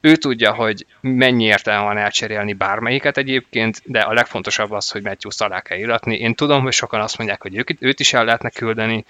ő 0.05 0.17
tudja, 0.17 0.55
hogy 0.55 0.87
mennyi 1.01 1.45
értelme 1.45 1.85
van 1.85 1.97
elcserélni 1.97 2.53
bármelyiket 2.53 3.17
egyébként, 3.17 3.83
de 3.85 4.01
a 4.01 4.13
legfontosabb 4.13 4.71
az, 4.71 4.91
hogy 4.91 5.03
Matthews 5.03 5.41
alá 5.41 5.61
kell 5.61 5.79
iratni. 5.79 6.15
Én 6.17 6.35
tudom, 6.35 6.63
hogy 6.63 6.73
sokan 6.73 7.01
azt 7.01 7.19
mondják, 7.19 7.43
hogy 7.43 7.57
őt, 7.57 7.77
őt 7.81 8.01
is 8.01 8.13
el 8.13 8.25
lehetne 8.25 8.51
küldeni, 8.51 9.05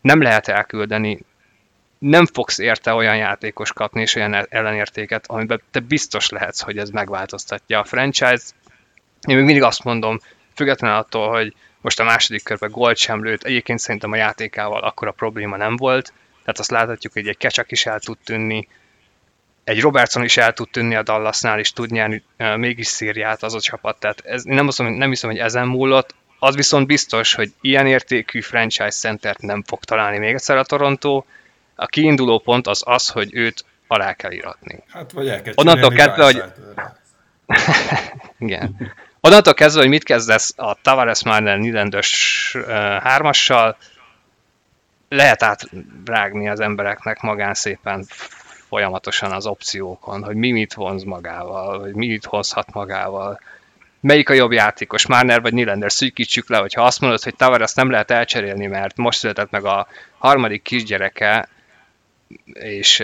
nem 0.00 0.22
lehet 0.22 0.48
elküldeni, 0.48 1.18
nem 2.02 2.26
fogsz 2.26 2.58
érte 2.58 2.92
olyan 2.92 3.16
játékos 3.16 3.72
kapni 3.72 4.00
és 4.00 4.14
olyan 4.14 4.46
ellenértéket, 4.48 5.26
amiben 5.26 5.62
te 5.70 5.80
biztos 5.80 6.28
lehetsz, 6.28 6.60
hogy 6.60 6.78
ez 6.78 6.90
megváltoztatja 6.90 7.78
a 7.78 7.84
franchise. 7.84 8.44
Én 9.28 9.36
még 9.36 9.44
mindig 9.44 9.62
azt 9.62 9.84
mondom, 9.84 10.20
függetlenül 10.54 10.96
attól, 10.96 11.30
hogy 11.30 11.54
most 11.80 12.00
a 12.00 12.04
második 12.04 12.42
körben 12.42 12.70
gold 12.70 12.96
sem 12.96 13.24
lőtt, 13.24 13.42
egyébként 13.42 13.78
szerintem 13.78 14.12
a 14.12 14.16
játékával 14.16 14.82
akkor 14.82 15.08
a 15.08 15.12
probléma 15.12 15.56
nem 15.56 15.76
volt, 15.76 16.12
tehát 16.40 16.58
azt 16.58 16.70
láthatjuk, 16.70 17.12
hogy 17.12 17.28
egy 17.28 17.36
kecsak 17.36 17.70
is 17.70 17.86
el 17.86 18.00
tud 18.00 18.18
tűnni, 18.24 18.68
egy 19.64 19.80
Robertson 19.80 20.24
is 20.24 20.36
el 20.36 20.52
tud 20.52 20.68
tűnni 20.70 20.94
a 20.94 21.02
Dallasnál, 21.02 21.58
és 21.58 21.72
tud 21.72 21.90
nyerni 21.90 22.22
uh, 22.38 22.56
mégis 22.56 22.86
Szíriát 22.86 23.42
az 23.42 23.54
a 23.54 23.60
csapat. 23.60 23.98
Tehát 23.98 24.22
ez, 24.24 24.42
nem, 24.42 24.66
azt 24.66 24.78
mondom, 24.78 24.98
nem 24.98 25.08
hiszem, 25.08 25.30
hogy 25.30 25.38
ezen 25.38 25.66
múlott. 25.66 26.14
Az 26.38 26.54
viszont 26.54 26.86
biztos, 26.86 27.34
hogy 27.34 27.52
ilyen 27.60 27.86
értékű 27.86 28.40
franchise 28.40 28.90
centert 28.90 29.40
nem 29.40 29.62
fog 29.62 29.84
találni 29.84 30.18
még 30.18 30.34
egyszer 30.34 30.56
a 30.56 30.64
Toronto. 30.64 31.24
A 31.82 31.86
kiinduló 31.86 32.38
pont 32.38 32.66
az 32.66 32.82
az, 32.86 33.08
hogy 33.08 33.34
őt 33.34 33.64
alá 33.86 34.12
kell 34.12 34.32
iratni. 34.32 34.82
Hát 34.88 35.12
vagy 35.12 35.28
el 35.28 35.42
kell 35.42 35.52
Onnantól 35.56 35.90
kezdve, 35.90 36.24
hogy... 36.24 36.42
Igen. 38.38 38.92
Onnantól 39.20 39.54
kezdve, 39.54 39.80
hogy 39.80 39.90
mit 39.90 40.04
kezdesz 40.04 40.52
a 40.56 40.76
Tavares 40.82 41.24
Marner 41.24 41.58
uh, 41.58 42.62
hármassal, 43.02 43.76
lehet 45.08 45.42
átrágni 45.42 46.48
az 46.48 46.60
embereknek 46.60 47.20
magán 47.20 47.54
szépen 47.54 48.06
folyamatosan 48.68 49.32
az 49.32 49.46
opciókon, 49.46 50.24
hogy 50.24 50.36
mi 50.36 50.50
mit 50.50 50.74
vonz 50.74 51.02
magával, 51.02 51.78
vagy 51.78 51.94
mi 51.94 52.06
mit 52.06 52.24
hozhat 52.24 52.72
magával. 52.72 53.40
Melyik 54.00 54.28
a 54.28 54.32
jobb 54.32 54.52
játékos, 54.52 55.06
Marner 55.06 55.40
vagy 55.40 55.52
Nylander, 55.52 55.92
szűkítsük 55.92 56.48
le, 56.48 56.58
hogyha 56.58 56.82
azt 56.82 57.00
mondod, 57.00 57.22
hogy 57.22 57.36
Tavares 57.36 57.74
nem 57.74 57.90
lehet 57.90 58.10
elcserélni, 58.10 58.66
mert 58.66 58.96
most 58.96 59.18
született 59.18 59.50
meg 59.50 59.64
a 59.64 59.86
harmadik 60.18 60.62
kisgyereke, 60.62 61.48
és 62.52 63.02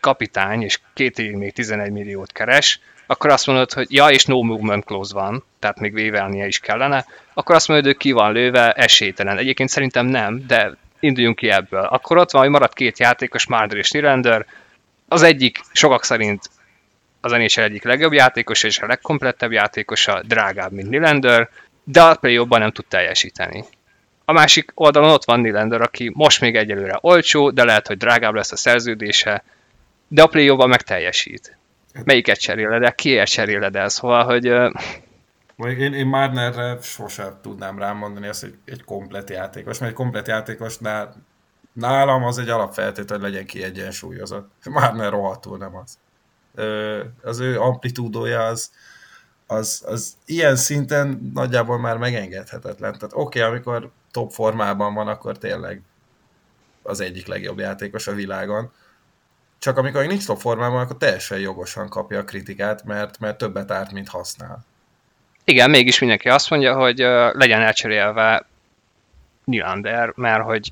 kapitány, 0.00 0.62
és 0.62 0.80
két 0.94 1.18
évig 1.18 1.36
még 1.36 1.52
11 1.52 1.90
milliót 1.90 2.32
keres, 2.32 2.80
akkor 3.06 3.30
azt 3.30 3.46
mondod, 3.46 3.72
hogy 3.72 3.86
ja, 3.92 4.08
és 4.08 4.24
no 4.24 4.42
movement 4.42 4.84
clause 4.84 5.14
van, 5.14 5.44
tehát 5.58 5.80
még 5.80 5.92
vévelnie 5.92 6.46
is 6.46 6.58
kellene, 6.58 7.04
akkor 7.34 7.54
azt 7.54 7.68
mondod, 7.68 7.86
hogy 7.86 7.96
ki 7.96 8.12
van 8.12 8.32
lőve, 8.32 8.72
esélytelen. 8.72 9.38
Egyébként 9.38 9.68
szerintem 9.68 10.06
nem, 10.06 10.46
de 10.46 10.76
induljunk 11.00 11.36
ki 11.36 11.50
ebből. 11.50 11.84
Akkor 11.84 12.16
ott 12.16 12.30
van, 12.30 12.42
hogy 12.42 12.50
maradt 12.50 12.74
két 12.74 12.98
játékos, 12.98 13.46
Marder 13.46 13.78
és 13.78 13.90
Nylander, 13.90 14.46
az 15.08 15.22
egyik 15.22 15.60
sokak 15.72 16.04
szerint 16.04 16.50
az 17.20 17.32
NHL 17.32 17.60
egyik 17.60 17.84
legjobb 17.84 18.12
játékos 18.12 18.62
és 18.62 18.78
a 18.78 18.86
legkomplettebb 18.86 19.52
játékosa, 19.52 20.22
drágább, 20.26 20.72
mint 20.72 20.90
Nylander, 20.90 21.48
de 21.84 22.02
a 22.02 22.26
jobban 22.26 22.60
nem 22.60 22.70
tud 22.70 22.86
teljesíteni. 22.86 23.64
A 24.30 24.32
másik 24.32 24.72
oldalon 24.74 25.10
ott 25.10 25.24
van 25.24 25.40
Nylander, 25.40 25.80
aki 25.80 26.12
most 26.14 26.40
még 26.40 26.56
egyelőre 26.56 26.98
olcsó, 27.00 27.50
de 27.50 27.64
lehet, 27.64 27.86
hogy 27.86 27.96
drágább 27.96 28.34
lesz 28.34 28.52
a 28.52 28.56
szerződése, 28.56 29.44
de 30.08 30.22
a 30.22 30.26
play 30.26 30.66
meg 30.66 30.82
teljesít. 30.82 31.58
Melyiket 32.04 32.40
cseréled 32.40 32.82
el? 32.82 32.94
Kiért 32.94 33.30
cseréled 33.30 33.76
el? 33.76 33.88
Szóval, 33.88 34.24
hogy... 34.24 34.44
Én, 35.78 35.94
én 35.94 36.06
Marnerre 36.06 36.78
sosem 36.82 37.38
tudnám 37.42 37.78
rámondani 37.78 38.26
azt, 38.26 38.40
hogy 38.40 38.54
egy 38.64 38.84
komplet 38.84 39.30
játékos, 39.30 39.78
mert 39.78 39.90
egy 39.90 39.96
komplet 39.96 40.28
játékosnál 40.28 41.14
Nálam 41.72 42.24
az 42.24 42.38
egy 42.38 42.48
alapfeltétel, 42.48 43.18
hogy 43.18 43.30
legyen 43.30 43.46
kiegyensúlyozott. 43.46 44.50
Már 44.70 44.94
ne 44.94 45.08
rohadtul 45.08 45.58
nem 45.58 45.76
az. 45.76 45.98
Az 47.22 47.40
ő 47.40 47.60
amplitúdója 47.60 48.44
az, 48.44 48.70
az, 49.46 49.82
az 49.86 50.16
ilyen 50.24 50.56
szinten 50.56 51.30
nagyjából 51.34 51.78
már 51.78 51.96
megengedhetetlen. 51.96 52.92
Tehát 52.92 53.10
oké, 53.12 53.38
okay, 53.38 53.50
amikor 53.50 53.90
top 54.10 54.32
formában 54.32 54.94
van, 54.94 55.08
akkor 55.08 55.38
tényleg 55.38 55.80
az 56.82 57.00
egyik 57.00 57.26
legjobb 57.26 57.58
játékos 57.58 58.06
a 58.06 58.12
világon. 58.12 58.72
Csak 59.58 59.76
amikor 59.76 60.06
nincs 60.06 60.26
top 60.26 60.38
formában, 60.38 60.80
akkor 60.80 60.96
teljesen 60.96 61.38
jogosan 61.38 61.88
kapja 61.88 62.18
a 62.18 62.24
kritikát, 62.24 62.84
mert, 62.84 63.18
mert 63.18 63.38
többet 63.38 63.70
árt, 63.70 63.92
mint 63.92 64.08
használ. 64.08 64.64
Igen, 65.44 65.70
mégis 65.70 65.98
mindenki 65.98 66.28
azt 66.28 66.50
mondja, 66.50 66.74
hogy 66.74 66.98
legyen 67.32 67.60
elcserélve 67.60 68.46
Nylander, 69.44 70.12
mert 70.14 70.44
hogy 70.44 70.70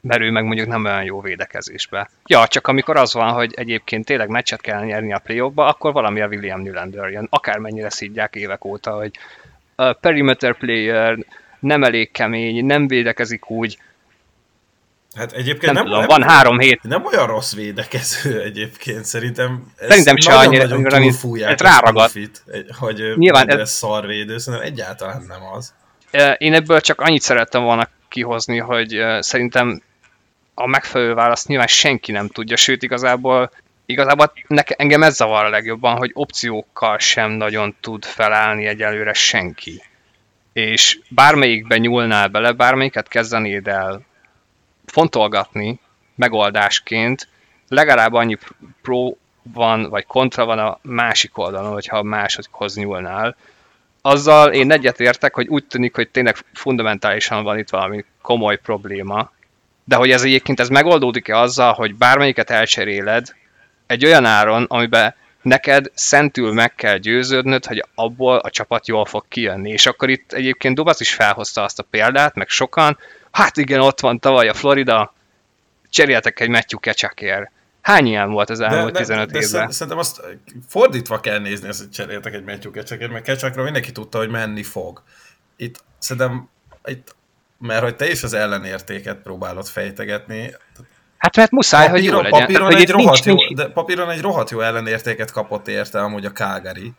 mert 0.00 0.20
ő 0.20 0.30
meg 0.30 0.44
mondjuk 0.44 0.68
nem 0.68 0.84
olyan 0.84 1.04
jó 1.04 1.20
védekezésbe. 1.20 2.10
Ja, 2.26 2.46
csak 2.46 2.66
amikor 2.66 2.96
az 2.96 3.14
van, 3.14 3.32
hogy 3.32 3.54
egyébként 3.56 4.04
tényleg 4.04 4.28
meccset 4.28 4.60
kell 4.60 4.84
nyerni 4.84 5.12
a 5.12 5.18
play 5.18 5.52
akkor 5.54 5.92
valami 5.92 6.20
a 6.20 6.26
William 6.26 6.60
Nylander 6.60 7.10
jön. 7.10 7.26
Akármennyire 7.30 7.90
szidják 7.90 8.34
évek 8.34 8.64
óta, 8.64 8.90
hogy 8.90 9.18
a 9.74 9.92
perimeter 9.92 10.56
player 10.56 11.18
nem 11.62 11.82
elég 11.82 12.10
kemény, 12.10 12.64
nem 12.64 12.86
védekezik 12.86 13.50
úgy, 13.50 13.78
Hát 15.14 15.32
egyébként 15.32 15.72
nem, 15.72 15.74
nem, 15.74 15.84
tudom, 15.84 16.06
van 16.06 16.22
három 16.22 16.58
hét. 16.58 16.82
Nem 16.82 17.04
olyan 17.04 17.26
rossz 17.26 17.54
védekező 17.54 18.40
egyébként, 18.48 19.04
szerintem. 19.04 19.72
Szerintem 19.76 20.16
se 20.16 20.34
annyira, 20.34 20.76
mint 20.76 20.92
ez 20.92 21.58
ráragad. 21.58 22.10
hogy 22.78 23.02
Nyilván 23.16 23.48
ez 23.48 23.70
szarvédő, 23.70 24.38
szerintem 24.38 24.68
egyáltalán 24.68 25.24
nem 25.28 25.42
az. 25.52 25.74
Én 26.38 26.54
ebből 26.54 26.80
csak 26.80 27.00
annyit 27.00 27.22
szerettem 27.22 27.62
volna 27.62 27.88
kihozni, 28.08 28.58
hogy 28.58 29.02
szerintem 29.18 29.82
a 30.54 30.66
megfelelő 30.66 31.14
választ 31.14 31.48
nyilván 31.48 31.66
senki 31.66 32.12
nem 32.12 32.28
tudja, 32.28 32.56
sőt 32.56 32.82
igazából 32.82 33.50
igazából 33.86 34.32
nekem, 34.46 34.76
engem 34.78 35.02
ez 35.02 35.14
zavar 35.14 35.44
a 35.44 35.48
legjobban, 35.48 35.96
hogy 35.96 36.10
opciókkal 36.14 36.98
sem 36.98 37.30
nagyon 37.30 37.76
tud 37.80 38.04
felállni 38.04 38.66
egyelőre 38.66 39.12
senki. 39.12 39.82
És 40.52 40.98
bármelyikben 41.08 41.80
nyúlnál 41.80 42.28
bele, 42.28 42.52
bármelyiket 42.52 43.08
kezdenéd 43.08 43.68
el 43.68 44.00
fontolgatni 44.86 45.80
megoldásként, 46.14 47.28
legalább 47.68 48.12
annyi 48.12 48.38
pro 48.82 49.10
van, 49.42 49.88
vagy 49.88 50.06
kontra 50.06 50.44
van 50.44 50.58
a 50.58 50.78
másik 50.82 51.38
oldalon, 51.38 51.72
hogyha 51.72 52.02
másodikhoz 52.02 52.76
nyúlnál. 52.76 53.36
Azzal 54.02 54.52
én 54.52 54.72
egyet 54.72 55.00
értek, 55.00 55.34
hogy 55.34 55.48
úgy 55.48 55.66
tűnik, 55.66 55.94
hogy 55.94 56.08
tényleg 56.08 56.36
fundamentálisan 56.52 57.42
van 57.42 57.58
itt 57.58 57.70
valami 57.70 58.04
komoly 58.22 58.56
probléma, 58.56 59.32
de 59.84 59.96
hogy 59.96 60.10
ez 60.10 60.22
egyébként 60.22 60.60
ez 60.60 60.68
megoldódik-e 60.68 61.38
azzal, 61.38 61.72
hogy 61.72 61.94
bármelyiket 61.94 62.50
elcseréled 62.50 63.34
egy 63.86 64.04
olyan 64.04 64.24
áron, 64.24 64.64
amiben 64.68 65.14
neked 65.42 65.90
szentül 65.94 66.52
meg 66.52 66.74
kell 66.74 66.96
győződnöd, 66.96 67.66
hogy 67.66 67.84
abból 67.94 68.36
a 68.36 68.50
csapat 68.50 68.86
jól 68.86 69.04
fog 69.04 69.24
kijönni. 69.28 69.70
És 69.70 69.86
akkor 69.86 70.10
itt 70.10 70.32
egyébként 70.32 70.74
Dubasz 70.74 71.00
is 71.00 71.14
felhozta 71.14 71.62
azt 71.62 71.78
a 71.78 71.86
példát, 71.90 72.34
meg 72.34 72.48
sokan, 72.48 72.98
hát 73.30 73.56
igen, 73.56 73.80
ott 73.80 74.00
van 74.00 74.18
tavaly 74.18 74.48
a 74.48 74.54
Florida, 74.54 75.14
cseréltek 75.90 76.40
egy 76.40 76.48
Matthew 76.48 76.78
Kecsakért. 76.78 77.50
Hány 77.80 78.06
ilyen 78.06 78.30
volt 78.30 78.50
az 78.50 78.60
elmúlt 78.60 78.92
de, 78.92 78.98
15 78.98 79.26
de, 79.26 79.38
de 79.38 79.44
évben? 79.44 79.70
Szerintem 79.70 79.98
azt 79.98 80.20
fordítva 80.68 81.20
kell 81.20 81.38
nézni, 81.38 81.68
ezt, 81.68 81.78
hogy 81.78 81.90
cseréltek 81.90 82.34
egy 82.34 82.44
Matthew 82.44 82.72
Kecsakért, 82.72 83.10
mert 83.10 83.24
Kecsakra 83.24 83.62
mindenki 83.62 83.92
tudta, 83.92 84.18
hogy 84.18 84.28
menni 84.28 84.62
fog. 84.62 85.02
Itt 85.56 85.84
szerintem 85.98 86.48
itt 86.84 87.14
mert 87.62 87.82
hogy 87.82 87.96
te 87.96 88.10
is 88.10 88.22
az 88.22 88.32
ellenértéket 88.32 89.16
próbálod 89.16 89.66
fejtegetni. 89.66 90.54
Hát 91.22 91.36
mert 91.36 91.50
muszáj, 91.50 91.86
papíron, 91.86 92.14
hogy 92.14 92.24
jó 92.24 92.30
legyen. 92.30 92.40
Papíron, 92.40 92.68
Tehát, 92.68 92.82
egy 92.82 92.90
rohadt 92.90 93.24
nincs, 93.24 93.48
jó, 93.48 93.54
de 93.54 93.68
papíron 93.68 94.10
egy 94.10 94.20
rohadt 94.20 94.50
jó 94.50 94.60
ellenértéket 94.60 95.30
kapott 95.30 95.68
érte 95.68 96.00
amúgy 96.00 96.24
a 96.24 96.32
Kágari. 96.32 96.92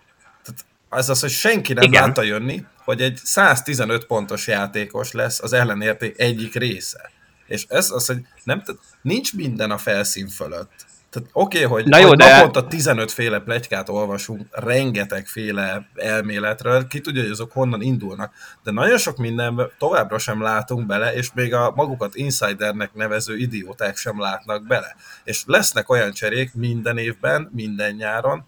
Tehát 0.44 0.66
ez 0.90 1.10
az, 1.10 1.20
hogy 1.20 1.30
senki 1.30 1.74
nem 1.74 1.84
Igen. 1.84 2.04
látta 2.04 2.22
jönni, 2.22 2.66
hogy 2.84 3.02
egy 3.02 3.20
115 3.24 4.06
pontos 4.06 4.48
játékos 4.48 5.12
lesz 5.12 5.42
az 5.42 5.54
ellenérték 5.54 6.20
egyik 6.20 6.56
része. 6.56 7.12
És 7.48 7.66
ez 7.68 7.92
az, 7.92 8.06
hogy 8.06 8.18
nem, 8.44 8.64
nincs 9.02 9.34
minden 9.34 9.72
a 9.72 9.78
felszín 9.78 10.28
fölött. 10.28 10.86
Tehát 11.14 11.30
oké, 11.32 11.64
okay, 11.64 11.70
hogy, 11.70 11.90
Na 11.90 11.98
jó, 11.98 12.08
hogy 12.08 12.18
de... 12.18 12.36
naponta 12.36 12.68
15 12.68 13.12
féle 13.12 13.40
plegykát 13.40 13.90
olvasunk, 13.90 14.48
rengeteg 14.52 15.26
féle 15.26 15.90
elméletről, 15.96 16.88
ki 16.88 17.02
tudja, 17.02 17.22
hogy 17.22 17.32
azok 17.32 17.52
honnan 17.52 17.82
indulnak, 17.82 18.34
de 18.64 18.72
nagyon 18.72 18.98
sok 18.98 19.18
mindenben 19.18 19.72
továbbra 19.78 20.18
sem 20.18 20.42
látunk 20.42 20.86
bele, 20.86 21.14
és 21.14 21.34
még 21.34 21.54
a 21.54 21.72
magukat 21.76 22.16
insidernek 22.16 22.94
nevező 22.94 23.38
idióták 23.38 23.98
sem 23.98 24.20
látnak 24.20 24.68
bele. 24.68 24.96
És 25.24 25.44
lesznek 25.46 25.90
olyan 25.90 26.12
cserék 26.12 26.54
minden 26.54 26.98
évben, 26.98 27.50
minden 27.52 27.94
nyáron, 27.96 28.46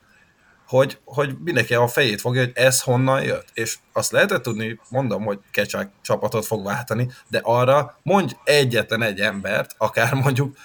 hogy, 0.68 1.00
hogy 1.06 1.36
mindenki 1.44 1.74
a 1.74 1.88
fejét 1.88 2.22
fogja, 2.22 2.42
hogy 2.42 2.52
ez 2.56 2.82
honnan 2.82 3.24
jött. 3.24 3.48
És 3.54 3.78
azt 3.94 4.12
lehetett 4.12 4.42
tudni, 4.42 4.80
mondom, 4.90 5.24
hogy 5.24 5.40
Kecsák 5.52 5.90
csapatot 6.02 6.46
fog 6.46 6.66
váltani, 6.66 7.12
de 7.28 7.40
arra 7.44 8.00
mondj 8.04 8.34
egyetlen 8.44 9.02
egy 9.02 9.20
embert, 9.20 9.76
akár 9.78 10.14
mondjuk 10.14 10.56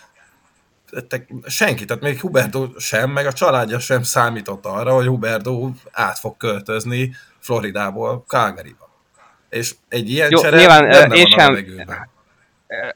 senki, 1.46 1.84
tehát 1.84 2.02
még 2.02 2.20
Huberto 2.20 2.68
sem, 2.78 3.10
meg 3.10 3.26
a 3.26 3.32
családja 3.32 3.78
sem 3.78 4.02
számított 4.02 4.66
arra, 4.66 4.94
hogy 4.94 5.06
Huberto 5.06 5.70
át 5.90 6.18
fog 6.18 6.36
költözni 6.36 7.14
Floridából 7.38 8.24
Calgaryba. 8.26 8.88
És 9.50 9.74
egy 9.88 10.10
ilyen 10.10 10.30
Jó, 10.30 10.40
csere 10.40 10.56
nyilván, 10.56 10.88
benne 10.88 11.14
én 11.14 11.26
van 11.36 11.56
sem, 11.56 11.86
a 11.88 12.08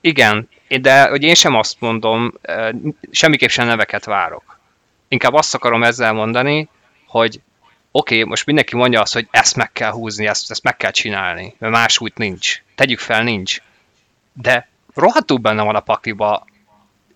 Igen, 0.01 0.49
de 0.81 1.09
hogy 1.09 1.23
én 1.23 1.35
sem 1.35 1.55
azt 1.55 1.81
mondom, 1.81 2.33
semmiképp 3.11 3.49
sem 3.49 3.67
neveket 3.67 4.05
várok. 4.05 4.59
Inkább 5.09 5.33
azt 5.33 5.55
akarom 5.55 5.83
ezzel 5.83 6.13
mondani, 6.13 6.69
hogy 7.07 7.41
oké, 7.91 8.17
okay, 8.17 8.29
most 8.29 8.47
mindenki 8.47 8.77
mondja 8.77 9.01
azt, 9.01 9.13
hogy 9.13 9.29
ezt 9.31 9.57
meg 9.57 9.73
kell 9.73 9.91
húzni, 9.91 10.27
ezt, 10.27 10.51
ezt 10.51 10.63
meg 10.63 10.77
kell 10.77 10.91
csinálni, 10.91 11.55
mert 11.59 11.73
más 11.73 11.99
út 11.99 12.19
nincs. 12.19 12.63
Tegyük 12.75 12.99
fel, 12.99 13.23
nincs. 13.23 13.61
De 14.33 14.69
rohadtul 14.95 15.39
benne 15.39 15.63
van 15.63 15.77
a 15.77 15.81
pakliba, 15.81 16.47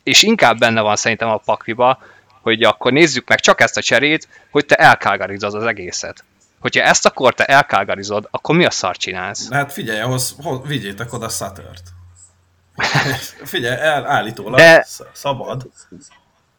és 0.08 0.22
inkább 0.22 0.58
benne 0.58 0.80
van 0.80 0.96
szerintem 0.96 1.28
a 1.28 1.36
pakliba, 1.36 1.98
hogy 2.42 2.62
akkor 2.62 2.92
nézzük 2.92 3.28
meg 3.28 3.40
csak 3.40 3.60
ezt 3.60 3.76
a 3.76 3.82
cserét, 3.82 4.28
hogy 4.50 4.66
te 4.66 4.74
elkágarizod 4.74 5.54
az 5.54 5.64
egészet. 5.64 6.24
Hogyha 6.60 6.82
ezt 6.82 7.06
akkor 7.06 7.34
te 7.34 7.44
elkágarizod, 7.44 8.28
akkor 8.30 8.56
mi 8.56 8.64
a 8.64 8.70
szar 8.70 8.96
csinálsz? 8.96 9.50
Hát 9.50 9.72
figyelj, 9.72 10.00
ahhoz, 10.00 10.36
ahhoz 10.42 10.68
vigyétek 10.68 11.12
oda 11.12 11.28
Suttert. 11.28 11.82
figyelj, 13.44 13.80
el, 13.80 14.06
állítólag 14.06 14.54
De- 14.54 14.86
szabad. 15.12 15.70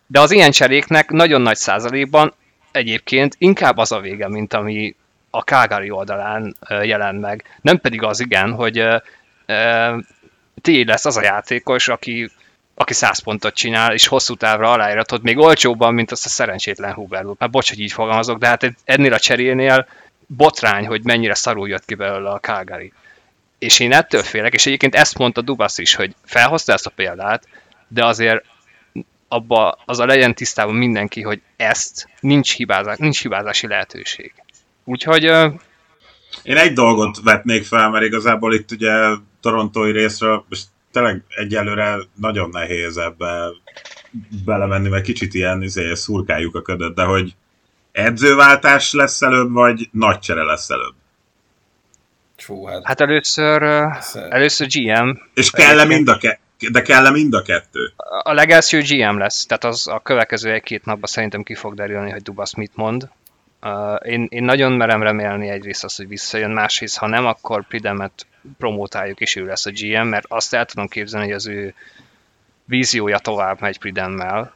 De 0.07 0.19
az 0.19 0.31
ilyen 0.31 0.51
cseréknek 0.51 1.09
nagyon 1.09 1.41
nagy 1.41 1.57
százalékban 1.57 2.33
egyébként 2.71 3.35
inkább 3.37 3.77
az 3.77 3.91
a 3.91 3.99
vége, 3.99 4.29
mint 4.29 4.53
ami 4.53 4.95
a 5.29 5.39
Calgary 5.39 5.89
oldalán 5.89 6.55
jelent 6.83 7.21
meg. 7.21 7.43
Nem 7.61 7.79
pedig 7.79 8.03
az 8.03 8.19
igen, 8.19 8.51
hogy 8.51 8.77
ö, 8.77 8.97
ö, 9.45 9.97
ti 10.61 10.85
lesz 10.85 11.05
az 11.05 11.17
a 11.17 11.23
játékos, 11.23 11.87
aki, 11.87 12.31
aki 12.81 12.93
100 12.93 13.19
pontot 13.19 13.53
csinál, 13.53 13.93
és 13.93 14.07
hosszú 14.07 14.35
távra 14.35 14.71
aláíratod, 14.71 15.23
még 15.23 15.37
olcsóbban, 15.37 15.93
mint 15.93 16.11
azt 16.11 16.25
a 16.25 16.29
szerencsétlen 16.29 16.93
Huber. 16.93 17.25
Hát 17.39 17.49
bocs, 17.49 17.69
hogy 17.69 17.79
így 17.79 17.91
fogalmazok, 17.91 18.37
de 18.37 18.47
hát 18.47 18.73
ennél 18.83 19.13
a 19.13 19.19
cserénél 19.19 19.87
botrány, 20.27 20.85
hogy 20.85 21.03
mennyire 21.03 21.33
szarul 21.33 21.69
jött 21.69 21.85
ki 21.85 21.95
belőle 21.95 22.29
a 22.29 22.39
Calgary. 22.39 22.93
És 23.57 23.79
én 23.79 23.93
ettől 23.93 24.23
félek, 24.23 24.53
és 24.53 24.65
egyébként 24.65 24.95
ezt 24.95 25.17
mondta 25.17 25.41
Dubasz 25.41 25.77
is, 25.77 25.95
hogy 25.95 26.15
felhozta 26.25 26.73
ezt 26.73 26.85
a 26.85 26.91
példát, 26.95 27.47
de 27.87 28.05
azért 28.05 28.45
abba 29.27 29.77
az 29.85 29.99
a 29.99 30.05
legyen 30.05 30.35
tisztában 30.35 30.75
mindenki, 30.75 31.21
hogy 31.21 31.41
ezt 31.55 32.07
nincs, 32.19 32.55
hibázás, 32.55 32.97
nincs 32.97 33.21
hibázási 33.21 33.67
lehetőség. 33.67 34.33
Úgyhogy 34.83 35.23
Én 36.43 36.57
egy 36.57 36.73
dolgot 36.73 37.21
vetnék 37.23 37.63
fel, 37.63 37.89
mert 37.89 38.05
igazából 38.05 38.53
itt 38.53 38.71
ugye 38.71 38.91
torontói 39.41 39.91
részről, 39.91 40.45
és 40.49 40.59
tényleg 40.99 41.23
egyelőre 41.29 41.97
nagyon 42.15 42.49
nehéz 42.49 42.97
ebbe 42.97 43.49
belemenni, 44.45 44.89
mert 44.89 45.03
kicsit 45.03 45.33
ilyen 45.33 45.61
izé, 45.61 45.93
szurkáljuk 45.93 46.55
a 46.55 46.61
ködöt, 46.61 46.95
de 46.95 47.03
hogy 47.03 47.35
edzőváltás 47.91 48.93
lesz 48.93 49.21
előbb, 49.21 49.51
vagy 49.51 49.89
nagy 49.91 50.19
csere 50.19 50.43
lesz 50.43 50.69
előbb? 50.69 50.93
Csú, 52.35 52.65
hát. 52.65 52.85
hát 52.85 53.01
először, 53.01 53.63
először 54.29 54.67
GM, 54.67 55.09
És 55.33 55.51
kell-e 55.51 55.85
mind 55.85 56.07
a 56.07 56.17
ke- 56.17 56.39
de 56.71 56.81
kell-e 56.81 57.09
mind 57.09 57.33
a 57.33 57.41
kettő? 57.41 57.93
a 58.23 58.33
legelső 58.33 58.81
GM 58.81 59.17
lesz, 59.17 59.45
tehát 59.45 59.63
az 59.63 59.87
a 59.87 59.99
következő 59.99 60.51
egy-két 60.51 60.85
napban 60.85 61.09
szerintem 61.09 61.43
ki 61.43 61.55
fog 61.55 61.75
derülni, 61.75 62.11
hogy 62.11 62.21
Dubasz 62.21 62.53
mit 62.53 62.71
mond. 62.75 63.09
Uh, 63.61 63.99
én, 64.03 64.27
én 64.29 64.43
nagyon 64.43 64.71
merem 64.71 65.03
remélni 65.03 65.49
egyrészt 65.49 65.83
azt, 65.83 65.97
hogy 65.97 66.07
visszajön, 66.07 66.51
másrészt, 66.51 66.97
ha 66.97 67.07
nem, 67.07 67.25
akkor 67.25 67.67
Pridemet 67.67 68.27
promotáljuk, 68.57 69.19
és 69.19 69.35
ő 69.35 69.45
lesz 69.45 69.65
a 69.65 69.71
GM, 69.71 70.07
mert 70.07 70.25
azt 70.29 70.53
el 70.53 70.65
tudom 70.65 70.87
képzelni, 70.87 71.25
hogy 71.25 71.35
az 71.35 71.47
ő 71.47 71.73
víziója 72.65 73.17
tovább 73.17 73.61
megy 73.61 73.79
Pridemmel, 73.79 74.53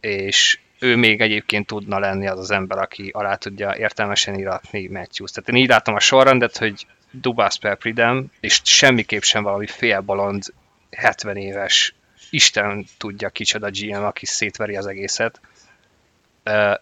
és 0.00 0.58
ő 0.78 0.96
még 0.96 1.20
egyébként 1.20 1.66
tudna 1.66 1.98
lenni 1.98 2.26
az 2.26 2.38
az 2.38 2.50
ember, 2.50 2.78
aki 2.78 3.10
alá 3.12 3.34
tudja 3.34 3.76
értelmesen 3.76 4.38
iratni 4.38 4.86
Matthews. 4.86 5.30
Tehát 5.30 5.48
én 5.48 5.56
így 5.56 5.68
látom 5.68 5.94
a 5.94 6.00
sorrendet, 6.00 6.56
hogy 6.56 6.86
Dubász 7.10 7.56
per 7.56 7.76
Pridem, 7.76 8.30
és 8.40 8.60
semmiképp 8.64 9.22
sem 9.22 9.42
valami 9.42 9.66
félbalond 9.66 10.42
70 10.90 11.36
éves 11.36 11.94
Isten 12.30 12.86
tudja 12.98 13.28
kicsoda 13.28 13.70
GM, 13.70 14.02
aki 14.02 14.26
szétveri 14.26 14.76
az 14.76 14.86
egészet. 14.86 15.40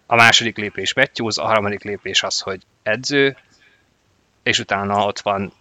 A 0.07 0.15
második 0.15 0.57
lépés 0.57 0.95
Matthews, 0.95 1.39
a 1.39 1.47
harmadik 1.47 1.83
lépés 1.83 2.23
az, 2.23 2.41
hogy 2.41 2.61
edző, 2.83 3.37
és 4.43 4.59
utána 4.59 5.05
ott 5.05 5.21
van 5.21 5.53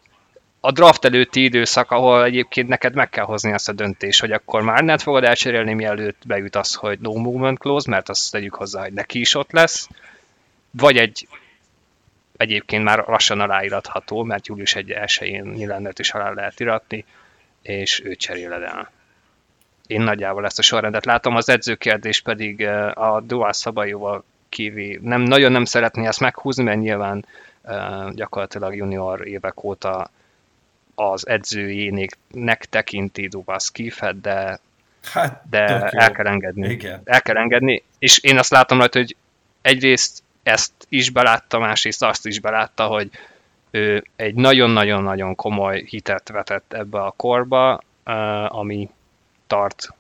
a 0.60 0.72
draft 0.72 1.06
előtti 1.06 1.44
időszak, 1.44 1.92
ahol 1.92 2.24
egyébként 2.24 2.68
neked 2.68 2.94
meg 2.94 3.10
kell 3.10 3.26
hozni 3.26 3.52
azt 3.54 3.70
a 3.70 3.74
döntést, 3.74 4.20
hogy 4.20 4.32
akkor 4.32 4.62
már 4.62 4.84
nem 4.84 4.98
fogod 4.98 5.24
elcserélni, 5.24 5.74
mielőtt 5.74 6.22
beüt 6.28 6.56
az, 6.56 6.74
hogy 6.74 7.00
no 7.00 7.14
movement 7.14 7.60
clause, 7.60 7.90
mert 7.90 8.10
azt 8.10 8.32
tegyük 8.32 8.54
hozzá, 8.56 8.82
hogy 8.82 8.94
neki 8.94 9.20
is 9.20 9.36
ott 9.36 9.52
lesz, 9.52 9.90
vagy 10.72 10.98
egy 10.98 11.28
egyébként 12.38 12.84
már 12.84 13.04
lassan 13.08 13.40
aláíratható, 13.40 14.24
mert 14.24 14.48
július 14.48 14.76
1 14.76 14.92
elsőjén 14.92 15.44
Nyilendert 15.44 16.00
is 16.00 16.12
alá 16.12 16.32
lehet 16.32 16.60
iratni, 16.60 17.06
és 17.62 18.02
őt 18.04 18.20
cseréled 18.20 18.62
el. 18.62 18.92
Én 19.88 20.02
nagyjából 20.02 20.46
ezt 20.46 20.60
a 20.60 20.62
sorrendet 20.62 21.06
látom, 21.06 21.36
az 21.36 21.50
edzőkérdés 21.50 22.22
pedig 22.22 22.62
eh, 22.62 22.98
a 22.98 23.22
Dual 23.22 23.54
Szabajóval 23.54 24.24
kívül 24.50 25.00
nem, 25.02 25.22
nagyon 25.22 25.52
nem 25.52 25.66
szeretné 25.66 26.08
ezt 26.08 26.20
meghúzni, 26.20 26.64
mert 26.64 26.80
nyilván 26.80 27.26
eh, 27.62 28.12
gyakorlatilag 28.12 28.76
junior 28.76 29.28
évek 29.28 29.64
óta 29.64 30.10
az 30.96 31.28
edzőjének 31.28 32.66
tekinti 32.70 33.28
Dubas 33.28 33.72
Kifet, 33.72 34.22
de, 34.22 34.60
hát 35.12 35.42
de 35.50 35.66
el 35.80 36.12
kell 36.12 36.26
engedni. 36.26 36.70
Igen. 36.70 37.02
El 37.04 37.22
kell 37.22 37.38
engedni, 37.38 37.84
és 38.00 38.18
én 38.18 38.38
azt 38.38 38.52
látom 38.52 38.78
rajta, 38.78 39.00
hogy 39.00 39.16
egyrészt 39.62 40.24
ezt 40.44 40.74
is 40.90 41.10
belátta, 41.10 41.60
másrészt 41.60 42.04
azt 42.04 42.26
is 42.26 42.40
belátta, 42.40 42.86
hogy 42.86 43.10
ő 43.72 44.04
egy 44.16 44.36
nagyon-nagyon-nagyon 44.36 45.36
komoly 45.36 45.84
hitet 45.90 46.30
vetett 46.30 46.74
ebbe 46.74 47.00
a 47.00 47.14
korba, 47.18 47.82
eh, 48.04 48.56
ami 48.56 48.90
tart 49.48 49.94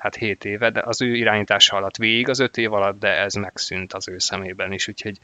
hát 0.00 0.14
7 0.14 0.44
éve, 0.44 0.70
de 0.70 0.82
az 0.84 1.02
ő 1.02 1.14
irányítása 1.14 1.76
alatt 1.76 1.96
végig 1.96 2.28
az 2.28 2.38
5 2.38 2.56
év 2.56 2.72
alatt, 2.72 2.98
de 2.98 3.08
ez 3.08 3.34
megszűnt 3.34 3.92
az 3.92 4.08
ő 4.08 4.18
szemében 4.18 4.72
is, 4.72 4.88
úgyhogy 4.88 5.18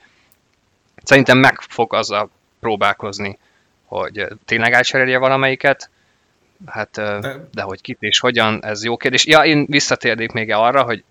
szerintem 1.03 1.39
meg 1.39 1.61
fog 1.61 1.95
azzal 1.95 2.31
próbálkozni, 2.61 3.39
hogy 3.85 4.27
tényleg 4.45 4.73
elcserélje 4.73 5.19
valamelyiket, 5.19 5.91
hát 6.67 6.91
De- 6.91 7.19
de, 7.19 7.49
de 7.53 7.63
hogy 7.63 7.81
kit 7.81 7.97
és 8.01 8.19
hogyan, 8.19 8.65
ez 8.65 8.85
jó 8.85 8.97
kérdés. 8.97 9.27
Ja, 9.27 9.45
én 9.45 9.67
visszatérnék 9.69 10.33
még 10.33 10.51
arra, 10.51 10.83
hogy 10.83 11.05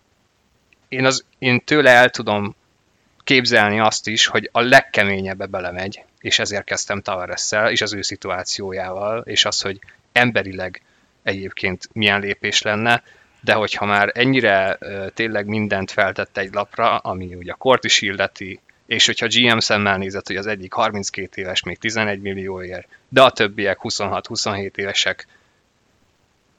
én, 0.88 1.05
az, 1.05 1.26
én 1.39 1.63
tőle 1.63 1.91
el 1.91 2.09
tudom 2.09 2.55
képzelni 3.24 3.80
azt 3.80 4.07
is, 4.07 4.26
hogy 4.26 4.49
a 4.51 4.61
legkeményebbe 4.61 5.45
belemegy, 5.45 6.03
és 6.20 6.39
ezért 6.39 6.63
kezdtem 6.63 7.01
tavares 7.01 7.51
és 7.68 7.82
az 7.82 7.93
ő 7.93 8.01
szituációjával, 8.01 9.22
és 9.22 9.45
az, 9.45 9.61
hogy 9.61 9.80
emberileg 10.11 10.82
egyébként 11.26 11.90
milyen 11.94 12.20
lépés 12.20 12.62
lenne, 12.62 13.04
de 13.42 13.54
hogyha 13.54 13.86
már 13.86 14.12
ennyire 14.14 14.78
tényleg 15.14 15.46
mindent 15.46 15.92
feltett 15.92 16.38
egy 16.38 16.54
lapra, 16.54 16.98
ami 16.98 17.36
ugye 17.36 17.52
a 17.52 17.56
kort 17.56 17.84
is 17.84 18.02
illeti, 18.02 18.60
és 18.86 19.06
hogyha 19.06 19.28
GM 19.30 19.58
szemmel 19.58 19.98
nézett, 19.98 20.28
hogy 20.28 20.36
az 20.36 20.48
egyik 20.48 20.74
32 20.74 21.42
éves, 21.42 21.64
még 21.64 21.78
11 21.78 22.22
millióért, 22.22 22.88
de 23.10 23.22
a 23.22 23.32
többiek 23.32 23.78
26-27 23.82 24.78
évesek, 24.78 25.28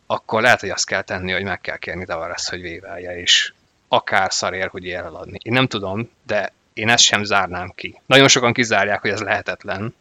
akkor 0.07 0.43
lehet, 0.43 0.61
hogy 0.61 0.71
azt 0.71 0.87
kell 0.87 1.03
tenni, 1.03 1.33
hogy 1.33 1.45
meg 1.45 1.61
kell 1.61 1.77
kérni 1.77 2.05
Tavares, 2.05 2.49
hogy 2.49 2.61
vévelje, 2.61 3.21
és 3.21 3.53
akár 3.89 4.33
szarér, 4.33 4.69
hogy 4.69 4.85
ér 4.85 4.99
eladni. 4.99 5.39
Én 5.43 5.53
nem 5.53 5.67
tudom, 5.67 6.11
de 6.27 6.53
én 6.73 6.89
ezt 6.89 7.05
sem 7.05 7.25
zárnám 7.25 7.73
ki. 7.75 8.01
Nagyon 8.07 8.29
sokan 8.29 8.53
kizárják, 8.53 9.01
hogy 9.01 9.11
ez 9.11 9.21
lehetetlen. 9.21 9.95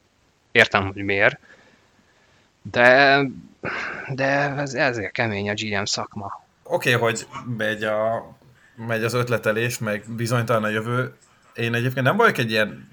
Értem, 0.51 0.85
hogy 0.85 1.03
miért. 1.03 1.39
De, 2.71 3.19
de 4.13 4.25
ez, 4.55 4.73
ezért 4.73 5.11
kemény 5.11 5.49
a 5.49 5.53
GM 5.53 5.83
szakma. 5.83 6.43
Oké, 6.63 6.93
okay, 6.93 7.09
hogy 7.09 7.27
megy, 7.57 7.83
a, 7.83 8.27
megy 8.75 9.03
az 9.03 9.13
ötletelés, 9.13 9.77
meg 9.77 10.03
bizonytalan 10.15 10.63
a 10.63 10.69
jövő. 10.69 11.13
Én 11.53 11.73
egyébként 11.73 12.05
nem 12.05 12.17
vagyok 12.17 12.37
egy 12.37 12.51
ilyen 12.51 12.87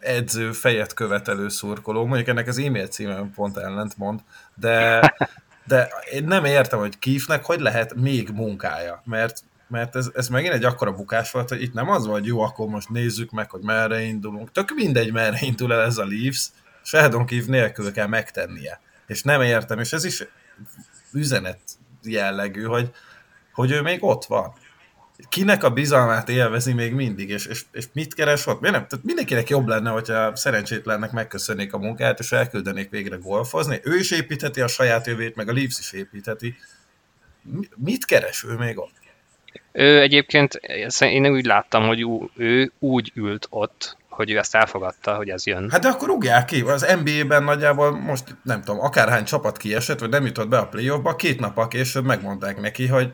edző 0.00 0.52
fejet 0.52 0.94
követelő 0.94 1.48
szurkoló, 1.48 2.06
mondjuk 2.06 2.28
ennek 2.28 2.48
az 2.48 2.58
e-mail 2.58 2.86
címem 2.86 3.30
pont 3.34 3.56
ellent 3.56 3.96
mond, 3.96 4.20
de, 4.54 5.00
de 5.66 5.88
én 6.12 6.24
nem 6.24 6.44
értem, 6.44 6.78
hogy 6.78 6.98
Kifnek 6.98 7.44
hogy 7.44 7.60
lehet 7.60 7.94
még 7.94 8.30
munkája, 8.30 9.02
mert 9.04 9.42
mert 9.68 9.96
ez, 9.96 10.10
ez 10.14 10.28
megint 10.28 10.52
egy 10.52 10.64
akkora 10.64 10.92
bukás 10.92 11.30
volt, 11.30 11.48
hogy 11.48 11.62
itt 11.62 11.72
nem 11.72 11.90
az 11.90 12.06
volt, 12.06 12.26
jó, 12.26 12.40
akkor 12.40 12.66
most 12.66 12.88
nézzük 12.88 13.30
meg, 13.30 13.50
hogy 13.50 13.60
merre 13.62 14.00
indulunk. 14.00 14.52
Tök 14.52 14.70
mindegy, 14.74 15.12
merre 15.12 15.38
indul 15.40 15.72
el 15.72 15.82
ez 15.82 15.98
a 15.98 16.06
Leafs, 16.06 16.48
Sheldon 16.82 17.26
Keefe 17.26 17.50
nélkül 17.50 17.92
kell 17.92 18.06
megtennie. 18.06 18.80
És 19.06 19.22
nem 19.22 19.42
értem, 19.42 19.78
és 19.78 19.92
ez 19.92 20.04
is 20.04 20.24
üzenet 21.12 21.60
jellegű, 22.02 22.62
hogy, 22.62 22.90
hogy 23.52 23.70
ő 23.70 23.80
még 23.80 24.04
ott 24.04 24.24
van. 24.24 24.52
Kinek 25.28 25.64
a 25.64 25.70
bizalmát 25.70 26.28
élvezi 26.28 26.72
még 26.72 26.92
mindig, 26.92 27.28
és, 27.28 27.46
és, 27.46 27.64
és 27.72 27.84
mit 27.92 28.14
keres 28.14 28.46
ott? 28.46 28.60
Miért 28.60 28.76
nem? 28.76 28.86
Tehát 28.86 29.04
mindenkinek 29.04 29.48
jobb 29.48 29.66
lenne, 29.66 29.90
hogyha 29.90 30.36
szerencsétlennek 30.36 31.10
megköszönnék 31.10 31.72
a 31.72 31.78
munkáját, 31.78 32.18
és 32.18 32.32
elküldenék 32.32 32.90
végre 32.90 33.16
golfozni. 33.16 33.80
Ő 33.82 33.98
is 33.98 34.10
építheti 34.10 34.60
a 34.60 34.66
saját 34.66 35.06
jövét, 35.06 35.36
meg 35.36 35.48
a 35.48 35.52
Leafs 35.52 35.78
is 35.78 35.92
építheti. 35.92 36.56
Mi- 37.42 37.68
Mit 37.76 38.04
keres 38.04 38.44
ő 38.44 38.54
még 38.54 38.78
ott? 38.78 38.92
Ő 39.72 40.00
egyébként, 40.00 40.54
én 40.98 41.26
úgy 41.26 41.44
láttam, 41.44 41.86
hogy 41.86 42.04
ő 42.36 42.72
úgy 42.78 43.12
ült 43.14 43.46
ott, 43.50 43.96
hogy 44.14 44.30
ő 44.30 44.38
ezt 44.38 44.54
elfogadta, 44.54 45.14
hogy 45.14 45.28
ez 45.28 45.46
jön. 45.46 45.70
Hát 45.70 45.80
de 45.80 45.88
akkor 45.88 46.08
rúgják 46.08 46.44
ki. 46.44 46.60
Az 46.60 46.86
NBA-ben 47.02 47.44
nagyjából 47.44 47.90
most 47.90 48.36
nem 48.42 48.62
tudom, 48.62 48.80
akárhány 48.80 49.24
csapat 49.24 49.56
kiesett, 49.56 49.98
vagy 49.98 50.10
nem 50.10 50.26
jutott 50.26 50.48
be 50.48 50.58
a 50.58 50.66
playoffba, 50.66 51.16
két 51.16 51.40
nap 51.40 51.68
később 51.68 52.04
megmondták 52.04 52.60
neki, 52.60 52.86
hogy 52.86 53.12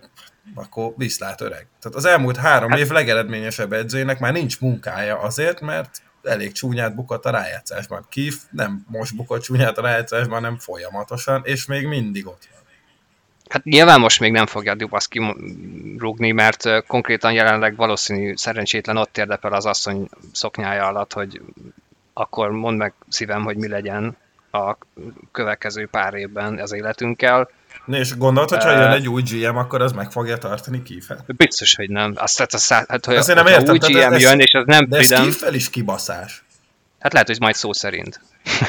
akkor 0.55 0.93
viszlát 0.97 1.41
öreg. 1.41 1.67
Tehát 1.81 1.97
az 1.99 2.05
elmúlt 2.05 2.37
három 2.37 2.71
hát... 2.71 2.79
év 2.79 2.91
legeredményesebb 2.91 3.73
edzőjének 3.73 4.19
már 4.19 4.33
nincs 4.33 4.61
munkája 4.61 5.19
azért, 5.19 5.61
mert 5.61 6.03
elég 6.23 6.53
csúnyát 6.53 6.95
bukott 6.95 7.25
a 7.25 7.31
rájátszásban. 7.31 8.07
Kif 8.09 8.37
nem 8.51 8.85
most 8.89 9.17
bukott 9.17 9.43
csúnyát 9.43 9.79
a 9.79 9.83
rájátszásban, 9.83 10.35
hanem 10.35 10.59
folyamatosan, 10.59 11.43
és 11.45 11.67
még 11.67 11.87
mindig 11.87 12.27
ott 12.27 12.49
van. 12.53 12.61
Hát 13.51 13.65
nyilván 13.65 14.01
most 14.01 14.21
még 14.21 14.33
nem 14.33 14.47
fogja 14.47 14.75
Dubasz 14.75 15.07
kirúgni, 15.07 16.31
mert 16.31 16.85
konkrétan 16.87 17.33
jelenleg 17.33 17.77
valószínű 17.77 18.37
szerencsétlen 18.37 18.97
ott 18.97 19.19
érdepel 19.19 19.53
az 19.53 19.67
asszony 19.67 20.09
szoknyája 20.33 20.87
alatt, 20.87 21.13
hogy 21.13 21.41
akkor 22.13 22.51
mondd 22.51 22.77
meg 22.77 22.93
szívem, 23.09 23.43
hogy 23.45 23.57
mi 23.57 23.69
legyen 23.69 24.17
a 24.51 24.77
következő 25.33 25.87
pár 25.87 26.15
évben 26.15 26.59
az 26.59 26.73
életünkkel. 26.73 27.51
És 27.87 28.17
gondolod, 28.17 28.49
hogy 28.49 28.63
ha 28.63 28.71
jön 28.71 28.91
egy 28.91 29.09
új 29.09 29.23
GM, 29.23 29.57
akkor 29.57 29.81
az 29.81 29.93
meg 29.93 30.11
fogja 30.11 30.39
tartani 30.39 30.83
Kifet? 30.83 31.37
Biztos, 31.37 31.75
hogy 31.75 31.91
nem. 31.91 32.13
Azt, 32.17 32.39
hát, 32.39 32.55
az, 32.55 32.69
hát, 32.69 33.05
hogy, 33.05 33.17
Azt 33.17 33.35
nem 33.35 33.47
értem, 33.47 33.73
új 33.73 33.79
GM 33.79 34.13
ez, 34.13 34.23
jön, 34.23 34.41
és 34.41 34.53
az 34.53 34.65
nem 34.67 34.89
De 34.89 34.99
ez 34.99 35.09
Kiffel 35.09 35.55
is 35.55 35.71
kibaszás. 35.71 36.45
Hát 37.01 37.13
lehet, 37.13 37.29
hogy 37.29 37.41
majd 37.41 37.55
szó 37.55 37.73
szerint. 37.73 38.21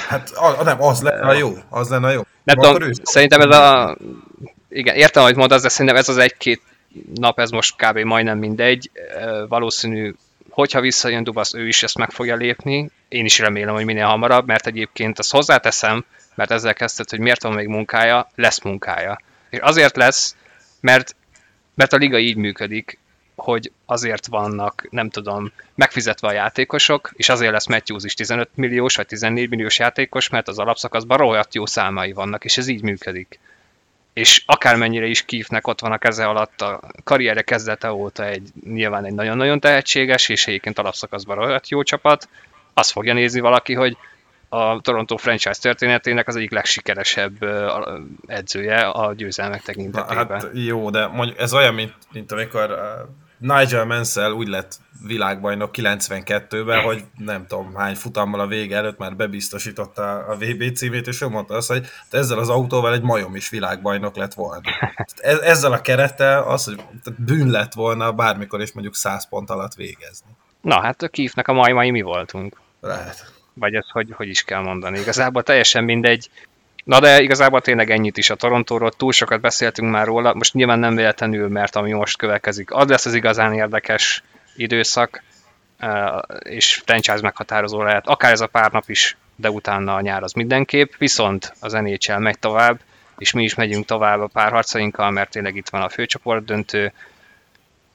Hát 0.08 0.30
a, 0.30 0.64
nem, 0.64 0.82
az 0.82 1.02
lenne 1.02 1.38
jó. 1.38 1.54
Az 1.70 1.90
lenne 1.90 2.12
jó. 2.12 2.22
Nem 2.44 2.56
tudom, 2.56 2.90
szerintem 3.04 3.42
ez 3.42 3.56
a... 3.56 3.98
Igen, 4.74 4.96
értem, 4.96 5.24
hogy 5.24 5.36
mondasz, 5.36 5.62
de 5.62 5.70
szerintem 5.70 5.96
ez 5.96 6.10
az 6.10 6.18
egy-két 6.18 6.62
nap, 7.14 7.40
ez 7.40 7.50
most 7.50 7.76
kb. 7.76 7.98
majdnem 7.98 8.38
mindegy. 8.38 8.92
Valószínű, 9.48 10.14
hogyha 10.50 10.82
visszajön 10.82 11.24
Dubasz, 11.24 11.54
ő 11.54 11.68
is 11.68 11.84
ezt 11.84 11.98
meg 11.98 12.12
fogja 12.12 12.36
lépni. 12.36 12.90
Én 13.08 13.26
is 13.26 13.40
remélem, 13.40 13.74
hogy 13.74 13.86
minél 13.86 14.06
hamarabb, 14.06 14.48
mert 14.48 14.68
egyébként 14.68 15.20
azt 15.20 15.32
hozzáteszem, 15.32 16.06
mert 16.36 16.52
ezzel 16.52 16.74
kezdted, 16.74 17.10
hogy 17.10 17.20
miért 17.20 17.44
van 17.44 17.54
még 17.54 17.68
munkája, 17.68 18.32
lesz 18.36 18.62
munkája. 18.62 19.22
És 19.50 19.60
azért 19.60 19.96
lesz, 19.96 20.36
mert, 20.80 21.16
mert 21.76 21.94
a 21.94 21.98
liga 21.98 22.18
így 22.18 22.36
működik, 22.36 23.00
hogy 23.36 23.72
azért 23.86 24.28
vannak, 24.28 24.88
nem 24.90 25.10
tudom, 25.10 25.52
megfizetve 25.76 26.28
a 26.28 26.32
játékosok, 26.32 27.12
és 27.16 27.30
azért 27.30 27.52
lesz 27.52 27.68
Matthews 27.68 28.04
is 28.04 28.14
15 28.14 28.50
milliós 28.54 28.96
vagy 28.96 29.08
14 29.08 29.50
milliós 29.50 29.80
játékos, 29.80 30.30
mert 30.30 30.48
az 30.48 30.60
alapszakaszban 30.60 31.18
rohadt 31.18 31.56
jó 31.56 31.66
számai 31.66 32.12
vannak, 32.12 32.46
és 32.46 32.58
ez 32.58 32.68
így 32.68 32.82
működik. 32.82 33.40
És 34.14 34.44
akármennyire 34.46 35.06
is 35.06 35.26
Kívnek 35.26 35.68
ott 35.68 35.80
van 35.80 35.92
a 35.92 35.98
keze 35.98 36.26
alatt 36.26 36.62
a 36.62 36.80
karriere 37.04 37.42
kezdete 37.42 37.92
óta 37.92 38.26
egy 38.26 38.50
nyilván 38.64 39.06
egy 39.06 39.14
nagyon-nagyon 39.14 39.60
tehetséges, 39.60 40.30
és 40.30 40.48
egyébként 40.48 40.80
alapszakaszban 40.80 41.36
rohadt 41.36 41.70
jó 41.70 41.84
csapat, 41.84 42.30
azt 42.74 42.92
fogja 42.92 43.14
nézni 43.14 43.40
valaki, 43.40 43.74
hogy 43.74 43.98
a 44.50 44.82
Toronto 44.82 45.18
franchise 45.18 45.62
történetének 45.62 46.28
az 46.28 46.36
egyik 46.36 46.52
legsikeresebb 46.52 47.34
edzője 48.28 48.82
a 48.82 49.14
győzelmek 49.14 49.62
tekintetében. 49.62 50.28
Hát 50.28 50.50
jó, 50.54 50.90
de 50.90 51.08
mondjuk 51.08 51.40
ez 51.40 51.54
olyan, 51.54 51.74
mint, 51.74 51.94
mint 52.12 52.32
amikor 52.32 52.78
Nigel 53.42 53.86
Mansell 53.86 54.32
úgy 54.32 54.48
lett 54.48 54.76
világbajnok 55.06 55.70
92-ben, 55.74 56.82
hogy 56.82 57.04
nem 57.18 57.48
tudom 57.48 57.76
hány 57.76 57.96
futammal 57.96 58.40
a 58.40 58.48
vége 58.48 58.76
előtt 58.76 58.98
már 58.98 59.16
bebiztosította 59.16 60.26
a 60.26 60.36
VB 60.36 60.76
címét, 60.76 61.08
és 61.08 61.22
ő 61.22 61.28
mondta 61.28 61.54
azt, 61.54 61.68
hogy 61.68 61.86
ezzel 62.12 62.40
az 62.40 62.50
autóval 62.50 62.94
egy 62.94 63.02
majom 63.02 63.36
is 63.36 63.50
világbajnok 63.50 64.16
lett 64.16 64.34
volna. 64.34 64.70
Ezzel 65.52 65.72
a 65.72 65.82
kerettel 65.82 66.44
az, 66.44 66.66
hogy 66.66 66.82
bűn 67.18 67.50
lett 67.50 67.74
volna 67.74 68.12
bármikor 68.12 68.62
is 68.62 68.72
mondjuk 68.72 68.96
100 68.96 69.28
pont 69.30 69.50
alatt 69.50 69.74
végezni. 69.74 70.30
Na 70.62 70.82
hát 70.82 71.02
a 71.02 71.08
Kívnek 71.08 71.48
a 71.48 71.54
majmai 71.54 71.92
mi 71.92 72.02
voltunk. 72.02 72.60
Lehet. 72.82 73.34
Vagy 73.54 73.76
ez 73.76 73.90
hogy, 73.90 74.14
hogy 74.16 74.28
is 74.28 74.44
kell 74.44 74.62
mondani. 74.62 75.00
Igazából 75.00 75.44
teljesen 75.44 75.84
mindegy. 75.84 76.30
Na 76.84 77.00
de 77.00 77.22
igazából 77.22 77.62
tényleg 77.62 77.90
ennyit 77.90 78.18
is 78.18 78.30
a 78.30 78.36
Torontóról, 78.36 78.92
túl 78.92 79.12
sokat 79.12 79.42
beszéltünk 79.42 79.92
már 79.92 80.06
róla, 80.06 80.34
most 80.34 80.54
nyilván 80.54 80.80
nem 80.80 80.96
véletlenül, 80.96 81.48
mert 81.48 81.76
ami 81.76 81.92
most 81.92 82.18
következik, 82.18 82.72
az 82.72 82.88
lesz 82.88 83.06
az 83.06 83.14
igazán 83.14 83.54
érdekes 83.54 84.24
időszak, 84.56 85.24
és 86.40 86.82
franchise 86.86 87.22
meghatározó 87.22 87.84
lehet, 87.84 88.08
akár 88.08 88.32
ez 88.32 88.42
a 88.42 88.48
pár 88.48 88.72
nap 88.72 88.90
is, 88.90 89.18
de 89.36 89.50
utána 89.50 89.96
a 89.96 90.02
nyár 90.02 90.24
az 90.24 90.34
mindenképp, 90.34 90.94
viszont 90.98 91.54
az 91.60 91.74
NHL 91.74 92.18
megy 92.18 92.40
tovább, 92.40 92.80
és 93.18 93.32
mi 93.32 93.44
is 93.44 93.56
megyünk 93.56 93.86
tovább 93.86 94.20
a 94.20 94.28
párharcainkkal, 94.28 95.12
mert 95.12 95.30
tényleg 95.30 95.56
itt 95.56 95.70
van 95.70 95.82
a 95.82 95.90
főcsoport 95.90 96.46
döntő. 96.46 96.94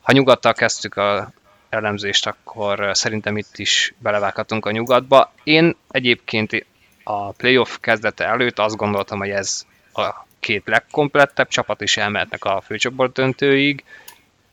Ha 0.03 0.13
nyugattal 0.13 0.53
kezdtük 0.53 0.97
a 0.97 1.33
elemzést, 1.69 2.27
akkor 2.27 2.91
szerintem 2.93 3.37
itt 3.37 3.59
is 3.59 3.95
belevághatunk 3.99 4.67
a 4.67 4.71
nyugatba. 4.71 5.33
Én 5.45 5.77
egyébként 5.91 6.67
a 7.09 7.33
playoff 7.33 7.77
kezdete 7.81 8.25
előtt 8.25 8.59
azt 8.59 8.77
gondoltam, 8.77 9.19
hogy 9.19 9.31
ez 9.31 9.67
a 9.93 10.27
két 10.41 10.63
legkomplettebb 10.67 11.49
csapat 11.49 11.81
is 11.81 11.97
elmehetnek 11.97 12.45
a 12.45 12.61
főcsoport 12.61 13.13
döntőig. 13.13 13.85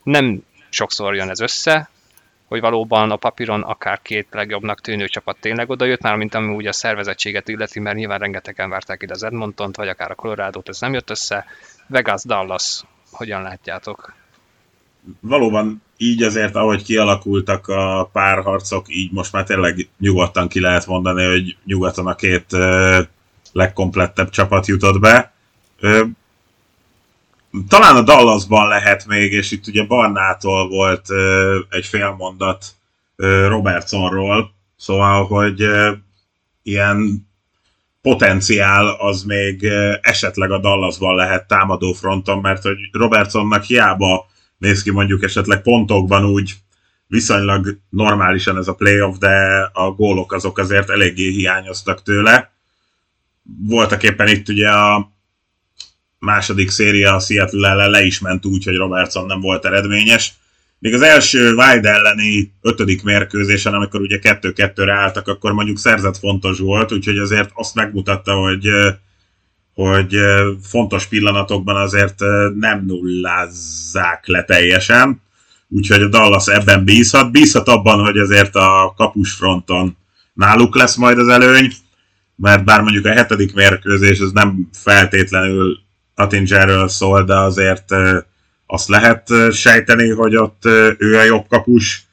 Nem 0.04 0.44
sokszor 0.70 1.16
jön 1.16 1.30
ez 1.30 1.40
össze, 1.40 1.90
hogy 2.48 2.60
valóban 2.60 3.12
a 3.12 3.16
papíron 3.16 3.62
akár 3.62 4.02
két 4.02 4.28
legjobbnak 4.32 4.82
tűnő 4.82 5.08
csapat 5.08 5.38
tényleg 5.40 5.70
oda 5.70 5.86
jött, 5.86 6.02
már 6.02 6.16
mint 6.16 6.34
ami 6.36 6.54
úgy 6.54 6.68
a 6.68 6.72
szervezettséget 6.72 7.48
illeti, 7.48 7.80
mert 7.80 7.96
nyilván 7.96 8.20
rengetegen 8.20 8.70
várták 8.70 9.02
ide 9.02 9.14
az 9.14 9.24
Edmontont, 9.24 9.76
vagy 9.76 9.88
akár 9.88 10.12
a 10.12 10.16
Colorado-t, 10.16 10.70
ez 10.70 10.80
nem 10.80 10.94
jött 10.94 11.10
össze. 11.10 11.46
Vegas, 11.88 12.24
Dallas, 12.24 12.84
hogyan 13.12 13.42
látjátok? 13.42 14.14
Valóban 15.20 15.82
így 16.04 16.24
azért, 16.24 16.56
ahogy 16.56 16.84
kialakultak 16.84 17.68
a 17.68 18.10
párharcok, 18.12 18.86
így 18.90 19.12
most 19.12 19.32
már 19.32 19.44
tényleg 19.44 19.90
nyugodtan 20.00 20.48
ki 20.48 20.60
lehet 20.60 20.86
mondani, 20.86 21.26
hogy 21.26 21.58
nyugaton 21.66 22.08
a 22.08 22.16
két 22.16 22.46
legkomplettebb 23.52 24.30
csapat 24.30 24.68
jutott 24.68 25.00
be. 25.00 25.34
talán 27.68 27.96
a 27.96 28.02
Dallasban 28.02 28.68
lehet 28.68 29.06
még, 29.06 29.32
és 29.32 29.52
itt 29.52 29.68
ugye 29.68 29.84
Barnától 29.84 30.68
volt 30.68 31.08
egy 31.70 31.86
fél 31.86 32.16
mondat 32.18 32.66
Robertsonról, 33.48 34.54
szóval, 34.78 35.26
hogy 35.26 35.68
ilyen 36.64 37.28
potenciál 38.02 38.88
az 38.88 39.24
még 39.24 39.64
esetleg 40.02 40.52
a 40.52 40.60
Dallasban 40.60 41.16
lehet 41.16 41.48
támadó 41.48 41.94
fronton, 41.94 42.40
mert 42.40 42.62
hogy 42.62 42.78
Robertsonnak 42.92 43.64
hiába 43.64 44.32
néz 44.64 44.84
ki 44.84 44.92
mondjuk 44.92 45.24
esetleg 45.24 45.62
pontokban 45.62 46.26
úgy 46.26 46.54
viszonylag 47.08 47.78
normálisan 47.90 48.58
ez 48.58 48.68
a 48.68 48.74
playoff, 48.74 49.18
de 49.18 49.70
a 49.74 49.92
gólok 49.92 50.34
azok 50.34 50.58
azért 50.58 50.90
eléggé 50.90 51.30
hiányoztak 51.30 52.04
tőle. 52.04 52.52
Voltak 53.68 54.04
éppen 54.04 54.28
itt 54.28 54.50
ugye 54.50 54.70
a 54.70 55.12
második 56.20 56.70
széria 56.70 57.16
a 57.16 57.20
Seattle 57.20 57.70
ellen 57.70 57.90
le 57.90 58.04
is 58.04 58.20
ment 58.20 58.46
úgy, 58.46 58.64
hogy 58.64 58.76
Robertson 58.76 59.26
nem 59.26 59.42
volt 59.42 59.66
eredményes. 59.66 60.34
Még 60.80 60.94
az 60.94 61.02
első 61.02 61.54
Wild 61.54 61.86
elleni 61.86 62.54
ötödik 62.62 63.04
mérkőzésen, 63.04 63.74
amikor 63.74 64.02
ugye 64.02 64.20
kettő-kettőre 64.20 64.94
álltak, 64.94 65.28
akkor 65.28 65.54
mondjuk 65.54 65.78
szerzett 65.78 66.18
fontos 66.18 66.60
volt, 66.60 66.92
úgyhogy 66.92 67.18
azért 67.18 67.50
azt 67.54 67.76
megmutatta, 67.76 68.34
hogy 68.34 68.70
hogy 69.74 70.16
fontos 70.62 71.06
pillanatokban 71.06 71.76
azért 71.76 72.20
nem 72.56 72.84
nullázzák 72.86 74.28
le 74.28 74.44
teljesen, 74.44 75.22
úgyhogy 75.68 76.02
a 76.02 76.08
Dallas 76.08 76.48
ebben 76.48 76.84
bízhat. 76.84 77.32
Bízhat 77.32 77.68
abban, 77.68 78.00
hogy 78.00 78.18
azért 78.18 78.56
a 78.56 78.94
kapus 78.98 79.32
fronton 79.34 79.98
náluk 80.34 80.76
lesz 80.76 80.96
majd 80.96 81.18
az 81.18 81.28
előny, 81.28 81.72
mert 82.36 82.64
bár 82.64 82.82
mondjuk 82.82 83.06
a 83.06 83.12
hetedik 83.12 83.54
mérkőzés 83.54 84.20
az 84.20 84.32
nem 84.32 84.70
feltétlenül 84.74 85.78
Attingerről 86.16 86.88
szól, 86.88 87.24
de 87.24 87.36
azért 87.36 87.86
azt 88.66 88.88
lehet 88.88 89.30
sejteni, 89.52 90.10
hogy 90.10 90.36
ott 90.36 90.66
ő 90.98 91.18
a 91.18 91.24
jobb 91.24 91.48
kapus. 91.48 92.06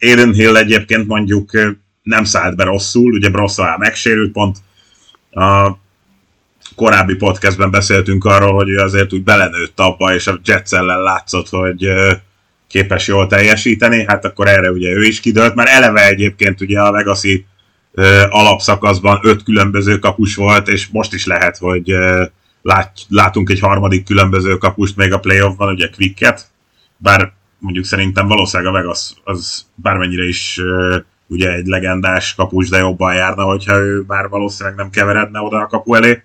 Aiden 0.00 0.32
Hill 0.32 0.56
egyébként 0.56 1.06
mondjuk 1.06 1.50
nem 2.02 2.24
szállt 2.24 2.56
be 2.56 2.64
rosszul, 2.64 3.12
ugye 3.12 3.28
Brossa 3.28 3.76
megsérült 3.78 4.32
pont 4.32 4.56
a 5.30 5.70
korábbi 6.74 7.14
podcastben 7.14 7.70
beszéltünk 7.70 8.24
arról, 8.24 8.54
hogy 8.54 8.68
ő 8.68 8.78
azért 8.78 9.12
úgy 9.12 9.22
belenőtt 9.22 9.80
abba, 9.80 10.14
és 10.14 10.26
a 10.26 10.40
Jets 10.44 10.72
ellen 10.72 11.02
látszott, 11.02 11.48
hogy 11.48 11.88
képes 12.68 13.06
jól 13.06 13.26
teljesíteni, 13.26 14.04
hát 14.06 14.24
akkor 14.24 14.48
erre 14.48 14.70
ugye 14.70 14.90
ő 14.90 15.02
is 15.02 15.20
kidőlt, 15.20 15.54
mert 15.54 15.68
eleve 15.68 16.06
egyébként 16.06 16.60
ugye 16.60 16.80
a 16.80 16.90
Legacy 16.90 17.46
alapszakaszban 18.28 19.20
öt 19.22 19.42
különböző 19.42 19.98
kapus 19.98 20.34
volt, 20.34 20.68
és 20.68 20.86
most 20.86 21.12
is 21.12 21.26
lehet, 21.26 21.56
hogy 21.56 21.94
lát, 22.62 22.92
látunk 23.08 23.50
egy 23.50 23.60
harmadik 23.60 24.04
különböző 24.04 24.56
kapust 24.56 24.96
még 24.96 25.12
a 25.12 25.18
playoffban, 25.18 25.72
ugye 25.72 25.88
Quicket, 25.96 26.46
bár 26.96 27.32
mondjuk 27.58 27.84
szerintem 27.84 28.26
valószínűleg 28.26 28.72
a 28.72 28.76
Vegas 28.76 29.12
az 29.24 29.66
bármennyire 29.74 30.24
is 30.24 30.60
ugye 31.26 31.52
egy 31.52 31.66
legendás 31.66 32.34
kapus, 32.34 32.68
de 32.68 32.78
jobban 32.78 33.14
járna, 33.14 33.42
hogyha 33.42 33.76
ő 33.76 34.02
bár 34.02 34.28
valószínűleg 34.28 34.78
nem 34.78 34.90
keveredne 34.90 35.40
oda 35.40 35.58
a 35.58 35.66
kapu 35.66 35.94
elé. 35.94 36.22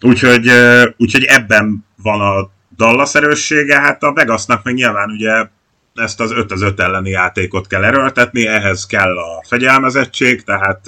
Úgyhogy, 0.00 0.50
úgyhogy 0.96 1.24
ebben 1.24 1.86
van 2.02 2.20
a 2.20 2.50
Dallas 2.76 3.14
erőssége, 3.14 3.80
hát 3.80 4.02
a 4.02 4.12
Vegasnak 4.12 4.64
meg 4.64 4.74
nyilván 4.74 5.10
ugye 5.10 5.46
ezt 5.94 6.20
az 6.20 6.32
5 6.32 6.52
az 6.52 6.62
5 6.62 6.80
elleni 6.80 7.10
játékot 7.10 7.66
kell 7.66 7.84
erőltetni, 7.84 8.46
ehhez 8.46 8.86
kell 8.86 9.18
a 9.18 9.44
fegyelmezettség, 9.48 10.42
tehát 10.42 10.80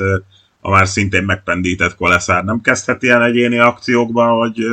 a 0.61 0.71
már 0.71 0.87
szintén 0.87 1.23
megpendített 1.23 1.95
Koleszár 1.95 2.45
nem 2.45 2.61
kezdhet 2.61 3.03
ilyen 3.03 3.23
egyéni 3.23 3.59
akciókba, 3.59 4.27
hogy 4.27 4.65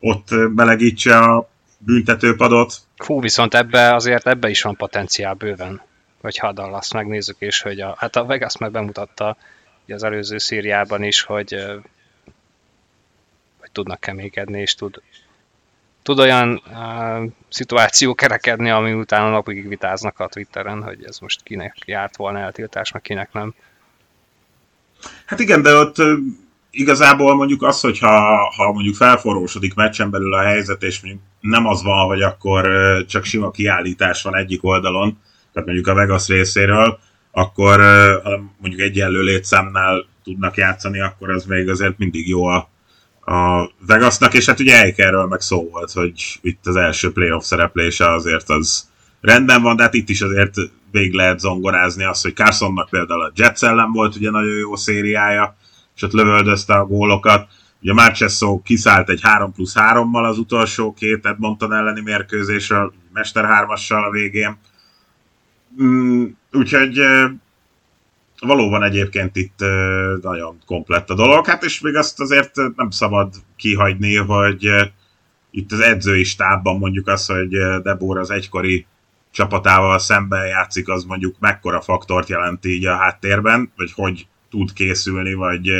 ott 0.00 0.28
belegítse 0.50 1.18
a 1.18 1.48
büntetőpadot. 1.78 2.74
Fú, 2.96 3.20
viszont 3.20 3.54
ebbe 3.54 3.94
azért 3.94 4.26
ebbe 4.26 4.48
is 4.48 4.62
van 4.62 4.76
potenciál 4.76 5.34
bőven. 5.34 5.80
Hogyha 6.20 6.46
a 6.46 6.52
Dallas 6.52 6.92
megnézzük, 6.92 7.36
és 7.38 7.60
hogy 7.60 7.80
a, 7.80 7.94
hát 7.98 8.16
a 8.16 8.24
Vegas 8.24 8.56
meg 8.56 8.70
bemutatta 8.70 9.36
az 9.88 10.02
előző 10.02 10.38
szériában 10.38 11.02
is, 11.02 11.22
hogy 11.22 11.56
tudnak 13.72 14.00
keménykedni, 14.00 14.60
és 14.60 14.74
tud, 14.74 15.02
tud 16.02 16.18
olyan 16.18 16.62
uh, 16.66 17.30
szituáció 17.48 18.14
kerekedni, 18.14 18.70
ami 18.70 18.92
utána 18.92 19.30
napig 19.30 19.68
vitáznak 19.68 20.18
a 20.18 20.28
Twitteren, 20.28 20.82
hogy 20.82 21.04
ez 21.04 21.18
most 21.18 21.42
kinek 21.42 21.76
járt 21.84 22.16
volna 22.16 22.38
eltiltás, 22.38 22.92
meg 22.92 23.02
kinek 23.02 23.32
nem. 23.32 23.54
Hát 25.26 25.40
igen, 25.40 25.62
de 25.62 25.74
ott 25.74 25.96
igazából 26.70 27.34
mondjuk 27.34 27.62
az, 27.62 27.80
hogyha 27.80 28.10
ha 28.56 28.72
mondjuk 28.72 28.94
felforrósodik 28.94 29.74
meccsen 29.74 30.10
belül 30.10 30.34
a 30.34 30.42
helyzet, 30.42 30.82
és 30.82 31.00
mondjuk 31.00 31.22
nem 31.40 31.66
az 31.66 31.82
van, 31.82 32.06
hogy 32.06 32.22
akkor 32.22 32.68
csak 33.06 33.24
sima 33.24 33.50
kiállítás 33.50 34.22
van 34.22 34.36
egyik 34.36 34.64
oldalon, 34.64 35.18
tehát 35.52 35.68
mondjuk 35.68 35.86
a 35.86 35.94
Vegas 35.94 36.28
részéről, 36.28 36.98
akkor 37.30 37.80
ha 38.22 38.40
mondjuk 38.58 38.80
egyenlő 38.80 39.22
létszámnál 39.22 40.06
tudnak 40.24 40.56
játszani, 40.56 41.00
akkor 41.00 41.30
az 41.30 41.44
még 41.44 41.68
azért 41.68 41.98
mindig 41.98 42.28
jó 42.28 42.44
a, 42.44 42.68
a 43.30 43.70
Vegasnak, 43.86 44.34
és 44.34 44.46
hát 44.46 44.60
ugye 44.60 44.82
Eikerről 44.82 45.26
meg 45.26 45.40
szó 45.40 45.68
volt, 45.70 45.92
hogy 45.92 46.38
itt 46.40 46.66
az 46.66 46.76
első 46.76 47.12
playoff 47.12 47.44
szereplése 47.44 48.10
azért 48.10 48.48
az 48.48 48.88
rendben 49.20 49.62
van, 49.62 49.76
de 49.76 49.82
hát 49.82 49.94
itt 49.94 50.08
is 50.08 50.20
azért 50.20 50.54
végig 50.90 51.12
lehet 51.12 51.38
zongorázni 51.38 52.04
azt, 52.04 52.22
hogy 52.22 52.34
Carsonnak 52.34 52.88
például 52.88 53.22
a 53.22 53.32
Jets 53.34 53.62
ellen 53.62 53.92
volt 53.92 54.16
ugye 54.16 54.30
nagyon 54.30 54.56
jó 54.56 54.76
szériája, 54.76 55.56
és 55.96 56.02
ott 56.02 56.12
lövöldözte 56.12 56.74
a 56.74 56.86
gólokat. 56.86 57.48
Ugye 57.82 57.92
Marchesso 57.92 58.62
kiszállt 58.62 59.08
egy 59.08 59.20
3 59.22 59.52
plusz 59.52 59.74
3-mal 59.76 60.28
az 60.28 60.38
utolsó 60.38 60.92
két 60.92 61.26
Edmonton 61.26 61.74
elleni 61.74 62.00
mérkőzésről, 62.00 62.92
Mester 63.12 63.44
3-assal 63.44 64.06
a 64.06 64.10
végén. 64.10 64.58
Mm, 65.82 66.24
úgyhogy 66.52 67.00
valóban 68.40 68.82
egyébként 68.82 69.36
itt 69.36 69.58
nagyon 70.22 70.58
komplett 70.66 71.10
a 71.10 71.14
dolog, 71.14 71.46
hát 71.46 71.64
és 71.64 71.80
még 71.80 71.94
azt 71.94 72.20
azért 72.20 72.54
nem 72.76 72.90
szabad 72.90 73.34
kihagyni, 73.56 74.16
hogy 74.16 74.68
itt 75.50 75.72
az 75.72 75.80
edzői 75.80 76.24
stábban 76.24 76.78
mondjuk 76.78 77.08
az, 77.08 77.26
hogy 77.26 77.48
Debor 77.82 78.18
az 78.18 78.30
egykori 78.30 78.86
csapatával 79.30 79.98
szemben 79.98 80.46
játszik, 80.46 80.88
az 80.88 81.04
mondjuk 81.04 81.36
mekkora 81.38 81.80
faktort 81.80 82.28
jelent 82.28 82.64
így 82.64 82.86
a 82.86 82.96
háttérben, 82.96 83.72
vagy 83.76 83.92
hogy 83.92 84.26
tud 84.50 84.72
készülni, 84.72 85.34
vagy, 85.34 85.70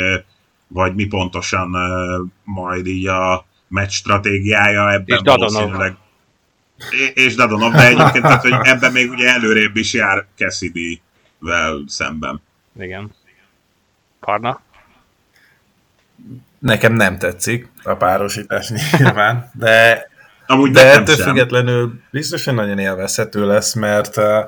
vagy 0.67 0.95
mi 0.95 1.05
pontosan 1.05 1.75
majd 2.43 2.87
így 2.87 3.07
a 3.07 3.45
meccs 3.67 3.91
stratégiája 3.91 4.91
ebben 4.91 5.17
és 5.17 5.21
valószínűleg. 5.23 5.95
És 7.13 7.35
Dadonov, 7.35 7.71
de 7.71 7.87
egyébként 7.87 8.23
tehát, 8.23 8.41
hogy 8.41 8.55
ebben 8.61 8.91
még 8.91 9.09
ugye 9.09 9.29
előrébb 9.29 9.75
is 9.75 9.93
jár 9.93 10.25
Cassidy-vel 10.35 11.83
szemben. 11.87 12.41
Igen. 12.79 13.11
Karna? 14.19 14.61
Nekem 16.59 16.93
nem 16.93 17.17
tetszik 17.17 17.67
a 17.83 17.93
párosítás 17.93 18.71
nyilván, 18.97 19.51
de, 19.53 20.07
Amúgy 20.45 20.71
de 20.71 20.91
ettől 20.91 21.15
sem. 21.15 21.25
függetlenül 21.25 21.99
biztosan 22.11 22.55
nagyon 22.55 22.79
élvezhető 22.79 23.45
lesz, 23.45 23.73
mert 23.73 24.17
uh, 24.17 24.43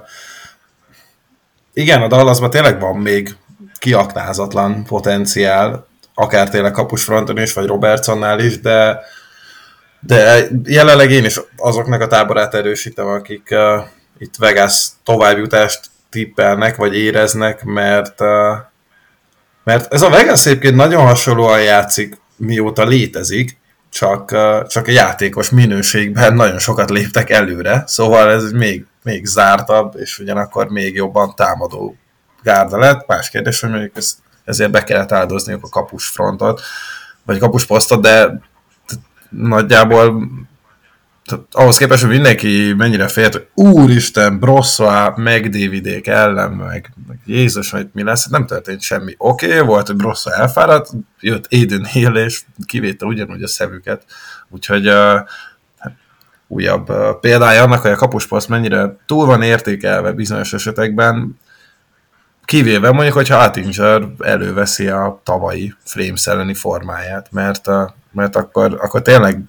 igen, 1.74 2.02
a 2.02 2.08
Dallasban 2.08 2.50
tényleg 2.50 2.80
van 2.80 2.98
még 2.98 3.36
kiaknázatlan 3.78 4.84
potenciál, 4.84 5.88
akár 6.14 6.50
tényleg 6.50 6.72
kapusfronton 6.72 7.38
is, 7.38 7.54
vagy 7.54 7.66
Robertsonnál 7.66 8.40
is, 8.40 8.60
de, 8.60 9.00
de 10.00 10.48
jelenleg 10.64 11.12
én 11.12 11.26
is 11.26 11.40
azoknak 11.58 12.02
a 12.02 12.08
táborát 12.08 12.54
erősítem, 12.54 13.08
akik 13.08 13.48
uh, 13.52 13.84
itt 14.18 14.36
Vegas 14.36 14.88
továbbjutást 15.04 15.90
tippelnek, 16.14 16.76
vagy 16.76 16.96
éreznek, 16.96 17.64
mert, 17.64 18.20
mert 19.64 19.94
ez 19.94 20.02
a 20.02 20.10
Vegas 20.10 20.46
egyébként 20.46 20.76
nagyon 20.76 21.06
hasonlóan 21.06 21.62
játszik, 21.62 22.18
mióta 22.38 22.86
létezik, 22.86 23.58
csak, 23.90 24.36
csak 24.68 24.88
a 24.88 24.92
játékos 24.92 25.50
minőségben 25.50 26.34
nagyon 26.34 26.60
sokat 26.60 26.90
léptek 26.90 27.30
előre, 27.30 27.84
szóval 27.86 28.32
ez 28.32 28.52
még, 28.52 28.86
még 29.04 29.26
zártabb, 29.26 29.96
és 29.96 30.20
ugyanakkor 30.20 30.68
még 30.68 30.96
jobban 30.96 31.36
támadó 31.36 31.96
gárda 32.44 32.78
lett. 32.78 33.08
Más 33.08 33.30
kérdés, 33.30 33.60
hogy 33.60 33.70
mondjuk 33.70 33.98
ez, 33.98 34.16
ezért 34.46 34.72
be 34.72 34.84
kellett 34.84 35.12
áldozniuk 35.12 35.64
a 35.64 35.70
kapus 35.70 36.08
frontot, 36.08 36.62
vagy 37.26 37.40
kapus 37.40 37.66
posztot, 37.66 38.02
de 38.02 38.40
nagyjából 39.30 40.28
tehát 41.26 41.46
ahhoz 41.52 41.78
képest, 41.78 42.02
hogy 42.02 42.12
mindenki 42.12 42.74
mennyire 42.78 43.08
félt, 43.08 43.34
hogy 43.34 43.48
úristen, 43.54 44.40
Brossoa, 44.40 45.14
meg 45.18 45.50
Davidék 45.50 46.08
ellen, 46.08 46.52
meg, 46.52 46.94
meg 47.08 47.20
Jézus, 47.26 47.72
hogy 47.72 47.88
mi 47.94 48.04
lesz, 48.04 48.28
nem 48.28 48.46
történt 48.46 48.82
semmi. 48.82 49.16
Oké, 49.18 49.46
okay, 49.46 49.68
volt, 49.68 49.88
hogy 49.88 49.96
Brossoa 49.96 50.34
elfáradt, 50.34 50.90
jött 51.20 51.48
Aiden 51.52 51.86
Hill, 51.86 52.16
és 52.16 52.42
kivétel 52.66 53.08
ugyanúgy 53.08 53.44
a 53.44 53.48
szemüket. 53.48 54.06
Úgyhogy 54.50 54.88
uh, 54.88 55.20
újabb 56.48 56.90
uh, 56.90 57.20
példája 57.20 57.64
annak, 57.64 57.82
hogy 57.82 57.92
a 57.92 57.96
kapusposzt 57.96 58.50
mennyire 58.50 58.98
túl 59.06 59.26
van 59.26 59.42
értékelve 59.42 60.12
bizonyos 60.12 60.54
esetekben, 60.54 61.38
Kivéve 62.46 62.92
mondjuk, 62.92 63.16
hogyha 63.16 63.38
Attinger 63.38 64.08
előveszi 64.20 64.88
a 64.88 65.22
tavalyi 65.24 65.74
Flames 65.84 66.28
elleni 66.28 66.54
formáját, 66.54 67.32
mert, 67.32 67.68
a, 67.68 67.96
mert 68.12 68.36
akkor, 68.36 68.78
akkor 68.82 69.02
tényleg 69.02 69.42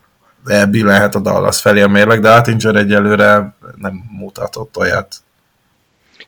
elbillenhet 0.46 1.14
a 1.14 1.20
Dallas 1.20 1.60
felé 1.60 1.80
a 1.80 1.88
mérleg, 1.88 2.20
de 2.20 2.30
Attinger 2.30 2.76
egyelőre 2.76 3.54
nem 3.76 4.04
mutatott 4.10 4.76
olyat. 4.76 5.16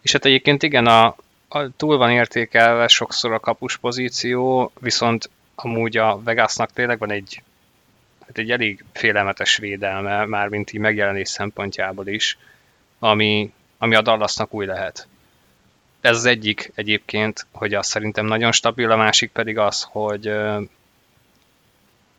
És 0.00 0.12
hát 0.12 0.24
egyébként 0.24 0.62
igen, 0.62 0.86
a, 0.86 1.16
a 1.48 1.68
túl 1.76 1.96
van 1.96 2.10
értékelve 2.10 2.88
sokszor 2.88 3.32
a 3.32 3.40
kapus 3.40 3.76
pozíció, 3.76 4.72
viszont 4.80 5.30
amúgy 5.54 5.96
a 5.96 6.20
Vegasnak 6.24 6.72
tényleg 6.72 6.98
van 6.98 7.10
egy, 7.10 7.42
hát 8.26 8.38
egy 8.38 8.50
elég 8.50 8.84
félelmetes 8.92 9.56
védelme, 9.56 10.24
mármint 10.24 10.72
így 10.72 10.80
megjelenés 10.80 11.28
szempontjából 11.28 12.06
is, 12.06 12.38
ami, 12.98 13.52
ami 13.78 13.94
a 13.94 14.02
Dallasnak 14.02 14.54
új 14.54 14.66
lehet 14.66 15.06
ez 16.06 16.16
az 16.16 16.24
egyik 16.24 16.72
egyébként, 16.74 17.46
hogy 17.52 17.74
az 17.74 17.86
szerintem 17.86 18.26
nagyon 18.26 18.52
stabil, 18.52 18.90
a 18.90 18.96
másik 18.96 19.30
pedig 19.30 19.58
az, 19.58 19.86
hogy 19.90 20.32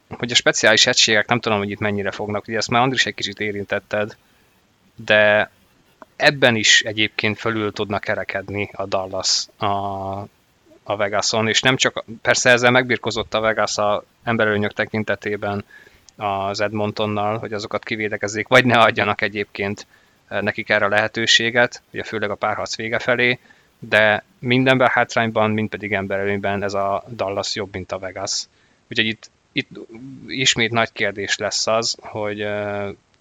hogy 0.10 0.32
a 0.32 0.36
speciális 0.36 0.88
egységek 0.88 1.28
nem 1.28 1.40
tudom, 1.40 1.58
hogy 1.58 1.70
itt 1.70 1.80
mennyire 1.80 2.12
fognak, 2.12 2.48
ugye 2.48 2.58
ezt 2.58 2.70
már 2.70 2.82
Andris 2.82 3.06
egy 3.06 3.14
kicsit 3.14 3.40
érintetted, 3.40 4.18
de 4.96 5.52
ebben 6.16 6.56
is 6.56 6.82
egyébként 6.82 7.40
fölül 7.40 7.74
tudnak 7.74 8.02
kerekedni 8.02 8.70
a 8.74 8.86
Dallas 8.86 9.48
a, 9.58 9.68
a 10.84 10.96
Vegason, 10.96 11.48
és 11.48 11.62
nem 11.62 11.76
csak, 11.76 12.06
persze 12.22 12.50
ezzel 12.50 12.72
megbirkozott 12.72 13.34
a 13.34 13.40
Vegas 13.40 13.78
a 13.78 14.04
emberölőnyök 14.24 14.74
tekintetében 14.74 15.66
az 16.16 16.62
Edmontonnal, 16.62 17.38
hogy 17.38 17.54
azokat 17.54 17.84
kivédekezzék, 17.84 18.48
vagy 18.48 18.66
ne 18.66 18.78
adjanak 18.78 19.22
egyébként 19.22 19.88
nekik 20.28 20.70
erre 20.70 20.86
a 20.86 20.90
lehetőséget, 20.90 21.82
ugye 21.92 22.04
főleg 22.04 22.30
a 22.30 22.36
párharc 22.36 22.76
vége 22.76 23.00
felé, 23.00 23.40
de 23.80 24.24
mindenben 24.40 24.90
hátrányban, 24.92 25.52
mind 25.52 25.70
pedig 25.70 25.94
emberelőnyben 25.94 26.64
ez 26.64 26.74
a 26.74 27.04
Dallas 27.10 27.56
jobb, 27.56 27.74
mint 27.74 27.92
a 27.92 28.00
Vegas. 28.00 28.48
Úgyhogy 28.90 29.08
itt, 29.08 29.30
itt 29.58 29.70
ismét 30.28 30.72
nagy 30.72 30.92
kérdés 30.92 31.38
lesz 31.38 31.68
az, 31.68 31.98
hogy 32.00 32.48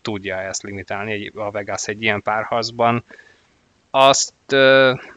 tudja 0.03 0.41
ezt 0.41 0.63
limitálni 0.63 1.33
a 1.35 1.51
Vegas 1.51 1.89
egy 1.89 2.03
ilyen 2.03 2.23
párharcban. 2.23 3.05
Azt, 3.91 4.35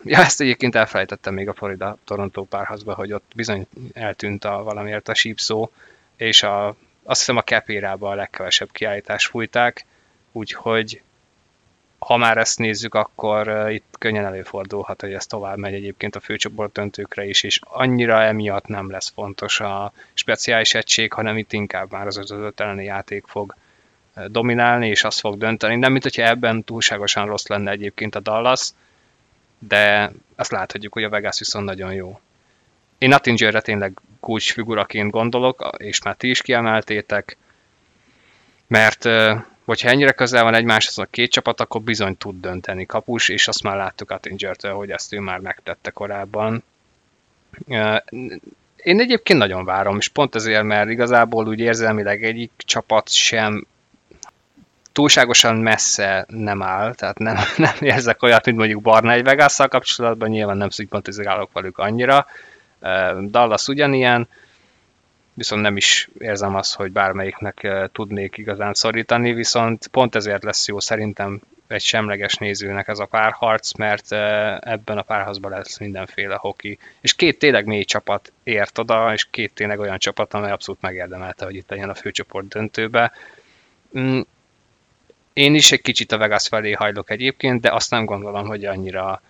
ja, 0.03 0.19
ezt 0.19 0.41
egyébként 0.41 0.75
elfelejtettem 0.75 1.33
még 1.33 1.47
a 1.47 1.53
Florida-Toronto 1.53 2.43
párharcban, 2.43 2.95
hogy 2.95 3.13
ott 3.13 3.31
bizony 3.35 3.67
eltűnt 3.93 4.45
a 4.45 4.63
valamiért 4.63 5.07
a 5.07 5.13
sípszó, 5.13 5.71
és 6.15 6.43
a, 6.43 6.67
azt 7.03 7.19
hiszem 7.19 7.37
a 7.37 7.41
Kepérába 7.41 8.09
a 8.09 8.15
legkevesebb 8.15 8.71
kiállítás 8.71 9.25
fújták, 9.25 9.85
úgyhogy 10.31 11.01
ha 11.99 12.17
már 12.17 12.37
ezt 12.37 12.59
nézzük, 12.59 12.95
akkor 12.95 13.69
itt 13.71 13.95
könnyen 13.97 14.25
előfordulhat, 14.25 15.01
hogy 15.01 15.13
ez 15.13 15.25
tovább 15.25 15.57
megy 15.57 15.73
egyébként 15.73 16.15
a 16.15 16.19
főcsoport 16.19 16.71
döntőkre 16.71 17.25
is, 17.25 17.43
és 17.43 17.59
annyira 17.63 18.21
emiatt 18.21 18.67
nem 18.67 18.91
lesz 18.91 19.11
fontos 19.15 19.59
a 19.59 19.91
speciális 20.13 20.73
egység, 20.73 21.13
hanem 21.13 21.37
itt 21.37 21.53
inkább 21.53 21.91
már 21.91 22.07
az 22.07 22.31
5 22.31 22.59
elleni 22.59 22.83
játék 22.83 23.23
fog 23.27 23.55
dominálni, 24.27 24.87
és 24.87 25.03
azt 25.03 25.19
fog 25.19 25.37
dönteni. 25.37 25.75
Nem, 25.75 25.91
mint 25.91 26.03
hogyha 26.03 26.23
ebben 26.23 26.63
túlságosan 26.63 27.25
rossz 27.25 27.47
lenne 27.47 27.71
egyébként 27.71 28.15
a 28.15 28.19
Dallas, 28.19 28.69
de 29.59 30.11
azt 30.35 30.51
láthatjuk, 30.51 30.93
hogy 30.93 31.03
a 31.03 31.09
Vegas 31.09 31.39
viszont 31.39 31.65
nagyon 31.65 31.93
jó. 31.93 32.19
Én 32.97 33.09
Nattingerre 33.09 33.61
tényleg 33.61 33.99
kulcsfiguraként 34.19 35.11
gondolok, 35.11 35.69
és 35.77 36.01
már 36.01 36.15
ti 36.15 36.29
is 36.29 36.41
kiemeltétek, 36.41 37.37
mert 38.67 39.03
hogyha 39.69 39.89
ennyire 39.89 40.11
közel 40.11 40.43
van 40.43 40.53
egymáshoz 40.53 40.97
a 40.97 41.05
két 41.05 41.31
csapat, 41.31 41.61
akkor 41.61 41.81
bizony 41.81 42.17
tud 42.17 42.41
dönteni 42.41 42.85
kapus, 42.85 43.29
és 43.29 43.47
azt 43.47 43.63
már 43.63 43.75
láttuk 43.75 44.11
Attinger-től, 44.11 44.73
hogy 44.73 44.91
ezt 44.91 45.13
ő 45.13 45.19
már 45.19 45.39
megtette 45.39 45.89
korábban. 45.91 46.63
Én 48.75 48.99
egyébként 48.99 49.39
nagyon 49.39 49.65
várom, 49.65 49.97
és 49.97 50.07
pont 50.07 50.35
ezért, 50.35 50.63
mert 50.63 50.89
igazából 50.89 51.47
úgy 51.47 51.59
érzelmileg 51.59 52.23
egyik 52.23 52.51
csapat 52.57 53.09
sem 53.09 53.65
túlságosan 54.91 55.55
messze 55.55 56.25
nem 56.27 56.61
áll, 56.61 56.93
tehát 56.93 57.17
nem, 57.17 57.37
nem 57.57 57.75
érzek 57.79 58.23
olyat, 58.23 58.45
mint 58.45 58.57
mondjuk 58.57 58.81
Barna 58.81 59.11
egy 59.11 59.23
vegas 59.23 59.55
kapcsolatban, 59.55 60.29
nyilván 60.29 60.57
nem 60.57 60.69
szimpatizálok 60.69 61.51
velük 61.53 61.77
annyira. 61.77 62.25
Dallas 63.21 63.67
ugyanilyen, 63.67 64.27
viszont 65.39 65.61
nem 65.61 65.77
is 65.77 66.09
érzem 66.19 66.55
azt, 66.55 66.75
hogy 66.75 66.91
bármelyiknek 66.91 67.67
tudnék 67.91 68.37
igazán 68.37 68.73
szorítani, 68.73 69.33
viszont 69.33 69.87
pont 69.87 70.15
ezért 70.15 70.43
lesz 70.43 70.67
jó 70.67 70.79
szerintem 70.79 71.41
egy 71.67 71.81
semleges 71.81 72.35
nézőnek 72.35 72.87
ez 72.87 72.99
a 72.99 73.05
párharc, 73.05 73.73
mert 73.73 74.11
ebben 74.63 74.97
a 74.97 75.01
párharcban 75.01 75.51
lesz 75.51 75.79
mindenféle 75.79 76.35
hoki. 76.35 76.77
És 77.01 77.13
két 77.13 77.39
tényleg 77.39 77.65
mély 77.65 77.83
csapat 77.83 78.31
ért 78.43 78.77
oda, 78.77 79.13
és 79.13 79.27
két 79.29 79.53
tényleg 79.53 79.79
olyan 79.79 79.97
csapat, 79.97 80.33
amely 80.33 80.51
abszolút 80.51 80.81
megérdemelte, 80.81 81.45
hogy 81.45 81.55
itt 81.55 81.69
legyen 81.69 81.89
a 81.89 81.93
főcsoport 81.93 82.47
döntőbe. 82.47 83.11
Mm, 83.99 84.19
én 85.33 85.55
is 85.55 85.71
egy 85.71 85.81
kicsit 85.81 86.11
a 86.11 86.17
Vegas 86.17 86.47
felé 86.47 86.71
hajlok 86.71 87.09
egyébként, 87.09 87.61
de 87.61 87.73
azt 87.73 87.91
nem 87.91 88.05
gondolom, 88.05 88.47
hogy 88.47 88.65
annyira 88.65 89.21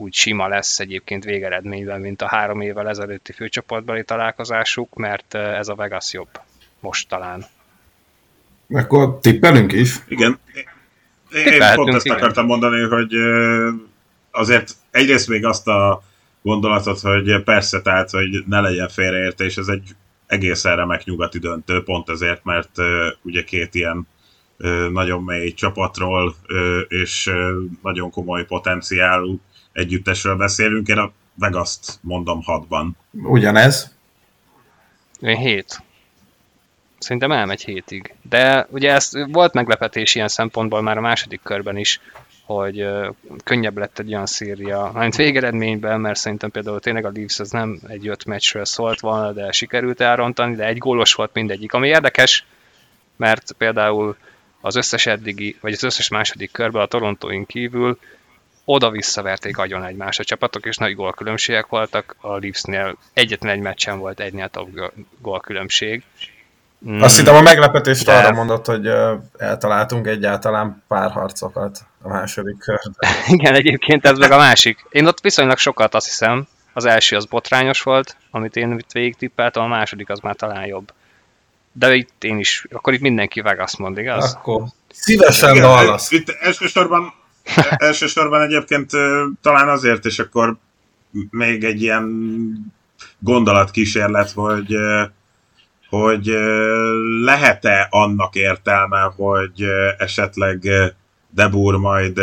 úgy 0.00 0.14
sima 0.14 0.48
lesz 0.48 0.78
egyébként 0.78 1.24
végeredményben, 1.24 2.00
mint 2.00 2.22
a 2.22 2.28
három 2.28 2.60
évvel 2.60 2.88
ezelőtti 2.88 3.32
főcsoportbeli 3.32 4.04
találkozásuk, 4.04 4.94
mert 4.94 5.34
ez 5.34 5.68
a 5.68 5.74
Vegas 5.74 6.12
jobb 6.12 6.28
most 6.80 7.08
talán. 7.08 7.44
Akkor 8.70 9.18
tippelünk 9.20 9.72
is? 9.72 9.94
Igen. 10.08 10.38
Én 11.32 11.74
pont 11.74 11.94
ezt 11.94 12.04
igen. 12.04 12.16
akartam 12.16 12.46
mondani, 12.46 12.82
hogy 12.82 13.14
azért 14.30 14.72
egyrészt 14.90 15.28
még 15.28 15.44
azt 15.44 15.68
a 15.68 16.02
gondolatot, 16.42 17.00
hogy 17.00 17.42
persze, 17.42 17.82
tehát, 17.82 18.10
hogy 18.10 18.44
ne 18.46 18.60
legyen 18.60 18.88
félreértés, 18.88 19.56
ez 19.56 19.68
egy 19.68 19.88
egészen 20.26 20.76
remek 20.76 21.04
nyugati 21.04 21.38
döntő, 21.38 21.82
pont 21.82 22.08
ezért, 22.08 22.44
mert 22.44 22.70
ugye 23.22 23.44
két 23.44 23.74
ilyen 23.74 24.08
nagyon 24.92 25.22
mély 25.22 25.52
csapatról 25.52 26.34
és 26.88 27.30
nagyon 27.82 28.10
komoly 28.10 28.44
potenciálú 28.44 29.40
együttesről 29.72 30.36
beszélünk. 30.36 30.88
Én 30.88 30.98
a 30.98 31.12
Vegas-t 31.34 31.98
mondom 32.00 32.42
hatban. 32.42 32.96
Ugyanez? 33.10 33.94
Én 35.20 35.36
hét. 35.36 35.82
Szerintem 36.98 37.32
elmegy 37.32 37.64
hétig. 37.64 38.14
De 38.22 38.66
ugye 38.70 38.92
ez 38.92 39.10
volt 39.26 39.52
meglepetés 39.52 40.14
ilyen 40.14 40.28
szempontból 40.28 40.82
már 40.82 40.96
a 40.96 41.00
második 41.00 41.40
körben 41.42 41.76
is, 41.76 42.00
hogy 42.44 42.88
könnyebb 43.44 43.78
lett 43.78 43.98
egy 43.98 44.08
olyan 44.08 44.26
széria, 44.26 44.90
mint 44.94 45.16
végeredményben, 45.16 46.00
mert 46.00 46.18
szerintem 46.18 46.50
például 46.50 46.80
tényleg 46.80 47.04
a 47.04 47.10
Leafs 47.14 47.38
az 47.38 47.50
nem 47.50 47.80
egy 47.86 48.08
öt 48.08 48.24
meccsről 48.24 48.64
szólt 48.64 49.00
volna, 49.00 49.32
de 49.32 49.52
sikerült 49.52 50.00
elrontani, 50.00 50.54
de 50.54 50.64
egy 50.64 50.78
gólos 50.78 51.14
volt 51.14 51.34
mindegyik. 51.34 51.72
Ami 51.72 51.88
érdekes, 51.88 52.44
mert 53.16 53.52
például 53.52 54.16
az 54.60 54.76
összes 54.76 55.06
eddigi, 55.06 55.56
vagy 55.60 55.72
az 55.72 55.82
összes 55.82 56.08
második 56.08 56.50
körben 56.52 56.82
a 56.82 56.86
Torontóin 56.86 57.46
kívül 57.46 57.98
oda-visszaverték 58.70 59.58
agyon 59.58 59.84
egymást 59.84 60.18
a 60.18 60.24
csapatok, 60.24 60.66
és 60.66 60.76
nagy 60.76 60.94
gólkülönbségek 60.94 61.66
voltak. 61.66 62.16
A 62.20 62.36
Leafsnél 62.36 62.96
egyetlen 63.12 63.52
egy 63.52 63.60
meccsen 63.60 63.98
volt 63.98 64.20
egynél 64.20 64.48
több 64.48 64.92
gólkülönbség. 65.18 66.02
Mm. 66.88 67.00
Azt 67.00 67.16
hittem 67.18 67.34
a 67.34 67.40
meglepetést 67.40 68.04
De... 68.04 68.16
arra 68.16 68.32
mondott, 68.32 68.66
hogy 68.66 68.90
eltaláltunk 69.36 70.06
egyáltalán 70.06 70.82
pár 70.88 71.10
harcokat 71.10 71.78
a 72.02 72.08
második 72.08 72.58
körben. 72.58 73.10
Igen, 73.36 73.54
egyébként 73.54 74.06
ez 74.06 74.18
meg 74.18 74.30
a 74.30 74.36
másik. 74.36 74.86
Én 74.90 75.06
ott 75.06 75.20
viszonylag 75.20 75.58
sokat 75.58 75.94
azt 75.94 76.06
hiszem, 76.06 76.46
az 76.72 76.84
első 76.84 77.16
az 77.16 77.24
botrányos 77.24 77.82
volt, 77.82 78.16
amit 78.30 78.56
én 78.56 78.72
itt 78.72 78.92
végig 78.92 79.16
tippeltem, 79.16 79.62
a 79.62 79.66
második 79.66 80.10
az 80.10 80.18
már 80.18 80.34
talán 80.34 80.66
jobb. 80.66 80.92
De 81.72 81.94
itt 81.94 82.24
én 82.24 82.38
is, 82.38 82.66
akkor 82.70 82.92
itt 82.92 83.00
mindenki 83.00 83.40
Vegas 83.40 83.76
mond, 83.76 83.98
igaz? 83.98 84.34
Akkor 84.34 84.62
szívesen 84.92 85.50
Igen, 85.50 85.62
Dallas. 85.62 86.10
Itt 86.10 86.28
elsősorban, 86.40 87.12
elsősorban 87.88 88.40
egyébként 88.40 88.90
talán 89.42 89.68
azért, 89.68 90.04
és 90.04 90.18
akkor 90.18 90.56
még 91.30 91.64
egy 91.64 91.82
ilyen 91.82 92.06
gondolatkísérlet, 93.18 94.30
hogy 94.30 94.76
hogy 95.88 96.26
lehet-e 97.22 97.86
annak 97.90 98.34
értelme, 98.34 99.12
hogy 99.16 99.64
esetleg 99.98 100.68
Debur 101.30 101.76
majd 101.76 102.20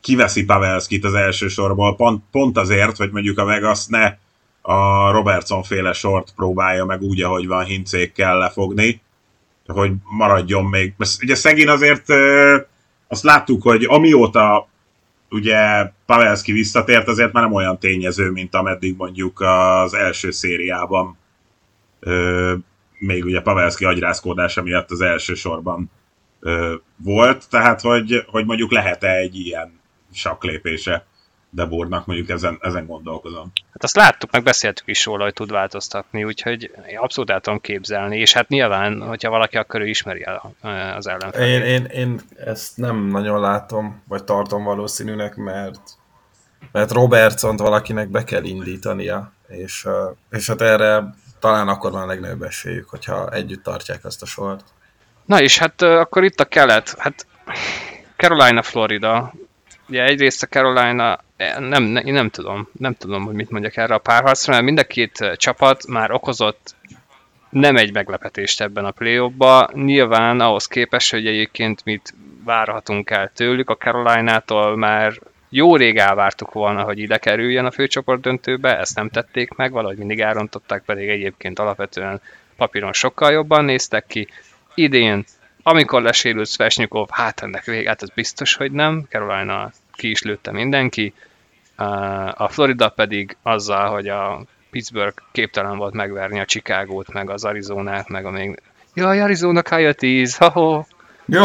kiveszi 0.00 0.44
Pavelskit 0.44 1.04
az 1.04 1.14
első 1.14 1.48
sorból, 1.48 1.96
pont, 1.96 2.22
pont 2.30 2.58
azért, 2.58 2.96
hogy 2.96 3.10
mondjuk 3.10 3.38
a 3.38 3.44
Vegas 3.44 3.86
ne 3.86 4.16
a 4.62 5.10
Robertson 5.10 5.62
féle 5.62 5.92
sort 5.92 6.32
próbálja 6.36 6.84
meg 6.84 7.02
úgy, 7.02 7.22
ahogy 7.22 7.46
van 7.46 7.64
hincékkel 7.64 8.38
lefogni, 8.38 9.00
hogy 9.66 9.92
maradjon 10.04 10.64
még. 10.64 10.94
Ugye 11.22 11.34
szegény 11.34 11.68
azért 11.68 12.06
azt 13.08 13.22
láttuk, 13.22 13.62
hogy 13.62 13.84
amióta 13.84 14.68
ugye 15.30 15.90
Pavelski 16.06 16.52
visszatért, 16.52 17.08
azért 17.08 17.32
már 17.32 17.42
nem 17.42 17.52
olyan 17.52 17.78
tényező, 17.78 18.30
mint 18.30 18.54
ameddig 18.54 18.96
mondjuk 18.96 19.40
az 19.40 19.94
első 19.94 20.30
szériában 20.30 21.18
még 22.98 23.24
ugye 23.24 23.40
Pavelski 23.40 23.84
agyrázkódása 23.84 24.62
miatt 24.62 24.90
az 24.90 25.00
első 25.00 25.34
sorban 25.34 25.90
volt, 26.96 27.48
tehát 27.50 27.80
hogy, 27.80 28.24
hogy 28.26 28.44
mondjuk 28.44 28.72
lehet-e 28.72 29.16
egy 29.16 29.36
ilyen 29.36 29.80
saklépése 30.12 31.06
Debornak, 31.50 32.06
mondjuk 32.06 32.28
ezen, 32.28 32.58
ezen 32.60 32.86
gondolkozom. 32.86 33.52
Hát 33.72 33.82
azt 33.82 33.96
láttuk, 33.96 34.30
meg 34.30 34.42
beszéltük 34.42 34.88
is 34.88 35.04
róla, 35.04 35.24
hogy 35.24 35.32
tud 35.32 35.50
változtatni, 35.50 36.24
úgyhogy 36.24 36.70
abszolút 36.96 37.30
el 37.30 37.40
tudom 37.40 37.60
képzelni, 37.60 38.18
és 38.18 38.32
hát 38.32 38.48
nyilván, 38.48 39.00
hogyha 39.00 39.30
valaki, 39.30 39.56
akkor 39.56 39.80
ő 39.80 39.86
ismeri 39.86 40.24
el 40.24 40.54
az 40.96 41.06
ellenfelet. 41.06 41.48
Én, 41.48 41.62
én, 41.62 41.84
én 41.84 42.20
ezt 42.44 42.76
nem 42.76 42.96
nagyon 42.96 43.40
látom, 43.40 44.02
vagy 44.08 44.24
tartom 44.24 44.64
valószínűnek, 44.64 45.36
mert 45.36 45.80
mert 46.72 46.90
Robertsont 46.90 47.60
valakinek 47.60 48.08
be 48.08 48.24
kell 48.24 48.44
indítania, 48.44 49.32
és, 49.48 49.86
és 50.30 50.46
hát 50.46 50.60
erre 50.60 51.14
talán 51.38 51.68
akkor 51.68 51.90
van 51.90 52.02
a 52.02 52.06
legnagyobb 52.06 52.42
esélyük, 52.42 52.88
hogyha 52.88 53.30
együtt 53.30 53.62
tartják 53.62 54.04
azt 54.04 54.22
a 54.22 54.26
sort. 54.26 54.64
Na 55.24 55.40
és 55.40 55.58
hát 55.58 55.82
akkor 55.82 56.24
itt 56.24 56.40
a 56.40 56.44
kelet, 56.44 56.94
hát 56.98 57.26
Carolina, 58.16 58.62
Florida. 58.62 59.32
Ugye 59.88 60.04
egyrészt 60.04 60.42
a 60.42 60.46
Carolina, 60.46 61.18
nem, 61.38 61.82
nem, 61.82 62.06
én 62.06 62.12
nem 62.12 62.30
tudom, 62.30 62.68
nem 62.72 62.94
tudom, 62.94 63.24
hogy 63.24 63.34
mit 63.34 63.50
mondjak 63.50 63.76
erre 63.76 63.94
a 63.94 63.98
párharcra, 63.98 64.52
mert 64.52 64.64
mind 64.64 64.78
a 64.78 64.84
két 64.84 65.30
csapat 65.36 65.86
már 65.86 66.12
okozott 66.12 66.74
nem 67.50 67.76
egy 67.76 67.92
meglepetést 67.92 68.60
ebben 68.60 68.84
a 68.84 68.90
play 68.90 69.28
ba 69.36 69.70
Nyilván 69.72 70.40
ahhoz 70.40 70.66
képest, 70.66 71.10
hogy 71.10 71.26
egyébként 71.26 71.84
mit 71.84 72.14
várhatunk 72.44 73.10
el 73.10 73.30
tőlük, 73.34 73.70
a 73.70 73.76
Caroline-tól 73.76 74.76
már 74.76 75.12
jó 75.48 75.76
rég 75.76 75.96
elvártuk 75.96 76.52
volna, 76.52 76.82
hogy 76.82 76.98
ide 76.98 77.18
kerüljön 77.18 77.64
a 77.64 77.70
főcsoport 77.70 78.20
döntőbe, 78.20 78.78
ezt 78.78 78.96
nem 78.96 79.08
tették 79.08 79.50
meg, 79.50 79.72
valahogy 79.72 79.96
mindig 79.96 80.20
elrontották, 80.20 80.82
pedig 80.84 81.08
egyébként 81.08 81.58
alapvetően 81.58 82.20
papíron 82.56 82.92
sokkal 82.92 83.32
jobban 83.32 83.64
néztek 83.64 84.06
ki. 84.06 84.28
Idén, 84.74 85.24
amikor 85.62 86.02
lesérült 86.02 86.48
Svesnyukov, 86.48 87.08
hát 87.10 87.42
ennek 87.42 87.64
vége, 87.64 87.88
hát 87.88 88.02
ez 88.02 88.10
biztos, 88.10 88.54
hogy 88.54 88.72
nem, 88.72 89.06
Carolina 89.08 89.70
ki 89.92 90.10
is 90.10 90.22
lőtte 90.22 90.52
mindenki, 90.52 91.14
a 92.34 92.48
Florida 92.48 92.88
pedig 92.88 93.36
azzal, 93.42 93.90
hogy 93.90 94.08
a 94.08 94.44
Pittsburgh 94.70 95.22
képtelen 95.32 95.76
volt 95.76 95.94
megverni 95.94 96.40
a 96.40 96.44
Chicagót, 96.44 97.12
meg 97.12 97.30
az 97.30 97.44
Arizonát, 97.44 98.08
meg 98.08 98.24
a 98.24 98.30
még... 98.30 98.62
Jaj, 98.94 99.20
Arizona 99.20 99.62
Coyotes, 99.62 100.36
ha 100.36 100.86
Jó, 101.26 101.44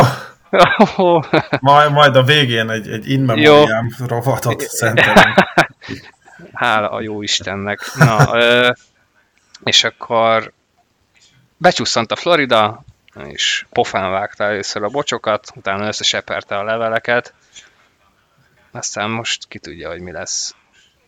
majd, 1.59 1.91
majd 1.91 2.15
a 2.15 2.23
végén 2.23 2.69
egy, 2.69 2.87
egy 2.87 3.09
in 3.09 3.21
memoriam 3.21 3.87
rovatot 4.07 4.61
szentelünk. 4.61 5.35
Hála 6.53 6.89
a 6.89 7.01
jó 7.01 7.21
Istennek. 7.21 7.79
Na, 7.95 8.39
ö, 8.39 8.71
és 9.63 9.83
akkor 9.83 10.51
becsúszant 11.57 12.11
a 12.11 12.15
Florida, 12.15 12.83
és 13.25 13.65
pofán 13.69 14.11
vágta 14.11 14.43
először 14.43 14.83
a 14.83 14.89
bocsokat, 14.89 15.51
utána 15.55 15.87
összeseperte 15.87 16.57
a 16.57 16.63
leveleket, 16.63 17.33
aztán 18.73 19.09
most 19.09 19.47
ki 19.47 19.59
tudja, 19.59 19.89
hogy 19.89 19.99
mi 19.99 20.11
lesz. 20.11 20.55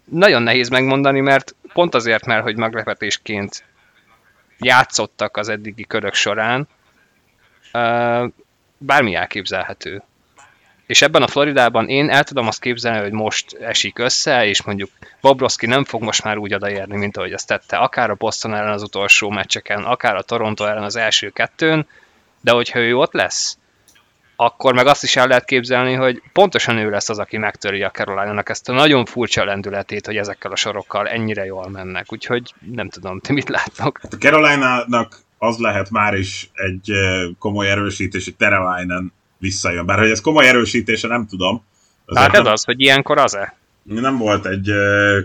Nagyon 0.03 0.41
nehéz 0.41 0.69
megmondani, 0.69 1.19
mert 1.19 1.55
pont 1.73 1.95
azért, 1.95 2.25
mert 2.25 2.43
hogy 2.43 2.57
meglepetésként 2.57 3.63
játszottak 4.57 5.37
az 5.37 5.49
eddigi 5.49 5.83
körök 5.83 6.13
során, 6.13 6.67
bármi 8.77 9.15
elképzelhető. 9.15 10.03
És 10.85 11.01
ebben 11.01 11.21
a 11.21 11.27
Floridában 11.27 11.89
én 11.89 12.09
el 12.09 12.23
tudom 12.23 12.47
azt 12.47 12.59
képzelni, 12.59 12.99
hogy 12.99 13.11
most 13.11 13.53
esik 13.53 13.99
össze, 13.99 14.45
és 14.45 14.63
mondjuk 14.63 14.89
Bobrovski 15.21 15.65
nem 15.65 15.83
fog 15.83 16.01
most 16.01 16.23
már 16.23 16.37
úgy 16.37 16.53
odaérni, 16.53 16.97
mint 16.97 17.17
ahogy 17.17 17.33
azt 17.33 17.47
tette, 17.47 17.77
akár 17.77 18.09
a 18.09 18.15
Boston 18.15 18.53
ellen 18.53 18.73
az 18.73 18.83
utolsó 18.83 19.29
meccseken, 19.29 19.83
akár 19.83 20.15
a 20.15 20.21
Toronto 20.21 20.65
ellen 20.65 20.83
az 20.83 20.95
első 20.95 21.29
kettőn, 21.29 21.87
de 22.41 22.51
hogyha 22.51 22.79
ő 22.79 22.97
ott 22.97 23.13
lesz, 23.13 23.57
akkor 24.35 24.73
meg 24.73 24.87
azt 24.87 25.03
is 25.03 25.15
el 25.15 25.27
lehet 25.27 25.45
képzelni, 25.45 25.93
hogy 25.93 26.21
pontosan 26.33 26.77
ő 26.77 26.89
lesz 26.89 27.09
az, 27.09 27.19
aki 27.19 27.37
megtöri 27.37 27.83
a 27.83 27.91
carolina 27.91 28.41
ezt 28.45 28.69
a 28.69 28.73
nagyon 28.73 29.05
furcsa 29.05 29.45
lendületét, 29.45 30.05
hogy 30.05 30.17
ezekkel 30.17 30.51
a 30.51 30.55
sorokkal 30.55 31.07
ennyire 31.07 31.45
jól 31.45 31.69
mennek. 31.69 32.13
Úgyhogy 32.13 32.53
nem 32.71 32.89
tudom, 32.89 33.19
ti 33.19 33.33
mit 33.33 33.49
láttok? 33.49 33.99
Hát 34.01 34.13
a 34.13 34.17
Carolina-nak 34.17 35.19
az 35.37 35.57
lehet 35.57 35.89
már 35.89 36.13
is 36.13 36.49
egy 36.53 36.91
komoly 37.39 37.69
erősítés, 37.69 38.23
hogy 38.23 38.35
Teravainen 38.35 39.13
visszajön. 39.37 39.85
Bár 39.85 39.99
hogy 39.99 40.09
ez 40.09 40.21
komoly 40.21 40.47
erősítése, 40.47 41.07
nem 41.07 41.27
tudom. 41.27 41.63
Hát 42.15 42.33
ez 42.33 42.45
az, 42.45 42.63
hogy 42.63 42.81
ilyenkor 42.81 43.17
az-e? 43.17 43.55
Nem 43.83 44.17
volt 44.17 44.45
egy 44.45 44.71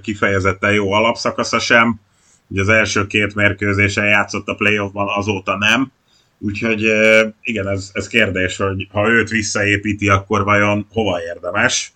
kifejezetten 0.02 0.72
jó 0.72 0.92
alapszakasza 0.92 1.58
sem. 1.58 2.00
Ugye 2.46 2.60
az 2.60 2.68
első 2.68 3.06
két 3.06 3.34
mérkőzésen 3.34 4.04
játszott 4.04 4.48
a 4.48 4.54
playoffban, 4.54 5.08
azóta 5.08 5.56
nem. 5.56 5.92
Úgyhogy 6.42 6.82
igen, 7.42 7.68
ez, 7.68 7.90
ez 7.92 8.06
kérdés, 8.06 8.56
hogy 8.56 8.88
ha 8.90 9.08
őt 9.08 9.28
visszaépíti, 9.28 10.08
akkor 10.08 10.44
vajon 10.44 10.86
hova 10.92 11.22
érdemes? 11.22 11.92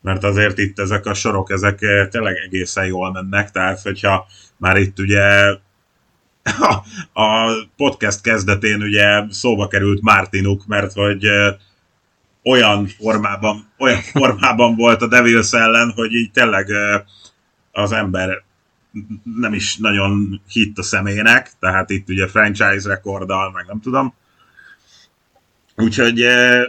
Mert 0.00 0.24
azért 0.24 0.58
itt 0.58 0.78
ezek 0.78 1.06
a 1.06 1.14
sorok, 1.14 1.50
ezek 1.50 1.78
tényleg 2.10 2.36
egészen 2.36 2.86
jól 2.86 3.12
mennek, 3.12 3.50
tehát 3.50 3.82
hogyha 3.82 4.26
már 4.56 4.76
itt 4.76 4.98
ugye 4.98 5.56
a 7.12 7.52
podcast 7.76 8.20
kezdetén 8.20 8.82
ugye 8.82 9.24
szóba 9.30 9.68
került 9.68 10.02
Martinuk, 10.02 10.66
mert 10.66 10.92
hogy 10.92 11.26
olyan 12.44 12.86
formában, 12.86 13.72
olyan 13.78 14.00
formában 14.00 14.76
volt 14.76 15.02
a 15.02 15.08
Devils 15.08 15.52
ellen, 15.52 15.92
hogy 15.94 16.12
így 16.12 16.30
tényleg 16.30 16.66
az 17.72 17.92
ember 17.92 18.42
nem 19.36 19.54
is 19.54 19.76
nagyon 19.76 20.40
hitt 20.48 20.78
a 20.78 20.82
szemének, 20.82 21.52
tehát 21.58 21.90
itt 21.90 22.08
ugye 22.08 22.28
franchise 22.28 22.88
rekorddal, 22.88 23.50
meg 23.50 23.64
nem 23.66 23.80
tudom. 23.80 24.14
Úgyhogy, 25.76 26.24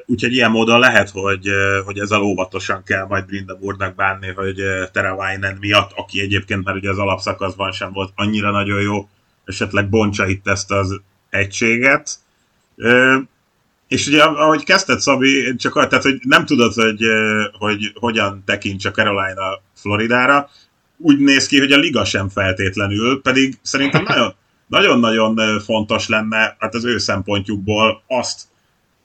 úgyhogy 0.05 0.33
ilyen 0.33 0.51
módon 0.51 0.79
lehet, 0.79 1.09
hogy, 1.09 1.47
hogy 1.85 1.99
ezzel 1.99 2.21
óvatosan 2.21 2.83
kell 2.83 3.05
majd 3.05 3.25
Brindaburgnak 3.25 3.95
bánni, 3.95 4.27
hogy 4.27 4.55
Teravainen 4.91 5.57
miatt, 5.59 5.91
aki 5.95 6.21
egyébként 6.21 6.63
már 6.63 6.75
ugye 6.75 6.89
az 6.89 6.97
alapszakaszban 6.97 7.71
sem 7.71 7.91
volt 7.91 8.11
annyira 8.15 8.51
nagyon 8.51 8.81
jó, 8.81 9.09
esetleg 9.45 9.89
bontsa 9.89 10.27
itt 10.27 10.47
ezt 10.47 10.71
az 10.71 11.01
egységet. 11.29 12.19
És 13.87 14.07
ugye, 14.07 14.23
ahogy 14.23 14.63
kezdted, 14.63 14.99
Szabi, 14.99 15.55
csak 15.55 15.73
tehát, 15.73 16.03
hogy 16.03 16.21
nem 16.23 16.45
tudod, 16.45 16.73
hogy, 16.73 17.05
hogy 17.57 17.91
hogyan 17.93 18.43
tekints 18.45 18.85
a 18.85 18.91
Carolina 18.91 19.61
Floridára, 19.75 20.49
úgy 20.97 21.19
néz 21.19 21.47
ki, 21.47 21.59
hogy 21.59 21.71
a 21.71 21.77
liga 21.77 22.05
sem 22.05 22.29
feltétlenül, 22.29 23.21
pedig 23.21 23.57
szerintem 23.61 24.03
nagyon, 24.03 24.33
nagyon-nagyon 24.67 25.59
fontos 25.59 26.07
lenne 26.07 26.55
hát 26.59 26.73
az 26.73 26.85
ő 26.85 26.97
szempontjukból 26.97 28.03
azt 28.07 28.41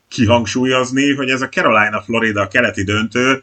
kihangsúlyozni, 0.09 1.15
hogy 1.15 1.31
ez 1.31 1.43
a 1.43 1.49
Carolina-Florida 1.49 2.49
keleti 2.49 2.83
döntő 2.83 3.43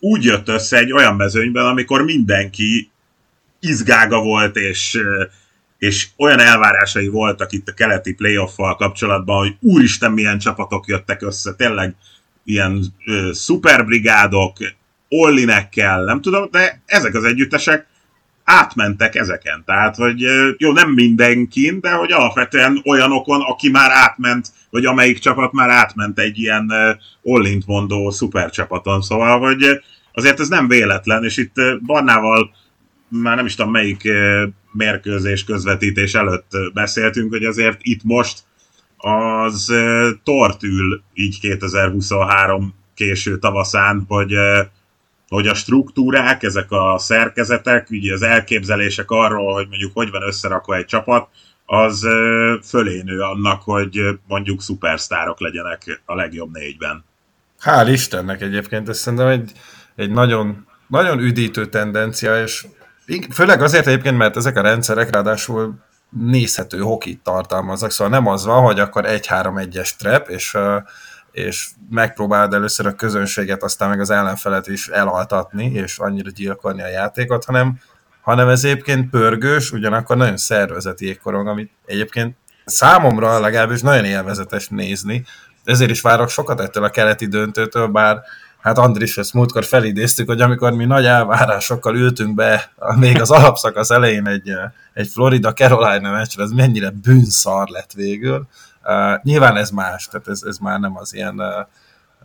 úgy 0.00 0.24
jött 0.24 0.48
össze 0.48 0.78
egy 0.78 0.92
olyan 0.92 1.16
mezőnyben, 1.16 1.66
amikor 1.66 2.04
mindenki 2.04 2.90
izgága 3.60 4.20
volt, 4.20 4.56
és, 4.56 4.98
és 5.78 6.08
olyan 6.16 6.38
elvárásai 6.38 7.08
voltak 7.08 7.52
itt 7.52 7.68
a 7.68 7.74
keleti 7.74 8.14
playoff-val 8.14 8.76
kapcsolatban, 8.76 9.38
hogy 9.38 9.56
úristen 9.60 10.12
milyen 10.12 10.38
csapatok 10.38 10.86
jöttek 10.86 11.22
össze, 11.22 11.54
tényleg 11.54 11.94
ilyen 12.44 12.84
ö, 13.06 13.30
szuperbrigádok, 13.32 14.56
ollinekkel, 15.08 16.04
nem 16.04 16.20
tudom, 16.20 16.48
de 16.50 16.82
ezek 16.86 17.14
az 17.14 17.24
együttesek 17.24 17.86
átmentek 18.44 19.14
ezeken. 19.14 19.62
Tehát, 19.66 19.96
hogy 19.96 20.20
jó, 20.56 20.72
nem 20.72 20.90
mindenkin, 20.90 21.80
de 21.80 21.90
hogy 21.90 22.12
alapvetően 22.12 22.80
olyanokon, 22.84 23.40
aki 23.40 23.70
már 23.70 23.90
átment, 23.90 24.48
vagy 24.70 24.84
amelyik 24.84 25.18
csapat 25.18 25.52
már 25.52 25.70
átment 25.70 26.18
egy 26.18 26.38
ilyen 26.38 26.72
ollint 27.22 27.66
mondó 27.66 28.10
szupercsapaton. 28.10 29.00
Szóval, 29.02 29.38
hogy 29.38 29.80
azért 30.12 30.40
ez 30.40 30.48
nem 30.48 30.68
véletlen, 30.68 31.24
és 31.24 31.36
itt 31.36 31.54
Barnával 31.86 32.50
már 33.08 33.36
nem 33.36 33.46
is 33.46 33.54
tudom 33.54 33.72
melyik 33.72 34.08
mérkőzés 34.72 35.44
közvetítés 35.44 36.14
előtt 36.14 36.50
beszéltünk, 36.72 37.32
hogy 37.32 37.44
azért 37.44 37.78
itt 37.82 38.02
most 38.02 38.38
az 38.96 39.72
tortül 40.24 41.02
így 41.14 41.40
2023 41.40 42.74
késő 42.94 43.38
tavaszán, 43.38 44.04
hogy 44.08 44.34
hogy 45.28 45.46
a 45.46 45.54
struktúrák, 45.54 46.42
ezek 46.42 46.70
a 46.70 46.98
szerkezetek, 46.98 47.90
ugye 47.90 48.12
az 48.12 48.22
elképzelések 48.22 49.10
arról, 49.10 49.54
hogy 49.54 49.68
mondjuk 49.68 49.90
hogy 49.94 50.10
van 50.10 50.22
összerakva 50.22 50.76
egy 50.76 50.84
csapat, 50.84 51.28
az 51.66 52.06
fölénő 52.64 53.20
annak, 53.20 53.62
hogy 53.62 54.00
mondjuk 54.26 54.62
szupersztárok 54.62 55.40
legyenek 55.40 56.02
a 56.04 56.14
legjobb 56.14 56.52
négyben. 56.52 57.04
Hál' 57.62 57.88
Istennek 57.90 58.40
egyébként, 58.40 58.88
ez 58.88 58.98
szerintem 58.98 59.26
egy, 59.26 59.52
egy 59.96 60.10
nagyon, 60.10 60.66
nagyon 60.88 61.18
üdítő 61.18 61.66
tendencia, 61.66 62.42
és 62.42 62.66
főleg 63.32 63.62
azért 63.62 63.86
egyébként, 63.86 64.16
mert 64.16 64.36
ezek 64.36 64.56
a 64.56 64.62
rendszerek 64.62 65.10
ráadásul 65.10 65.74
nézhető 66.10 66.78
hokit 66.78 67.22
tartalmaznak, 67.22 67.90
szóval 67.90 68.12
nem 68.12 68.26
az 68.26 68.44
van, 68.44 68.62
hogy 68.62 68.80
akkor 68.80 69.04
1-3-1-es 69.06 69.90
trap, 69.96 70.28
és 70.28 70.56
és 71.36 71.68
megpróbálod 71.90 72.54
először 72.54 72.86
a 72.86 72.94
közönséget, 72.94 73.62
aztán 73.62 73.88
meg 73.88 74.00
az 74.00 74.10
ellenfelet 74.10 74.68
is 74.68 74.88
elaltatni, 74.88 75.64
és 75.64 75.98
annyira 75.98 76.30
gyilkolni 76.30 76.82
a 76.82 76.88
játékot, 76.88 77.44
hanem, 77.44 77.80
hanem 78.20 78.48
ez 78.48 78.64
egyébként 78.64 79.10
pörgős, 79.10 79.72
ugyanakkor 79.72 80.16
nagyon 80.16 80.36
szervezeti 80.36 81.06
égkorong, 81.06 81.46
amit 81.46 81.70
egyébként 81.86 82.36
számomra 82.64 83.40
legalábbis 83.40 83.80
nagyon 83.80 84.04
élvezetes 84.04 84.68
nézni, 84.68 85.24
ezért 85.64 85.90
is 85.90 86.00
várok 86.00 86.28
sokat 86.28 86.60
ettől 86.60 86.84
a 86.84 86.90
keleti 86.90 87.26
döntőtől, 87.26 87.86
bár 87.86 88.22
hát 88.60 88.78
Andris, 88.78 89.18
ezt 89.18 89.34
múltkor 89.34 89.64
felidéztük, 89.64 90.28
hogy 90.28 90.40
amikor 90.40 90.72
mi 90.72 90.84
nagy 90.84 91.04
elvárásokkal 91.04 91.96
ültünk 91.96 92.34
be 92.34 92.72
még 92.98 93.20
az 93.20 93.30
alapszakasz 93.30 93.90
elején 93.90 94.26
egy, 94.26 94.52
egy 94.92 95.08
Florida-Carolina 95.08 96.10
meccsre, 96.10 96.42
ez 96.42 96.50
mennyire 96.50 96.90
bűnszar 96.90 97.68
lett 97.68 97.92
végül, 97.92 98.48
Nyilván 99.22 99.56
ez 99.56 99.70
más, 99.70 100.06
tehát 100.06 100.28
ez, 100.28 100.42
ez 100.42 100.58
már 100.58 100.78
nem 100.80 100.96
az 100.96 101.14
ilyen 101.14 101.40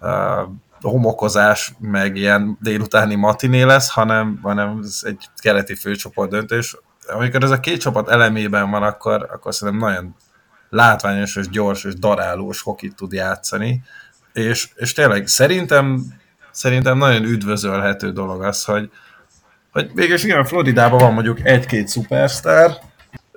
uh, 0.02 0.42
homokozás, 0.82 1.74
meg 1.80 2.16
ilyen 2.16 2.58
délutáni 2.62 3.16
matiné 3.16 3.62
lesz, 3.62 3.90
hanem, 3.90 4.40
hanem 4.42 4.80
ez 4.84 5.00
egy 5.04 5.30
keleti 5.36 5.76
főcsoport 5.76 6.30
döntés. 6.30 6.78
Amikor 7.08 7.44
ez 7.44 7.52
a 7.52 7.60
két 7.60 7.80
csapat 7.80 8.10
elemében 8.10 8.70
van, 8.70 8.84
akkor, 8.84 9.30
akkor 9.34 9.56
szerintem 9.56 9.90
nagyon 9.90 10.16
látványos 10.70 11.36
és 11.36 11.50
gyors 11.50 11.84
és 11.84 11.94
darálós 11.94 12.62
hokit 12.62 12.96
tud 12.96 13.12
játszani. 13.12 13.84
És, 14.34 14.70
és 14.76 14.94
tényleg 14.94 15.28
szerintem, 15.28 16.04
szerintem 16.52 16.98
nagyon 16.98 17.24
üdvözölhető 17.24 18.12
dolog 18.12 18.44
az, 18.44 18.64
hogy, 18.64 18.90
hogy 19.72 19.92
végülis 19.94 20.24
igen, 20.24 20.46
Floridában 20.46 21.00
van 21.00 21.14
mondjuk 21.14 21.46
egy-két 21.46 21.88
szupersztár, 21.88 22.78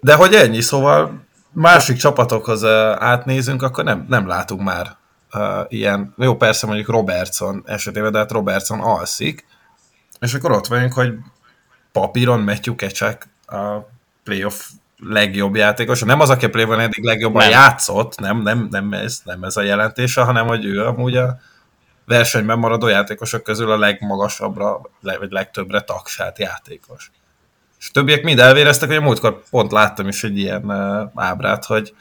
de 0.01 0.15
hogy 0.15 0.35
ennyi, 0.35 0.61
szóval 0.61 1.25
másik 1.55 1.97
csapatokhoz 1.97 2.65
átnézünk, 2.99 3.63
akkor 3.63 3.85
nem, 3.85 4.07
nem 4.09 4.27
látunk 4.27 4.63
már 4.63 4.97
uh, 5.35 5.41
ilyen, 5.69 6.15
jó 6.19 6.37
persze 6.37 6.67
mondjuk 6.67 6.89
Robertson 6.89 7.63
esetében, 7.67 8.13
de 8.13 8.19
hát 8.19 8.33
Robertson 8.33 8.81
alszik, 8.81 9.47
és 10.21 10.35
akkor 10.35 10.53
ott 10.53 10.67
vagyunk, 10.67 10.93
hogy 10.93 11.15
papíron 11.93 12.41
Matthew 12.41 12.75
Kecsek 12.75 13.29
a 13.47 13.79
playoff 14.23 14.69
legjobb 14.99 15.55
játékos, 15.55 16.03
nem 16.03 16.21
az, 16.21 16.31
aki 16.31 16.45
a 16.45 16.51
playoffban 16.51 16.81
eddig 16.81 17.05
legjobban 17.05 17.43
nem. 17.43 17.51
játszott, 17.51 18.19
nem, 18.19 18.43
nem, 18.43 18.69
nem, 18.71 18.93
ez, 18.93 19.21
nem 19.25 19.45
ez 19.45 19.57
a 19.57 19.63
jelentése, 19.63 20.23
hanem 20.23 20.47
hogy 20.47 20.65
ő 20.65 20.85
amúgy 20.85 21.17
a 21.17 21.39
versenyben 22.07 22.59
maradó 22.59 22.87
játékosok 22.87 23.43
közül 23.43 23.71
a 23.71 23.79
legmagasabbra, 23.79 24.81
vagy 25.01 25.31
legtöbbre 25.31 25.81
tagsát 25.81 26.39
játékos. 26.39 27.11
És 27.85 27.91
a 27.91 27.93
többiek 27.93 28.23
mind 28.23 28.39
elvéreztek, 28.39 28.89
hogy 28.89 28.97
a 28.97 29.01
múltkor 29.01 29.43
pont 29.51 29.73
láttam 29.73 30.09
is 30.09 30.25
egy 30.25 30.39
ilyen 30.39 30.65
uh, 30.65 31.11
ábrát, 31.15 31.65
hogy 31.65 31.95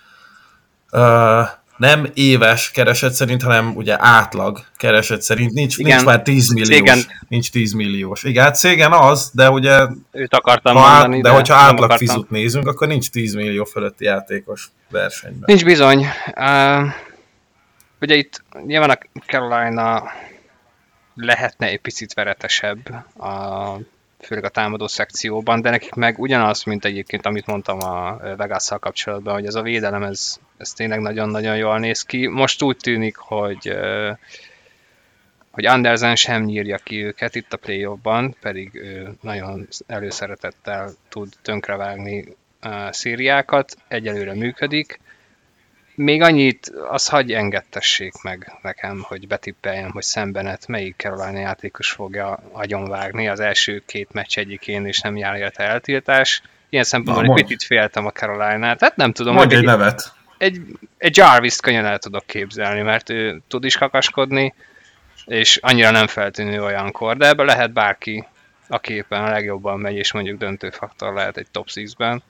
uh, 0.91 1.47
nem 1.77 2.07
éves 2.13 2.71
kereset 2.71 3.13
szerint, 3.13 3.43
hanem 3.43 3.75
ugye 3.75 3.95
átlag 3.99 4.59
kereset 4.77 5.21
szerint. 5.21 5.51
Nincs, 5.53 5.77
Igen, 5.77 5.91
nincs 5.91 6.05
már 6.05 6.21
10 6.21 6.49
milliós. 6.53 6.67
Cégen. 6.67 6.99
Nincs 7.27 7.51
10 7.51 7.73
milliós. 7.73 8.23
Igen, 8.23 8.43
hát 8.43 8.55
cégen 8.55 8.91
az, 8.91 9.31
de 9.33 9.49
ugye... 9.49 9.87
Őt 10.11 10.33
akartam 10.33 10.75
ha 10.75 10.89
mondani, 10.89 11.21
de, 11.21 11.29
de 11.29 11.35
hogyha 11.35 11.55
átlag 11.55 11.91
fizut 11.91 12.29
nézünk, 12.29 12.67
akkor 12.67 12.87
nincs 12.87 13.09
10 13.09 13.33
millió 13.33 13.63
fölötti 13.63 14.05
játékos 14.05 14.69
versenyben. 14.89 15.43
Nincs 15.45 15.63
bizony. 15.63 16.05
Uh, 16.35 16.91
ugye 18.01 18.15
itt 18.15 18.43
nyilván 18.65 18.89
a 18.89 18.97
Carolina 19.27 20.03
lehetne 21.15 21.67
egy 21.67 21.81
picit 21.81 22.13
veretesebb 22.13 22.89
a 23.19 23.77
főleg 24.25 24.43
a 24.43 24.49
támadó 24.49 24.87
szekcióban, 24.87 25.61
de 25.61 25.69
nekik 25.69 25.93
meg 25.93 26.19
ugyanaz, 26.19 26.63
mint 26.63 26.85
egyébként, 26.85 27.25
amit 27.25 27.45
mondtam 27.45 27.79
a 27.79 28.17
vegas 28.37 28.69
kapcsolatban, 28.79 29.33
hogy 29.33 29.45
ez 29.45 29.55
a 29.55 29.61
védelem, 29.61 30.03
ez, 30.03 30.39
ez 30.57 30.71
tényleg 30.71 30.99
nagyon-nagyon 30.99 31.57
jól 31.57 31.79
néz 31.79 32.01
ki. 32.01 32.27
Most 32.27 32.61
úgy 32.61 32.77
tűnik, 32.77 33.15
hogy 33.15 33.77
hogy 35.53 35.65
Andersen 35.65 36.15
sem 36.15 36.43
nyírja 36.43 36.77
ki 36.77 37.03
őket 37.03 37.35
itt 37.35 37.53
a 37.53 37.57
play 37.57 37.87
pedig 38.41 38.75
ő 38.75 39.13
nagyon 39.21 39.67
előszeretettel 39.87 40.91
tud 41.09 41.33
tönkrevágni 41.41 42.35
szériákat, 42.89 43.75
egyelőre 43.87 44.33
működik. 44.33 44.99
Még 45.95 46.21
annyit, 46.21 46.71
az 46.89 47.07
hagy 47.07 47.31
engedtessék 47.31 48.13
meg 48.21 48.51
nekem, 48.61 49.01
hogy 49.07 49.27
betippeljem, 49.27 49.91
hogy 49.91 50.03
szembenet 50.03 50.67
melyik 50.67 50.95
Carolina 50.97 51.39
játékos 51.39 51.89
fogja 51.89 52.39
agyonvágni 52.51 53.27
az 53.27 53.39
első 53.39 53.83
két 53.85 54.11
meccs 54.11 54.37
egyikén, 54.37 54.85
és 54.85 54.99
nem 54.99 55.17
jár 55.17 55.35
érte 55.35 55.63
eltiltás. 55.63 56.41
Ilyen 56.69 56.83
szempontból 56.83 57.25
egy 57.25 57.43
picit 57.43 57.63
féltem 57.63 58.05
a 58.05 58.11
Carolina-t. 58.11 58.79
Hát 58.79 58.95
nem 58.95 59.11
tudom. 59.11 59.33
Mondj 59.35 59.55
egy 59.55 59.63
nevet. 59.63 60.13
egy, 60.37 60.61
egy 60.97 61.17
Jarvis-t 61.17 61.61
könnyen 61.61 61.85
el 61.85 61.99
tudok 61.99 62.25
képzelni, 62.25 62.81
mert 62.81 63.09
ő 63.09 63.41
tud 63.47 63.63
is 63.63 63.77
kakaskodni, 63.77 64.53
és 65.25 65.57
annyira 65.61 65.91
nem 65.91 66.07
feltűnő 66.07 66.63
olyankor, 66.63 67.17
de 67.17 67.27
ebbe 67.27 67.43
lehet 67.43 67.73
bárki, 67.73 68.27
a 68.67 68.79
képen 68.79 69.23
a 69.23 69.29
legjobban 69.29 69.79
megy, 69.79 69.95
és 69.95 70.11
mondjuk 70.11 70.39
döntő 70.39 70.69
faktor 70.69 71.13
lehet 71.13 71.37
egy 71.37 71.47
top 71.51 71.67
6-ben. 71.69 72.23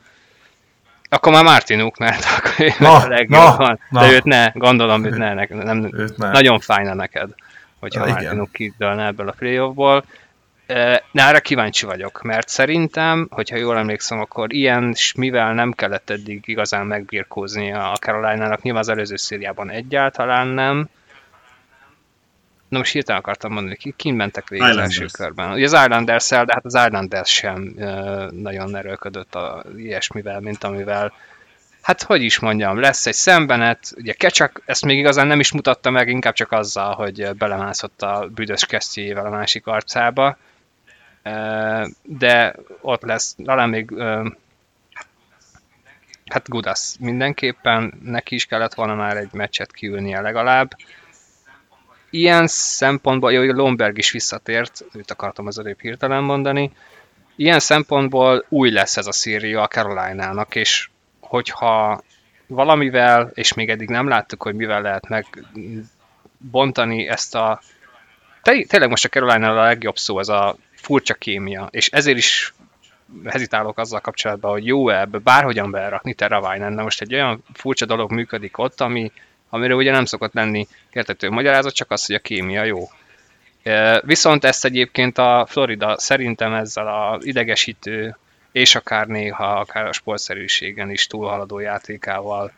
Akkor 1.13 1.31
már 1.31 1.43
Martinuk, 1.43 1.97
mert 2.05 2.25
akkor 2.37 2.65
ő 2.65 2.69
Na, 2.79 2.95
a 2.95 3.07
legjobban. 3.07 3.79
na, 3.89 3.99
de 4.01 4.05
na. 4.07 4.13
őt 4.13 4.23
ne, 4.23 4.51
gondolom, 4.53 5.05
őt 5.05 5.17
ne, 5.17 5.33
ne 5.33 5.45
nem, 5.63 5.89
Őt 5.91 6.17
ne. 6.17 6.31
nagyon 6.31 6.59
fájna 6.59 6.93
neked, 6.93 7.29
hogyha 7.79 8.07
Ja. 8.07 8.13
Martinuk 8.13 8.51
kidőlne 8.51 9.05
ebből 9.05 9.27
a 9.27 9.33
playoffból. 9.37 10.03
Na, 11.11 11.21
erre 11.21 11.39
kíváncsi 11.39 11.85
vagyok, 11.85 12.21
mert 12.21 12.47
szerintem, 12.49 13.27
hogyha 13.31 13.57
jól 13.57 13.77
emlékszem, 13.77 14.19
akkor 14.19 14.53
ilyen, 14.53 14.93
s 14.93 15.13
mivel 15.13 15.53
nem 15.53 15.71
kellett 15.71 16.09
eddig 16.09 16.41
igazán 16.45 16.85
megbirkózni 16.85 17.73
a 17.73 17.97
Carolina-nak, 17.99 18.61
nyilván 18.61 18.81
az 18.81 18.89
előző 18.89 19.15
szériában 19.15 19.69
egyáltalán 19.69 20.47
nem. 20.47 20.89
Na 22.73 22.79
most 22.79 22.91
hirtelen 22.91 23.21
akartam 23.21 23.51
mondani, 23.51 23.75
ki, 23.75 23.93
kin 23.97 24.13
mentek 24.13 24.49
végig 24.49 24.65
az 24.65 24.77
első 24.77 25.05
körben. 25.05 25.51
Ugye 25.51 25.65
az 25.65 25.73
islanders 25.73 26.27
de 26.27 26.53
hát 26.53 26.65
az 26.65 26.75
Islanders 26.85 27.33
sem 27.33 27.75
nagyon 28.31 28.75
erőlködött 28.75 29.35
a 29.35 29.63
ilyesmivel, 29.77 30.39
mint 30.39 30.63
amivel 30.63 31.13
Hát, 31.81 32.01
hogy 32.01 32.23
is 32.23 32.39
mondjam, 32.39 32.79
lesz 32.79 33.05
egy 33.05 33.13
szembenet, 33.13 33.93
ugye 33.97 34.13
Kecsak 34.13 34.61
ezt 34.65 34.85
még 34.85 34.97
igazán 34.97 35.27
nem 35.27 35.39
is 35.39 35.51
mutatta 35.51 35.89
meg, 35.89 36.07
inkább 36.07 36.33
csak 36.33 36.51
azzal, 36.51 36.93
hogy 36.93 37.29
belemászott 37.35 38.01
a 38.01 38.27
büdös 38.33 38.65
kesztyéjével 38.65 39.25
a 39.25 39.29
másik 39.29 39.67
arcába. 39.67 40.37
De 42.01 42.55
ott 42.81 43.01
lesz, 43.01 43.35
talán 43.45 43.69
még 43.69 43.93
hát 46.25 46.49
Gudas 46.49 46.95
mindenképpen, 46.99 47.93
neki 48.03 48.35
is 48.35 48.45
kellett 48.45 48.73
volna 48.73 48.95
már 48.95 49.17
egy 49.17 49.33
meccset 49.33 49.71
kiülnie 49.71 50.21
legalább. 50.21 50.71
Ilyen 52.15 52.47
szempontból, 52.47 53.31
jó, 53.31 53.45
hogy 53.45 53.55
Lomberg 53.55 53.97
is 53.97 54.11
visszatért, 54.11 54.85
őt 54.93 55.11
akartam 55.11 55.47
az 55.47 55.59
előbb 55.59 55.79
hirtelen 55.79 56.23
mondani, 56.23 56.71
ilyen 57.35 57.59
szempontból 57.59 58.45
új 58.49 58.71
lesz 58.71 58.97
ez 58.97 59.07
a 59.07 59.11
széria 59.11 59.61
a 59.61 59.67
Carolina-nak, 59.67 60.55
és 60.55 60.89
hogyha 61.19 62.01
valamivel, 62.47 63.31
és 63.33 63.53
még 63.53 63.69
eddig 63.69 63.89
nem 63.89 64.07
láttuk, 64.07 64.43
hogy 64.43 64.55
mivel 64.55 64.81
lehet 64.81 65.07
megbontani 65.07 67.07
ezt 67.07 67.35
a... 67.35 67.61
Té- 68.41 68.67
tényleg 68.67 68.89
most 68.89 69.05
a 69.05 69.09
Carolina 69.09 69.49
a 69.49 69.63
legjobb 69.63 69.97
szó, 69.97 70.19
ez 70.19 70.29
a 70.29 70.55
furcsa 70.75 71.13
kémia, 71.13 71.67
és 71.71 71.87
ezért 71.87 72.17
is 72.17 72.53
hezitálok 73.25 73.77
azzal 73.77 73.99
kapcsolatban, 73.99 74.51
hogy 74.51 74.65
jó-e 74.65 75.05
bárhogyan 75.05 75.71
belerakni 75.71 76.13
Teravainen, 76.13 76.73
most 76.73 77.01
egy 77.01 77.13
olyan 77.13 77.43
furcsa 77.53 77.85
dolog 77.85 78.11
működik 78.11 78.57
ott, 78.57 78.81
ami, 78.81 79.11
amiről 79.53 79.77
ugye 79.77 79.91
nem 79.91 80.05
szokott 80.05 80.33
lenni 80.33 80.67
értető 80.91 81.29
magyarázat, 81.29 81.73
csak 81.73 81.91
az, 81.91 82.05
hogy 82.05 82.15
a 82.15 82.19
kémia 82.19 82.63
jó. 82.63 82.89
E, 83.63 84.01
Viszont 84.05 84.43
ezt 84.43 84.65
egyébként 84.65 85.17
a 85.17 85.45
Florida 85.49 85.99
szerintem 85.99 86.53
ezzel 86.53 86.87
a 86.87 87.19
idegesítő 87.21 88.17
és 88.51 88.75
akár 88.75 89.07
néha 89.07 89.59
akár 89.59 89.85
a 89.85 89.91
sportszerűségen 89.91 90.89
is 90.89 91.07
túlhaladó 91.07 91.59
játékával 91.59 92.51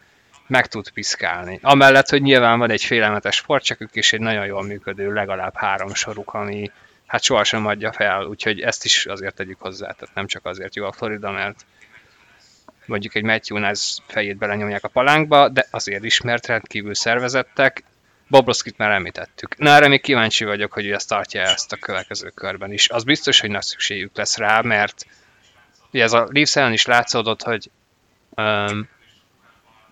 meg 0.48 0.68
tud 0.68 0.90
piszkálni. 0.90 1.60
Amellett, 1.62 2.10
hogy 2.10 2.22
nyilván 2.22 2.60
van 2.60 2.72
egy 2.72 2.84
félelmetes 2.84 3.36
sportcsakük 3.36 3.96
és 3.96 4.14
egy 4.14 4.20
nagyon 4.20 4.46
jól 4.46 4.64
működő 4.64 5.14
legalább 5.14 5.56
három 5.56 5.94
soruk, 5.94 6.34
ami 6.34 6.72
hát 7.06 7.24
sohasem 7.24 7.66
adja 7.66 7.92
fel, 7.92 8.26
úgyhogy 8.26 8.62
ezt 8.62 8.86
is 8.86 9.06
azért 9.06 9.36
tegyük 9.36 9.62
hozzá, 9.62 9.92
tehát 9.92 10.16
nem 10.16 10.28
csak 10.28 10.46
azért 10.46 10.76
jó 10.76 10.86
a 10.86 10.92
Florida, 10.92 11.32
mert 11.32 11.66
mondjuk 12.86 13.16
egy 13.16 13.24
Matthew 13.24 13.58
Nez 13.58 14.02
fejét 14.08 14.38
belenyomják 14.38 14.84
a 14.84 14.88
palánkba, 14.88 15.50
de 15.50 15.68
azért 15.72 16.04
is, 16.04 16.22
mert 16.22 16.48
rendkívül 16.48 16.96
szervezettek. 16.96 17.84
Bobrovskit 18.28 18.78
már 18.78 18.92
említettük. 18.92 19.58
Na 19.58 19.70
erre 19.70 19.88
még 19.88 20.02
kíváncsi 20.02 20.46
vagyok, 20.46 20.74
hogy 20.74 20.86
ő 20.86 20.94
ezt 20.94 21.08
tartja 21.08 21.42
ezt 21.42 21.72
a 21.72 21.78
következő 21.78 22.30
körben 22.30 22.72
is. 22.72 22.90
Az 22.90 23.04
biztos, 23.04 23.40
hogy 23.40 23.50
nagy 23.50 23.62
szükségük 23.62 24.18
lesz 24.18 24.38
rá, 24.38 24.62
mert 24.62 25.06
ugye 25.92 26.04
ez 26.04 26.14
a 26.14 26.28
Leafs 26.32 26.56
ellen 26.56 26.74
is 26.74 26.86
látszódott, 26.86 27.44
hogy 27.44 27.70
um, 28.30 28.90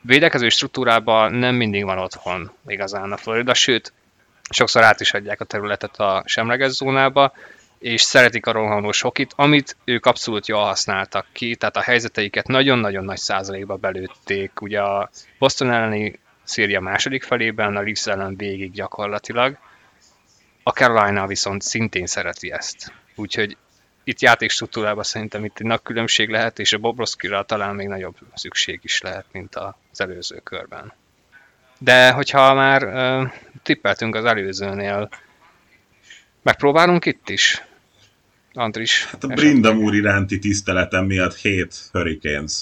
védekező 0.01 0.49
struktúrában 0.49 1.33
nem 1.33 1.55
mindig 1.55 1.83
van 1.83 1.97
otthon 1.97 2.51
igazán 2.67 3.11
a 3.11 3.17
Florida, 3.17 3.53
sőt, 3.53 3.93
sokszor 4.49 4.83
át 4.83 4.99
is 4.99 5.13
adják 5.13 5.41
a 5.41 5.45
területet 5.45 5.99
a 5.99 6.23
semleges 6.25 6.71
zónába, 6.71 7.33
és 7.83 8.01
szeretik 8.01 8.45
a 8.45 8.51
rohanós 8.51 9.01
hokit, 9.01 9.33
amit 9.35 9.77
ők 9.83 10.05
abszolút 10.05 10.47
jól 10.47 10.63
használtak 10.63 11.25
ki, 11.31 11.55
tehát 11.55 11.77
a 11.77 11.81
helyzeteiket 11.81 12.47
nagyon-nagyon 12.47 13.03
nagy 13.03 13.17
százalékba 13.17 13.75
belőtték. 13.75 14.61
Ugye 14.61 14.81
a 14.81 15.09
Boston 15.39 15.71
elleni 15.71 16.19
széria 16.43 16.79
második 16.79 17.23
felében, 17.23 17.75
a 17.75 17.81
Leafs 17.81 18.07
ellen 18.07 18.35
végig 18.37 18.71
gyakorlatilag. 18.71 19.57
A 20.63 20.69
Carolina 20.69 21.27
viszont 21.27 21.61
szintén 21.61 22.05
szereti 22.05 22.51
ezt. 22.51 22.93
Úgyhogy 23.15 23.57
itt 24.03 24.21
játék 24.21 24.49
struktúrában 24.49 25.03
szerintem 25.03 25.45
itt 25.45 25.59
egy 25.59 25.65
nagy 25.65 25.81
különbség 25.83 26.29
lehet, 26.29 26.59
és 26.59 26.73
a 26.73 26.77
Bobrovskira 26.77 27.43
talán 27.43 27.75
még 27.75 27.87
nagyobb 27.87 28.15
szükség 28.33 28.79
is 28.83 29.01
lehet, 29.01 29.25
mint 29.31 29.55
az 29.55 30.01
előző 30.01 30.39
körben. 30.43 30.93
De 31.77 32.11
hogyha 32.11 32.53
már 32.53 32.83
uh, 32.83 33.31
tippeltünk 33.63 34.15
az 34.15 34.25
előzőnél, 34.25 35.09
megpróbálunk 36.41 37.05
itt 37.05 37.29
is? 37.29 37.63
Andris? 38.53 39.05
Hát 39.05 39.23
a? 39.23 39.27
Brindam 39.27 39.77
úr 39.77 39.93
iránti 39.93 40.39
tiszteletem 40.39 41.05
miatt 41.05 41.35
7 41.35 41.75
Hurricanes. 41.91 42.53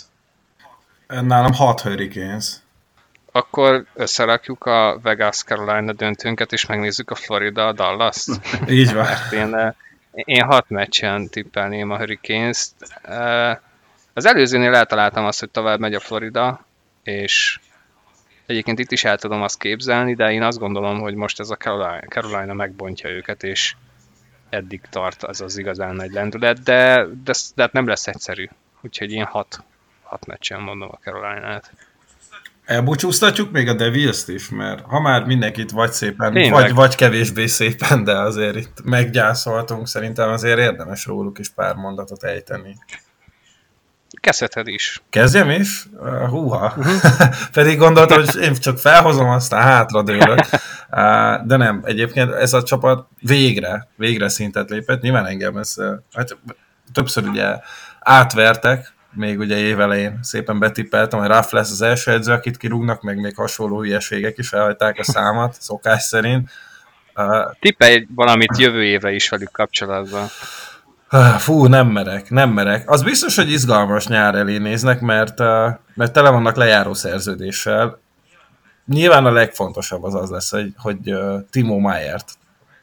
Nálam 1.07 1.53
6 1.53 1.81
Hurricanes. 1.81 2.53
Akkor 3.31 3.85
összerakjuk 3.93 4.65
a 4.65 4.99
Vegas 5.01 5.43
Carolina 5.43 5.93
döntőnket, 5.93 6.51
és 6.51 6.65
megnézzük 6.65 7.09
a 7.09 7.15
Florida 7.15 7.73
Dallas. 7.73 8.27
Így 8.67 8.93
van. 8.93 9.03
Mert 9.03 9.31
én, 9.31 9.55
eh, 9.55 9.73
én 10.11 10.43
hat 10.43 10.69
meccsen 10.69 11.29
tippelném 11.29 11.89
a 11.89 11.97
Hurricanes-t. 11.97 12.73
Eh, 13.01 13.57
Az 14.13 14.25
előzőnél 14.25 14.73
eltaláltam 14.75 15.25
azt, 15.25 15.39
hogy 15.39 15.49
tovább 15.49 15.79
megy 15.79 15.93
a 15.93 15.99
Florida, 15.99 16.65
és 17.03 17.59
egyébként 18.45 18.79
itt 18.79 18.91
is 18.91 19.03
el 19.03 19.17
tudom 19.17 19.41
azt 19.41 19.57
képzelni, 19.59 20.13
de 20.15 20.31
én 20.31 20.43
azt 20.43 20.59
gondolom, 20.59 20.99
hogy 20.99 21.15
most 21.15 21.39
ez 21.39 21.49
a 21.49 21.55
Carolina, 21.55 21.99
Carolina 22.07 22.53
megbontja 22.53 23.09
őket, 23.09 23.43
és 23.43 23.75
eddig 24.51 24.81
tart 24.89 25.23
az 25.23 25.41
az 25.41 25.57
igazán 25.57 25.95
nagy 25.95 26.11
lendület, 26.11 26.63
de, 26.63 27.05
de, 27.23 27.33
de 27.55 27.61
hát 27.61 27.71
nem 27.71 27.87
lesz 27.87 28.07
egyszerű. 28.07 28.49
Úgyhogy 28.81 29.11
én 29.11 29.25
hat, 29.25 29.63
hat 30.03 30.25
meccsen 30.25 30.61
mondom 30.61 30.89
a 30.91 30.97
Carolina-t. 31.03 31.71
Elbúcsúztatjuk 32.65 33.51
még 33.51 33.67
a 33.67 33.73
Devils-t 33.73 34.27
is, 34.27 34.49
mert 34.49 34.85
ha 34.85 35.01
már 35.01 35.25
mindenkit 35.25 35.71
vagy 35.71 35.91
szépen, 35.91 36.33
Tényleg. 36.33 36.51
vagy, 36.51 36.73
vagy 36.73 36.95
kevésbé 36.95 37.45
szépen, 37.45 38.03
de 38.03 38.17
azért 38.17 38.55
itt 38.55 38.83
meggyászoltunk, 38.83 39.87
szerintem 39.87 40.29
azért 40.29 40.59
érdemes 40.59 41.05
róluk 41.05 41.39
is 41.39 41.49
pár 41.49 41.75
mondatot 41.75 42.23
ejteni. 42.23 42.77
Kezdheted 44.19 44.67
is. 44.67 45.01
Kezdjem 45.09 45.49
is? 45.49 45.85
Uh, 45.99 46.29
Húha. 46.29 46.73
Pedig 47.53 47.77
gondoltam, 47.77 48.23
hogy 48.23 48.41
én 48.41 48.53
csak 48.53 48.77
felhozom, 48.77 49.29
aztán 49.29 49.61
hátradőlök. 49.61 50.39
De 51.45 51.57
nem, 51.57 51.81
egyébként 51.83 52.31
ez 52.31 52.53
a 52.53 52.63
csapat 52.63 53.07
végre, 53.19 53.87
végre 53.95 54.29
szintet 54.29 54.69
lépett. 54.69 55.01
Nyilván 55.01 55.25
engem 55.25 55.57
ez, 55.57 55.75
hát 56.13 56.37
többször 56.93 57.27
ugye 57.27 57.59
átvertek, 57.99 58.93
még 59.13 59.39
ugye 59.39 59.57
évelején 59.57 60.19
szépen 60.21 60.59
betippeltem, 60.59 61.19
hogy 61.19 61.27
Ruff 61.27 61.51
lesz 61.51 61.71
az 61.71 61.81
első 61.81 62.11
edző, 62.11 62.31
akit 62.31 62.57
kirúgnak, 62.57 63.01
meg 63.01 63.19
még 63.19 63.35
hasonló 63.35 63.79
hülyeségek 63.79 64.37
is 64.37 64.53
elhagyták 64.53 64.99
a 64.99 65.03
számat, 65.03 65.55
szokás 65.59 66.01
szerint. 66.03 66.49
Tippelj 67.59 68.07
valamit 68.15 68.57
jövő 68.57 68.83
évre 68.83 69.11
is 69.11 69.29
velük 69.29 69.51
kapcsolatban. 69.51 70.27
Fú, 71.37 71.65
nem 71.65 71.87
merek, 71.87 72.29
nem 72.29 72.49
merek. 72.49 72.89
Az 72.89 73.03
biztos, 73.03 73.35
hogy 73.35 73.51
izgalmas 73.51 74.07
nyár 74.07 74.35
elé 74.35 74.57
néznek, 74.57 75.01
mert, 75.01 75.39
mert 75.93 76.13
tele 76.13 76.29
vannak 76.29 76.55
lejáró 76.55 76.93
szerződéssel. 76.93 77.99
Nyilván 78.91 79.25
a 79.25 79.31
legfontosabb 79.31 80.03
az 80.03 80.15
az 80.15 80.29
lesz, 80.29 80.51
hogy, 80.51 80.73
hogy 80.77 81.15
Timo 81.49 81.79
Mayert 81.79 82.31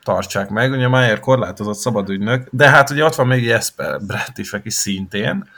tartsák 0.02 0.48
meg. 0.48 0.72
Ugye 0.72 0.88
Mayer 0.88 1.20
korlátozott 1.20 1.76
szabadügynök, 1.76 2.48
de 2.50 2.68
hát 2.68 2.90
ugye 2.90 3.04
ott 3.04 3.14
van 3.14 3.26
még 3.26 3.44
Jesper 3.44 4.00
Brett 4.00 4.38
is, 4.38 4.52
aki 4.52 4.70
szintén. 4.70 5.48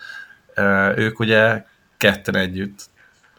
Ők 0.96 1.18
ugye 1.18 1.64
ketten 1.96 2.36
együtt 2.36 2.88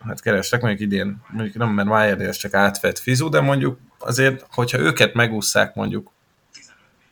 hát 0.05 0.21
kerestek, 0.21 0.61
mondjuk 0.61 0.91
idén, 0.91 1.21
mondjuk 1.27 1.55
nem, 1.55 1.69
mert 1.69 1.87
Mayernél 1.87 2.27
ez 2.27 2.35
csak 2.35 2.53
átvett 2.53 2.99
fizu, 2.99 3.29
de 3.29 3.41
mondjuk 3.41 3.79
azért, 3.99 4.45
hogyha 4.51 4.77
őket 4.77 5.13
megúszszák 5.13 5.75
mondjuk 5.75 6.11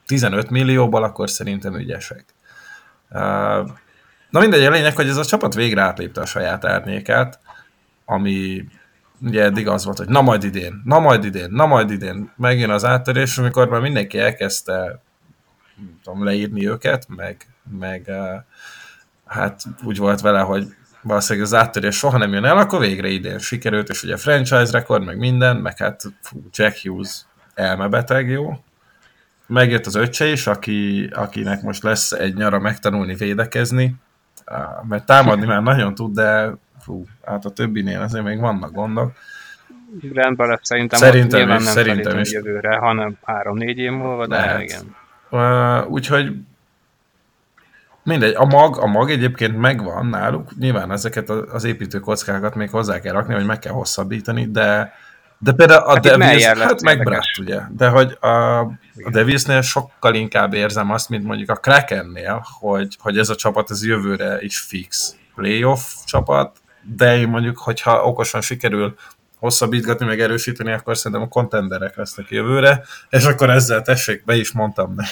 15 0.05 0.49
millióból, 0.49 1.03
akkor 1.03 1.29
szerintem 1.29 1.75
ügyesek. 1.75 2.25
Na 4.29 4.39
mindegy, 4.39 4.65
a 4.65 4.69
lényeg, 4.69 4.95
hogy 4.95 5.07
ez 5.07 5.17
a 5.17 5.25
csapat 5.25 5.53
végre 5.53 5.81
átlépte 5.81 6.21
a 6.21 6.25
saját 6.25 6.65
árnyékát, 6.65 7.39
ami 8.05 8.65
ugye 9.21 9.43
eddig 9.43 9.67
az 9.67 9.85
volt, 9.85 9.97
hogy 9.97 10.07
na 10.07 10.21
majd 10.21 10.43
idén, 10.43 10.81
na 10.85 10.99
majd 10.99 11.23
idén, 11.23 11.49
na 11.51 11.65
majd 11.65 11.91
idén, 11.91 12.31
megjön 12.37 12.69
az 12.69 12.85
áttörés, 12.85 13.37
amikor 13.37 13.69
már 13.69 13.81
mindenki 13.81 14.19
elkezdte 14.19 15.01
tudom, 16.03 16.23
leírni 16.23 16.67
őket, 16.67 17.05
meg, 17.07 17.37
meg 17.79 18.03
uh, 18.07 18.43
hát 19.25 19.61
úgy 19.83 19.97
volt 19.97 20.21
vele, 20.21 20.39
hogy 20.39 20.67
valószínűleg 21.01 21.47
az 21.47 21.53
áttörés 21.53 21.95
soha 21.95 22.17
nem 22.17 22.33
jön 22.33 22.45
el, 22.45 22.57
akkor 22.57 22.79
végre 22.79 23.07
idén 23.07 23.39
sikerült, 23.39 23.89
és 23.89 24.03
ugye 24.03 24.17
franchise 24.17 24.71
rekord, 24.71 25.05
meg 25.05 25.17
minden, 25.17 25.57
meg 25.57 25.77
hát 25.77 26.03
fú, 26.21 26.43
Jack 26.51 26.77
Hughes 26.77 27.25
elmebeteg 27.53 28.29
jó. 28.29 28.53
Megjött 29.47 29.85
az 29.85 29.95
öccse 29.95 30.27
is, 30.27 30.47
aki, 30.47 31.09
akinek 31.13 31.61
most 31.61 31.83
lesz 31.83 32.11
egy 32.11 32.35
nyara 32.35 32.59
megtanulni 32.59 33.15
védekezni, 33.15 33.95
mert 34.87 35.05
támadni 35.05 35.45
már 35.45 35.61
nagyon 35.61 35.95
tud, 35.95 36.13
de 36.13 36.57
fú, 36.89 37.05
hát 37.25 37.45
a 37.45 37.49
többinél 37.49 38.01
azért 38.01 38.23
még 38.23 38.39
vannak 38.39 38.71
gondok. 38.71 39.11
Rendben 40.13 40.47
lesz 40.47 40.59
szerintem, 40.63 40.99
Szerintem 40.99 41.39
nyilván 41.39 41.59
is, 41.59 41.63
nem 41.63 41.73
szerintem 41.73 42.19
is. 42.19 42.31
jövőre, 42.31 42.75
hanem 42.77 43.17
három-négy 43.23 43.77
év 43.77 43.91
múlva, 43.91 44.27
de 44.27 44.35
Lehet. 44.35 44.61
igen. 44.61 44.95
Uh, 45.29 45.91
úgyhogy 45.91 46.33
mindegy, 48.03 48.33
a 48.35 48.45
mag, 48.45 48.77
a 48.77 48.85
mag 48.85 49.09
egyébként 49.09 49.57
megvan 49.57 50.05
náluk, 50.05 50.57
nyilván 50.59 50.91
ezeket 50.91 51.29
az 51.29 51.63
építőkockákat 51.63 52.55
még 52.55 52.69
hozzá 52.69 52.99
kell 52.99 53.13
rakni, 53.13 53.33
hogy 53.33 53.45
meg 53.45 53.59
kell 53.59 53.73
hosszabbítani, 53.73 54.51
de 54.51 54.93
de 55.41 55.51
például 55.51 55.83
a 55.83 55.93
Hát 55.93 55.99
Devils, 56.01 56.45
hát 56.45 56.81
meg. 56.81 57.03
Bratt, 57.03 57.37
ugye, 57.39 57.59
de 57.71 57.87
hogy 57.89 58.17
a, 58.19 58.59
a 59.03 59.09
Devilsnél 59.11 59.61
sokkal 59.61 60.15
inkább 60.15 60.53
érzem 60.53 60.91
azt, 60.91 61.09
mint 61.09 61.23
mondjuk 61.23 61.49
a 61.49 61.55
Krakennél, 61.55 62.45
hogy, 62.59 62.97
hogy 62.99 63.17
ez 63.17 63.29
a 63.29 63.35
csapat 63.35 63.71
ez 63.71 63.85
jövőre 63.85 64.37
is 64.41 64.59
fix 64.59 65.15
playoff 65.35 65.81
csapat, 66.05 66.58
de 66.81 67.17
én 67.17 67.27
mondjuk, 67.27 67.57
hogyha 67.57 68.03
okosan 68.03 68.41
sikerül 68.41 68.95
hosszabbítgatni, 69.37 70.05
meg 70.05 70.19
erősíteni, 70.21 70.71
akkor 70.71 70.97
szerintem 70.97 71.21
a 71.21 71.27
kontenderek 71.27 71.95
lesznek 71.95 72.29
jövőre, 72.29 72.83
és 73.09 73.23
akkor 73.23 73.49
ezzel 73.49 73.81
tessék, 73.81 74.25
be 74.25 74.35
is 74.35 74.51
mondtam 74.51 74.93
ne, 74.95 75.05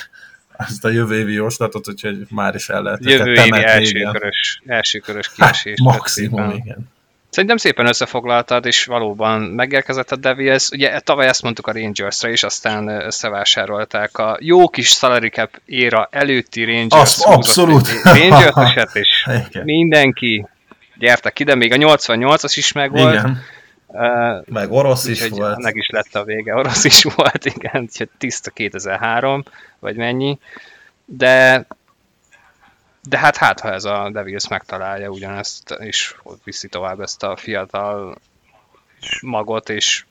azt 0.57 0.85
a 0.85 0.89
jövő 0.89 1.15
évi 1.19 1.33
jóslatot, 1.33 1.87
úgyhogy 1.87 2.25
már 2.29 2.55
is 2.55 2.69
el 2.69 2.81
lehet 2.81 3.05
Jövő 3.05 3.31
évi 3.31 3.35
temetni, 3.35 3.65
első 3.65 3.97
igen. 3.97 4.11
körös, 4.11 4.61
első 4.65 4.99
körös 4.99 5.31
Hát, 5.37 5.51
kiesés. 5.51 5.81
maximum, 5.81 6.39
szépen. 6.49 6.57
igen. 6.65 6.89
Szerintem 7.29 7.57
szépen 7.57 7.87
összefoglaltad, 7.87 8.65
és 8.65 8.85
valóban 8.85 9.41
megérkezett 9.41 10.11
a 10.11 10.15
Devils. 10.15 10.69
Ugye 10.69 10.99
tavaly 10.99 11.27
ezt 11.27 11.41
mondtuk 11.41 11.67
a 11.67 11.71
Rangersre 11.71 12.31
is, 12.31 12.43
aztán 12.43 12.87
összevásárolták 12.87 14.17
a 14.17 14.37
jó 14.41 14.69
kis 14.69 14.87
salary 14.87 15.29
cap 15.29 15.61
éra 15.65 16.07
előtti 16.11 16.63
Rangers. 16.65 17.01
Az 17.01 17.21
abszolút. 17.25 17.87
Rangers 18.03 18.55
eset, 18.55 18.95
és 18.95 19.27
mindenki 19.63 20.47
gyertek 20.99 21.39
ide, 21.39 21.55
még 21.55 21.71
a 21.73 21.75
88-as 21.75 22.53
is 22.55 22.71
megvolt. 22.71 23.13
Igen, 23.13 23.41
Uh, 23.89 24.45
meg 24.45 24.71
orosz 24.71 25.05
is 25.05 25.27
volt. 25.27 25.57
ennek 25.57 25.75
is 25.75 25.89
lett 25.89 26.15
a 26.15 26.23
vége, 26.23 26.55
orosz 26.55 26.83
is 26.83 27.03
volt, 27.15 27.45
igen, 27.45 27.81
úgyhogy 27.81 28.09
tiszta 28.17 28.51
2003, 28.51 29.43
vagy 29.79 29.95
mennyi. 29.95 30.39
De 31.05 31.65
de 33.09 33.17
hát 33.17 33.37
hát, 33.37 33.59
ha 33.59 33.73
ez 33.73 33.83
a 33.85 34.09
Devils 34.11 34.47
megtalálja 34.47 35.09
ugyanezt, 35.09 35.71
és 35.79 36.15
viszi 36.43 36.67
tovább 36.67 36.99
ezt 36.99 37.23
a 37.23 37.35
fiatal 37.35 38.17
magot, 39.21 39.69
és 39.69 40.05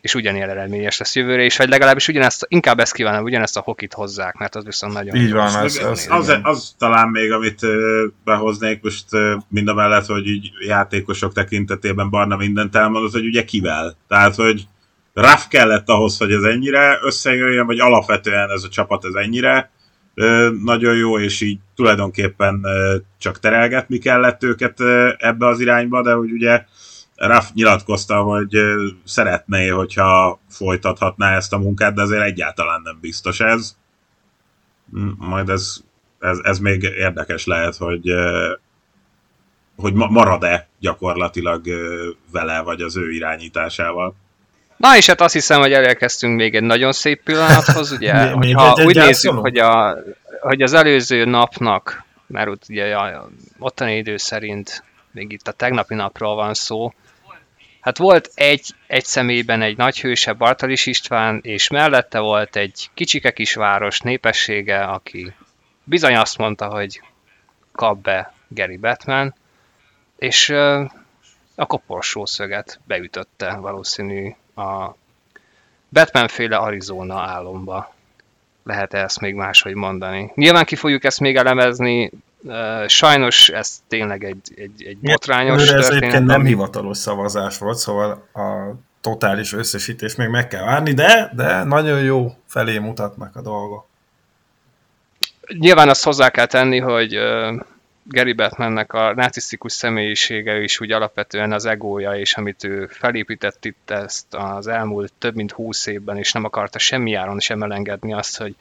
és 0.00 0.14
ugyanilyen 0.14 0.50
eredményes 0.50 0.98
lesz 0.98 1.16
jövőre 1.16 1.44
is, 1.44 1.56
vagy 1.56 1.68
legalábbis 1.68 2.08
ugyanezt, 2.08 2.46
inkább 2.48 2.78
ezt 2.78 2.92
kívánom, 2.92 3.24
ugyanezt 3.24 3.56
a 3.56 3.60
hokit 3.60 3.92
hozzák, 3.92 4.34
mert 4.34 4.54
az 4.54 4.64
viszont 4.64 4.92
nagyon 4.92 5.16
Így 5.16 5.32
van, 5.32 5.54
az, 5.54 5.78
az, 5.78 6.06
az, 6.10 6.38
az, 6.42 6.74
talán 6.78 7.08
még, 7.08 7.32
amit 7.32 7.60
behoznék 8.24 8.82
most 8.82 9.04
mind 9.48 9.68
a 9.68 9.74
mellett, 9.74 10.06
hogy 10.06 10.26
így 10.26 10.50
játékosok 10.66 11.32
tekintetében 11.32 12.10
Barna 12.10 12.36
mindent 12.36 12.76
elmondott, 12.76 13.12
hogy 13.12 13.26
ugye 13.26 13.44
kivel. 13.44 13.96
Tehát, 14.08 14.34
hogy 14.34 14.66
Raff 15.14 15.46
kellett 15.48 15.88
ahhoz, 15.88 16.18
hogy 16.18 16.32
ez 16.32 16.42
ennyire 16.42 16.98
összejöjjön, 17.02 17.66
vagy 17.66 17.78
alapvetően 17.78 18.50
ez 18.50 18.62
a 18.62 18.68
csapat 18.68 19.04
ez 19.04 19.14
ennyire 19.14 19.70
nagyon 20.64 20.96
jó, 20.96 21.18
és 21.18 21.40
így 21.40 21.58
tulajdonképpen 21.74 22.66
csak 23.18 23.38
terelgetni 23.38 23.98
kellett 23.98 24.42
őket 24.44 24.80
ebbe 25.18 25.46
az 25.46 25.60
irányba, 25.60 26.02
de 26.02 26.12
hogy 26.12 26.30
ugye 26.30 26.64
Raff 27.18 27.44
nyilatkozta, 27.54 28.22
hogy 28.22 28.58
szeretné, 29.04 29.68
hogyha 29.68 30.40
folytathatná 30.48 31.36
ezt 31.36 31.52
a 31.52 31.58
munkát, 31.58 31.94
de 31.94 32.02
azért 32.02 32.22
egyáltalán 32.22 32.80
nem 32.84 32.98
biztos 33.00 33.40
ez. 33.40 33.76
Majd 35.16 35.48
ez, 35.48 35.76
ez, 36.18 36.38
ez 36.42 36.58
még 36.58 36.82
érdekes 36.82 37.46
lehet, 37.46 37.76
hogy, 37.76 38.12
hogy 39.76 39.92
ma- 39.92 40.08
marad-e 40.08 40.68
gyakorlatilag 40.80 41.64
vele, 42.32 42.60
vagy 42.60 42.80
az 42.80 42.96
ő 42.96 43.10
irányításával. 43.10 44.14
Na 44.76 44.96
és 44.96 45.06
hát 45.06 45.20
azt 45.20 45.32
hiszem, 45.32 45.60
hogy 45.60 45.72
elérkeztünk 45.72 46.36
még 46.36 46.54
egy 46.54 46.62
nagyon 46.62 46.92
szép 46.92 47.22
pillanathoz, 47.22 47.92
ugye, 47.92 48.12
Még- 48.36 48.56
egy- 48.58 48.78
egy 48.78 48.86
úgy 48.86 48.96
nézzük, 48.96 49.32
hogy, 49.32 49.58
a, 49.58 49.96
hogy 50.40 50.62
az 50.62 50.72
előző 50.72 51.24
napnak, 51.24 52.04
mert 52.26 52.48
ott 52.48 52.62
ugye 52.68 52.96
a 52.96 53.28
ottani 53.58 53.96
idő 53.96 54.16
szerint 54.16 54.84
még 55.10 55.32
itt 55.32 55.48
a 55.48 55.52
tegnapi 55.52 55.94
napról 55.94 56.34
van 56.34 56.54
szó, 56.54 56.92
hát 57.88 57.98
volt 57.98 58.30
egy, 58.34 58.74
egy 58.86 59.04
személyben 59.04 59.62
egy 59.62 59.76
nagy 59.76 60.00
hőse, 60.00 60.32
Bartalis 60.32 60.86
István, 60.86 61.40
és 61.42 61.68
mellette 61.68 62.18
volt 62.18 62.56
egy 62.56 62.90
kicsike 62.94 63.30
kisváros 63.32 64.00
népessége, 64.00 64.84
aki 64.84 65.32
bizony 65.84 66.16
azt 66.16 66.38
mondta, 66.38 66.66
hogy 66.68 67.02
kap 67.72 67.98
be 67.98 68.32
Gary 68.48 68.76
Batman, 68.76 69.34
és 70.18 70.48
a 71.54 71.66
koporsó 71.66 72.26
szöget 72.26 72.80
beütötte 72.84 73.54
valószínű 73.54 74.34
a 74.54 74.94
Batman-féle 75.88 76.56
Arizona 76.56 77.20
álomba. 77.20 77.94
Lehet 78.62 78.94
-e 78.94 78.98
ezt 78.98 79.20
még 79.20 79.34
máshogy 79.34 79.74
mondani. 79.74 80.30
Nyilván 80.34 80.64
ki 80.64 80.76
fogjuk 80.76 81.04
ezt 81.04 81.20
még 81.20 81.36
elemezni, 81.36 82.10
sajnos 82.86 83.48
ez 83.48 83.82
tényleg 83.88 84.24
egy, 84.24 84.52
egy, 84.56 84.82
egy 84.86 84.98
botrányos 84.98 85.62
Őre 85.62 85.78
ez 85.78 85.88
történet. 85.88 86.24
nem 86.24 86.40
ami- 86.40 86.48
hivatalos 86.48 86.96
szavazás 86.98 87.58
volt, 87.58 87.76
szóval 87.76 88.28
a 88.34 88.74
totális 89.00 89.52
összesítés 89.52 90.14
még 90.14 90.28
meg 90.28 90.48
kell 90.48 90.64
várni, 90.64 90.92
de, 90.92 91.30
de 91.34 91.64
nagyon 91.64 92.02
jó 92.02 92.36
felé 92.46 92.78
mutatnak 92.78 93.36
a 93.36 93.42
dolgok. 93.42 93.86
Nyilván 95.58 95.88
azt 95.88 96.04
hozzá 96.04 96.28
kell 96.30 96.46
tenni, 96.46 96.78
hogy 96.78 97.18
Gary 98.02 98.32
Batmannek 98.32 98.92
a 98.92 99.14
narcisztikus 99.14 99.72
személyisége 99.72 100.62
is 100.62 100.80
úgy 100.80 100.92
alapvetően 100.92 101.52
az 101.52 101.66
egója, 101.66 102.12
és 102.12 102.34
amit 102.34 102.64
ő 102.64 102.86
felépített 102.86 103.64
itt 103.64 103.90
ezt 103.90 104.34
az 104.34 104.66
elmúlt 104.66 105.12
több 105.18 105.34
mint 105.34 105.52
20 105.52 105.86
évben, 105.86 106.16
és 106.16 106.32
nem 106.32 106.44
akarta 106.44 106.78
semmi 106.78 107.14
áron 107.14 107.40
sem 107.40 107.62
elengedni 107.62 108.12
azt, 108.12 108.38
hogy 108.38 108.54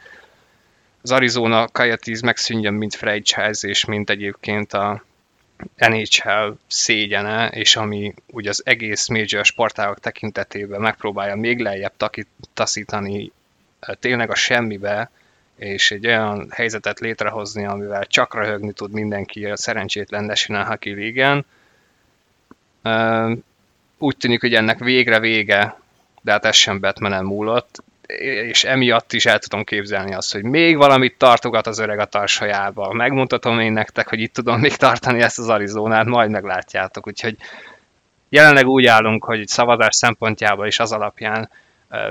az 1.07 1.13
Arizona 1.13 1.67
Coyotes 1.67 2.19
megszűnjön, 2.19 2.73
mint 2.73 2.95
franchise, 2.95 3.67
és 3.67 3.85
mint 3.85 4.09
egyébként 4.09 4.73
a 4.73 5.03
NHL 5.75 6.51
szégyene, 6.67 7.47
és 7.47 7.75
ami 7.75 8.13
ugye 8.31 8.49
az 8.49 8.61
egész 8.65 9.07
major 9.07 9.45
sportágok 9.45 9.99
tekintetében 9.99 10.81
megpróbálja 10.81 11.35
még 11.35 11.59
lejjebb 11.59 11.91
taki- 11.97 12.27
taszítani 12.53 13.31
ö, 13.79 13.93
tényleg 13.93 14.29
a 14.29 14.35
semmibe, 14.35 15.11
és 15.55 15.91
egy 15.91 16.07
olyan 16.07 16.47
helyzetet 16.51 16.99
létrehozni, 16.99 17.65
amivel 17.65 18.05
csak 18.05 18.35
röhögni 18.35 18.71
tud 18.71 18.91
mindenki 18.91 19.45
a 19.45 19.57
szerencsétlen 19.57 20.23
National 20.23 20.65
Hockey 20.65 20.95
League-en. 20.95 21.45
Ö, 22.81 23.33
Úgy 23.97 24.17
tűnik, 24.17 24.41
hogy 24.41 24.53
ennek 24.53 24.79
végre 24.79 25.19
vége, 25.19 25.79
de 26.21 26.31
hát 26.31 26.45
ez 26.45 26.55
sem 26.55 26.79
Batmanen 26.79 27.25
múlott, 27.25 27.83
és 28.07 28.63
emiatt 28.63 29.13
is 29.13 29.25
el 29.25 29.39
tudom 29.39 29.63
képzelni 29.63 30.13
azt, 30.13 30.33
hogy 30.33 30.43
még 30.43 30.77
valamit 30.77 31.17
tartogat 31.17 31.67
az 31.67 31.79
öreg 31.79 31.99
a 31.99 32.05
tarsajába. 32.05 32.93
Megmutatom 32.93 33.59
én 33.59 33.71
nektek, 33.71 34.07
hogy 34.07 34.19
itt 34.19 34.33
tudom 34.33 34.59
még 34.59 34.75
tartani 34.75 35.21
ezt 35.21 35.39
az 35.39 35.49
Arizonát, 35.49 36.05
majd 36.05 36.29
meglátjátok. 36.29 37.07
Úgyhogy 37.07 37.35
jelenleg 38.29 38.65
úgy 38.67 38.85
állunk, 38.85 39.23
hogy 39.23 39.47
szavazás 39.47 39.95
szempontjából 39.95 40.67
is 40.67 40.79
az 40.79 40.91
alapján 40.91 41.49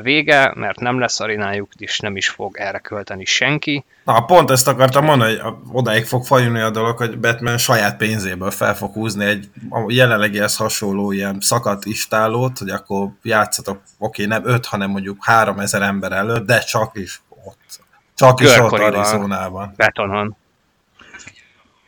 vége, 0.03 0.53
mert 0.55 0.81
nem 0.81 0.99
lesz 0.99 1.21
arénájuk, 1.21 1.73
és 1.77 1.99
nem 1.99 2.17
is 2.17 2.29
fog 2.29 2.57
erre 2.59 2.79
költeni 2.79 3.25
senki. 3.25 3.85
Na, 4.05 4.25
pont 4.25 4.51
ezt 4.51 4.69
akartam 4.69 5.05
mondani, 5.05 5.37
hogy 5.37 5.55
odáig 5.73 6.05
fog 6.05 6.25
fajulni 6.25 6.61
a 6.61 6.71
dolog, 6.71 6.97
hogy 6.97 7.19
Batman 7.19 7.59
saját 7.59 7.97
pénzéből 7.97 8.51
fel 8.51 8.77
fog 8.77 8.93
húzni 8.93 9.25
egy 9.25 9.49
jelenlegihez 9.87 10.57
hasonló 10.57 11.13
ilyen 11.13 11.41
szakadt 11.41 11.85
istálót, 11.85 12.59
hogy 12.59 12.71
akkor 12.71 13.09
játszatok, 13.23 13.83
oké, 13.99 14.25
nem 14.25 14.43
öt, 14.47 14.67
hanem 14.67 14.91
mondjuk 14.91 15.17
három 15.21 15.59
ezer 15.59 15.83
ember 15.83 16.13
előtt, 16.13 16.47
de 16.47 16.59
csak 16.59 16.91
is 16.95 17.21
ott. 17.45 17.81
Csak 18.15 18.41
is 18.41 18.59
ott. 18.59 18.73
Arizonában. 18.73 19.73
Betonon. 19.77 20.37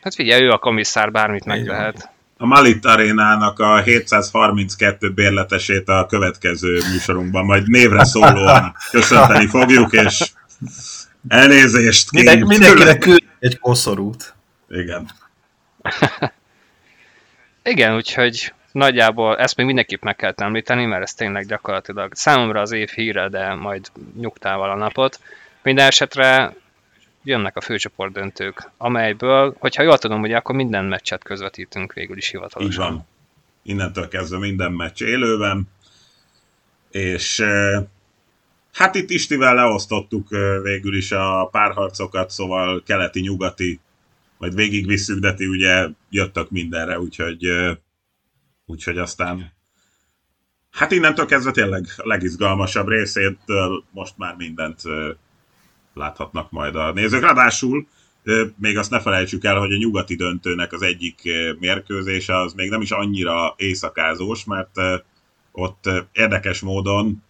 Hát 0.02 0.14
figyelj, 0.14 0.42
ő 0.42 0.50
a 0.50 0.58
komisszár, 0.58 1.10
bármit 1.10 1.44
megtehet. 1.44 2.10
A 2.40 2.46
Malit 2.46 2.84
Arénának 2.84 3.58
a 3.58 3.82
732 3.82 5.10
bérletesét 5.12 5.88
a 5.88 6.06
következő 6.06 6.80
műsorunkban 6.92 7.44
majd 7.44 7.68
névre 7.68 8.04
szólóan 8.04 8.74
köszönteni 8.90 9.46
fogjuk, 9.46 9.92
és 9.92 10.32
elnézést 11.28 12.12
Minden, 12.12 12.32
kérjük 12.32 12.48
mindenkinek 12.48 12.98
tőle. 12.98 13.16
küld 13.16 13.22
egy 13.38 13.58
koszorút. 13.58 14.34
Igen. 14.68 15.08
Igen, 17.62 17.94
úgyhogy 17.94 18.52
nagyjából 18.72 19.36
ezt 19.36 19.56
még 19.56 19.66
mindenképp 19.66 20.02
meg 20.02 20.16
kell 20.16 20.32
említeni, 20.36 20.84
mert 20.84 21.02
ez 21.02 21.14
tényleg 21.14 21.46
gyakorlatilag 21.46 22.14
számomra 22.14 22.60
az 22.60 22.72
év 22.72 22.88
híre, 22.88 23.28
de 23.28 23.54
majd 23.54 23.86
nyugtával 24.20 24.70
a 24.70 24.76
napot. 24.76 25.20
Minden 25.62 25.86
esetre 25.86 26.54
jönnek 27.22 27.56
a 27.56 27.60
főcsoport 27.60 28.12
döntők, 28.12 28.70
amelyből, 28.76 29.56
hogyha 29.58 29.82
jól 29.82 29.98
tudom, 29.98 30.22
ugye 30.22 30.36
akkor 30.36 30.54
minden 30.54 30.84
meccset 30.84 31.22
közvetítünk 31.22 31.92
végül 31.92 32.16
is 32.16 32.28
hivatalosan. 32.28 32.72
Így 32.72 32.90
van. 32.90 33.06
Innentől 33.62 34.08
kezdve 34.08 34.38
minden 34.38 34.72
meccs 34.72 35.02
élőben, 35.02 35.68
és 36.90 37.44
hát 38.72 38.94
itt 38.94 39.10
Istivel 39.10 39.54
leosztottuk 39.54 40.28
végül 40.62 40.96
is 40.96 41.12
a 41.12 41.48
párharcokat, 41.50 42.30
szóval 42.30 42.82
keleti-nyugati, 42.86 43.80
majd 44.38 44.54
végigvisszük, 44.54 45.18
de 45.18 45.34
ti 45.34 45.46
ugye 45.46 45.88
jöttök 46.10 46.50
mindenre, 46.50 47.00
úgyhogy, 47.00 47.46
úgyhogy 48.66 48.98
aztán 48.98 49.56
Hát 50.70 50.92
innentől 50.92 51.26
kezdve 51.26 51.50
tényleg 51.50 51.86
a 51.96 52.06
legizgalmasabb 52.06 52.88
részét 52.88 53.38
most 53.90 54.16
már 54.16 54.34
mindent 54.36 54.80
láthatnak 55.98 56.50
majd 56.50 56.76
a 56.76 56.92
nézők. 56.92 57.22
Ráadásul 57.22 57.86
még 58.56 58.78
azt 58.78 58.90
ne 58.90 59.00
felejtsük 59.00 59.44
el, 59.44 59.58
hogy 59.58 59.72
a 59.72 59.76
nyugati 59.76 60.14
döntőnek 60.14 60.72
az 60.72 60.82
egyik 60.82 61.22
mérkőzése 61.58 62.36
az 62.36 62.52
még 62.52 62.70
nem 62.70 62.80
is 62.80 62.90
annyira 62.90 63.54
éjszakázós, 63.56 64.44
mert 64.44 64.76
ott 65.52 65.90
érdekes 66.12 66.60
módon 66.60 67.22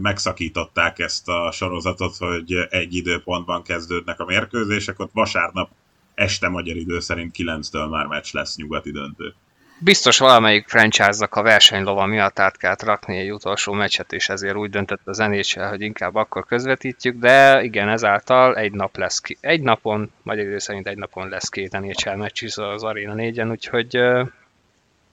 megszakították 0.00 0.98
ezt 0.98 1.28
a 1.28 1.50
sorozatot, 1.52 2.16
hogy 2.16 2.52
egy 2.68 2.94
időpontban 2.94 3.62
kezdődnek 3.62 4.20
a 4.20 4.24
mérkőzések, 4.24 4.98
ott 4.98 5.10
vasárnap 5.12 5.70
este 6.14 6.48
magyar 6.48 6.76
idő 6.76 7.00
szerint 7.00 7.34
9-től 7.38 7.90
már 7.90 8.06
meccs 8.06 8.32
lesz 8.32 8.56
nyugati 8.56 8.90
döntő 8.90 9.34
biztos 9.78 10.18
valamelyik 10.18 10.68
franchise-nak 10.68 11.34
a 11.34 11.42
versenylova 11.42 12.06
miatt 12.06 12.38
át 12.38 12.56
kellett 12.56 12.82
rakni 12.82 13.18
egy 13.18 13.32
utolsó 13.32 13.72
meccset, 13.72 14.12
és 14.12 14.28
ezért 14.28 14.56
úgy 14.56 14.70
döntött 14.70 15.06
a 15.06 15.26
NHL, 15.26 15.62
hogy 15.62 15.80
inkább 15.80 16.14
akkor 16.14 16.46
közvetítjük, 16.46 17.18
de 17.18 17.62
igen, 17.62 17.88
ezáltal 17.88 18.56
egy 18.56 18.72
nap 18.72 18.96
lesz 18.96 19.20
ki. 19.20 19.36
Egy 19.40 19.60
napon, 19.60 20.12
magyar 20.22 20.44
idő 20.44 20.58
szerint 20.58 20.86
egy 20.86 20.96
napon 20.96 21.28
lesz 21.28 21.48
két 21.48 21.72
NHL 21.80 22.16
meccs 22.16 22.58
az 22.58 22.82
Arena 22.82 23.14
4-en, 23.16 23.50
úgyhogy 23.50 23.98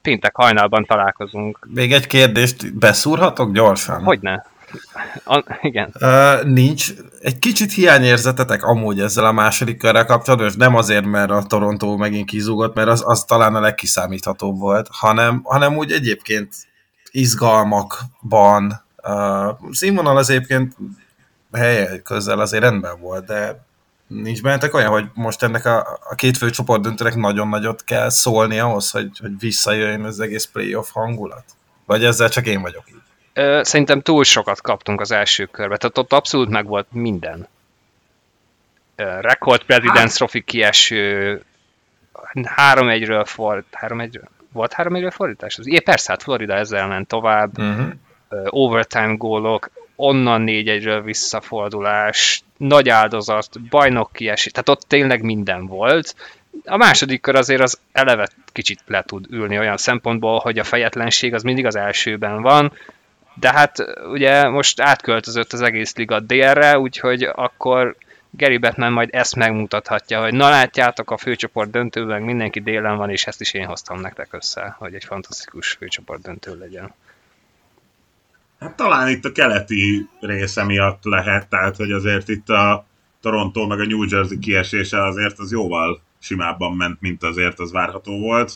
péntek 0.01 0.35
hajnalban 0.35 0.85
találkozunk. 0.85 1.67
Még 1.73 1.91
egy 1.93 2.07
kérdést 2.07 2.75
beszúrhatok 2.75 3.51
gyorsan? 3.53 4.03
Hogyne. 4.03 4.45
A, 5.25 5.43
igen. 5.61 5.93
Uh, 5.99 6.43
nincs 6.43 6.93
egy 7.21 7.39
kicsit 7.39 7.73
hiányérzetetek 7.73 8.63
amúgy 8.63 8.99
ezzel 8.99 9.25
a 9.25 9.31
második 9.31 9.77
körrel 9.77 10.05
kapcsolatban, 10.05 10.49
és 10.49 10.55
nem 10.55 10.75
azért, 10.75 11.05
mert 11.05 11.31
a 11.31 11.43
Toronto 11.43 11.97
megint 11.97 12.29
kizúgott, 12.29 12.75
mert 12.75 12.87
az, 12.87 13.03
az 13.05 13.23
talán 13.23 13.55
a 13.55 13.59
legkiszámíthatóbb 13.59 14.59
volt, 14.59 14.87
hanem, 14.91 15.41
hanem 15.43 15.77
úgy 15.77 15.91
egyébként 15.91 16.55
izgalmakban. 17.11 18.81
Uh, 19.03 19.71
színvonal 19.71 20.17
az 20.17 20.29
egyébként 20.29 20.75
helye 21.51 22.01
közel 22.01 22.39
azért 22.39 22.63
rendben 22.63 22.99
volt, 22.99 23.25
de 23.25 23.65
nincs 24.07 24.41
bennetek 24.41 24.73
olyan, 24.73 24.91
hogy 24.91 25.09
most 25.13 25.43
ennek 25.43 25.65
a, 25.65 25.99
a 26.09 26.15
két 26.15 26.37
fő 26.37 26.49
csoport 26.49 26.81
döntőnek 26.81 27.15
nagyon 27.15 27.47
nagyot 27.47 27.83
kell 27.83 28.09
szólni 28.09 28.59
ahhoz, 28.59 28.91
hogy, 28.91 29.09
hogy 29.19 29.39
visszajöjjön 29.39 30.03
az 30.03 30.19
egész 30.19 30.45
playoff 30.45 30.89
hangulat? 30.91 31.43
Vagy 31.85 32.03
ezzel 32.03 32.29
csak 32.29 32.47
én 32.47 32.61
vagyok 32.61 32.83
így? 32.89 33.01
Szerintem 33.61 34.01
túl 34.01 34.23
sokat 34.23 34.61
kaptunk 34.61 35.01
az 35.01 35.11
első 35.11 35.45
körbe, 35.45 35.77
tehát 35.77 35.97
ott 35.97 36.13
abszolút 36.13 36.49
meg 36.49 36.65
volt 36.65 36.87
minden. 36.91 37.47
Record 38.95 39.63
President's 39.67 40.13
Trophy 40.13 40.41
kieső, 40.41 41.41
3-1-ről 42.33 43.23
ford, 43.25 43.63
3-1-ről, 43.81 44.23
volt 44.51 44.73
3-1-ről 44.77 45.11
fordítás? 45.13 45.59
Igen, 45.61 45.83
persze, 45.83 46.11
hát 46.11 46.23
Florida 46.23 46.53
ezzel 46.53 46.87
ment 46.87 47.07
tovább, 47.07 47.59
uh-huh. 47.59 47.91
overtime 48.49 49.13
gólok, 49.13 49.69
onnan 49.95 50.43
4-1-ről 50.45 51.01
visszafordulás, 51.03 52.43
nagy 52.57 52.89
áldozat, 52.89 53.61
bajnok 53.69 54.11
kiesés, 54.13 54.51
tehát 54.51 54.69
ott 54.69 54.81
tényleg 54.87 55.21
minden 55.21 55.65
volt. 55.65 56.15
A 56.65 56.77
második 56.77 57.21
kör 57.21 57.35
azért 57.35 57.61
az 57.61 57.79
eleve 57.91 58.27
kicsit 58.51 58.79
le 58.85 59.03
tud 59.03 59.25
ülni 59.29 59.57
olyan 59.57 59.77
szempontból, 59.77 60.39
hogy 60.39 60.59
a 60.59 60.63
fejetlenség 60.63 61.33
az 61.33 61.43
mindig 61.43 61.65
az 61.65 61.75
elsőben 61.75 62.41
van, 62.41 62.71
de 63.33 63.51
hát 63.51 63.77
ugye 64.11 64.49
most 64.49 64.81
átköltözött 64.81 65.53
az 65.53 65.61
egész 65.61 65.95
liga 65.95 66.19
délre, 66.19 66.79
úgyhogy 66.79 67.23
akkor 67.23 67.95
Gary 68.29 68.57
Batman 68.57 68.91
majd 68.91 69.09
ezt 69.11 69.35
megmutathatja, 69.35 70.21
hogy 70.21 70.33
na 70.33 70.49
látjátok, 70.49 71.11
a 71.11 71.17
főcsoport 71.17 71.71
döntőben 71.71 72.21
mindenki 72.21 72.59
délen 72.59 72.97
van, 72.97 73.09
és 73.09 73.25
ezt 73.25 73.41
is 73.41 73.53
én 73.53 73.65
hoztam 73.65 73.99
nektek 73.99 74.33
össze, 74.33 74.75
hogy 74.79 74.93
egy 74.93 75.03
fantasztikus 75.03 75.71
főcsoport 75.71 76.21
döntő 76.21 76.57
legyen. 76.57 76.93
Hát 78.59 78.75
talán 78.75 79.07
itt 79.07 79.25
a 79.25 79.31
keleti 79.31 80.09
része 80.19 80.63
miatt 80.63 81.03
lehet, 81.03 81.47
tehát 81.47 81.75
hogy 81.75 81.91
azért 81.91 82.29
itt 82.29 82.49
a 82.49 82.85
Toronto 83.21 83.67
meg 83.67 83.79
a 83.79 83.85
New 83.85 84.03
Jersey 84.09 84.39
kiesése 84.39 85.03
azért 85.03 85.39
az 85.39 85.51
jóval 85.51 86.01
simábban 86.19 86.75
ment, 86.75 87.01
mint 87.01 87.23
azért 87.23 87.59
az 87.59 87.71
várható 87.71 88.19
volt 88.19 88.53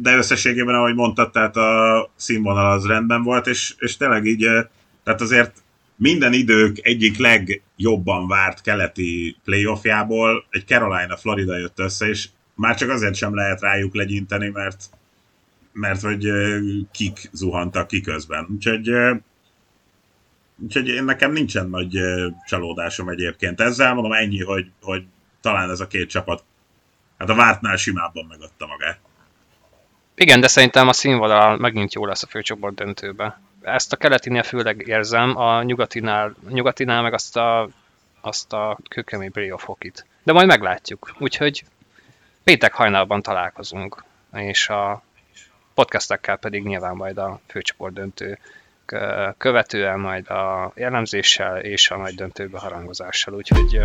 de 0.00 0.16
összességében, 0.16 0.74
ahogy 0.74 0.94
mondtad, 0.94 1.30
tehát 1.30 1.56
a 1.56 2.10
színvonal 2.16 2.70
az 2.70 2.86
rendben 2.86 3.22
volt, 3.22 3.46
és, 3.46 3.74
és 3.78 3.96
tényleg 3.96 4.24
így, 4.24 4.44
eh, 4.44 4.64
tehát 5.04 5.20
azért 5.20 5.62
minden 5.96 6.32
idők 6.32 6.78
egyik 6.82 7.18
legjobban 7.18 8.28
várt 8.28 8.60
keleti 8.60 9.36
playoffjából 9.44 10.44
egy 10.50 10.66
Carolina 10.66 11.16
Florida 11.16 11.58
jött 11.58 11.78
össze, 11.78 12.08
és 12.08 12.28
már 12.54 12.76
csak 12.76 12.90
azért 12.90 13.14
sem 13.14 13.34
lehet 13.34 13.60
rájuk 13.60 13.94
legyinteni, 13.94 14.48
mert 14.48 14.84
mert 15.74 16.00
hogy 16.00 16.30
kik 16.92 17.28
zuhantak 17.32 17.86
ki 17.86 18.00
közben. 18.00 18.46
Úgyhogy, 18.50 18.90
úgyhogy 20.56 20.88
én 20.88 21.04
nekem 21.04 21.32
nincsen 21.32 21.68
nagy 21.68 21.98
csalódásom 22.46 23.08
egyébként 23.08 23.60
ezzel. 23.60 23.94
Mondom 23.94 24.12
ennyi, 24.12 24.42
hogy, 24.42 24.70
hogy 24.82 25.04
talán 25.40 25.70
ez 25.70 25.80
a 25.80 25.86
két 25.86 26.08
csapat 26.08 26.44
hát 27.18 27.28
a 27.30 27.34
vártnál 27.34 27.76
simábban 27.76 28.24
megadta 28.28 28.66
magát. 28.66 28.98
Igen, 30.16 30.40
de 30.40 30.48
szerintem 30.48 30.88
a 30.88 30.92
színvonal 30.92 31.56
megint 31.56 31.94
jó 31.94 32.06
lesz 32.06 32.22
a 32.22 32.26
főcsoport 32.26 32.74
döntőbe. 32.74 33.40
Ezt 33.62 33.92
a 33.92 33.96
keletinél 33.96 34.42
főleg 34.42 34.86
érzem, 34.86 35.36
a 35.36 35.62
nyugatinál, 35.62 36.34
nyugatinál 36.48 37.02
meg 37.02 37.12
azt 37.12 37.36
a, 37.36 37.68
azt 38.20 38.52
a 38.52 38.78
kőkemény 38.88 39.32
playoff 39.32 39.62
hokit. 39.62 40.06
De 40.22 40.32
majd 40.32 40.46
meglátjuk. 40.46 41.14
Úgyhogy 41.18 41.64
péntek 42.44 42.72
hajnalban 42.72 43.22
találkozunk, 43.22 44.04
és 44.32 44.68
a 44.68 45.02
podcastekkel 45.74 46.36
pedig 46.36 46.64
nyilván 46.64 46.96
majd 46.96 47.18
a 47.18 47.40
főcsoport 47.46 47.92
döntő 47.92 48.38
követően 49.38 50.00
majd 50.00 50.30
a 50.30 50.72
jellemzéssel 50.74 51.60
és 51.60 51.90
a 51.90 51.96
nagy 51.96 52.14
döntőbe 52.14 52.58
harangozással. 52.58 53.34
Úgyhogy 53.34 53.80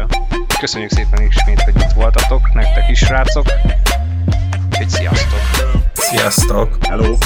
köszönjük 0.59 0.91
szépen 0.91 1.21
ismét, 1.21 1.61
hogy 1.61 1.75
itt 1.75 1.91
voltatok, 1.95 2.53
nektek 2.53 2.89
is, 2.89 3.09
rácok. 3.09 3.45
Úgyhogy 4.69 4.89
sziasztok! 4.89 5.78
Sziasztok! 6.09 6.77
Hello! 6.87 7.17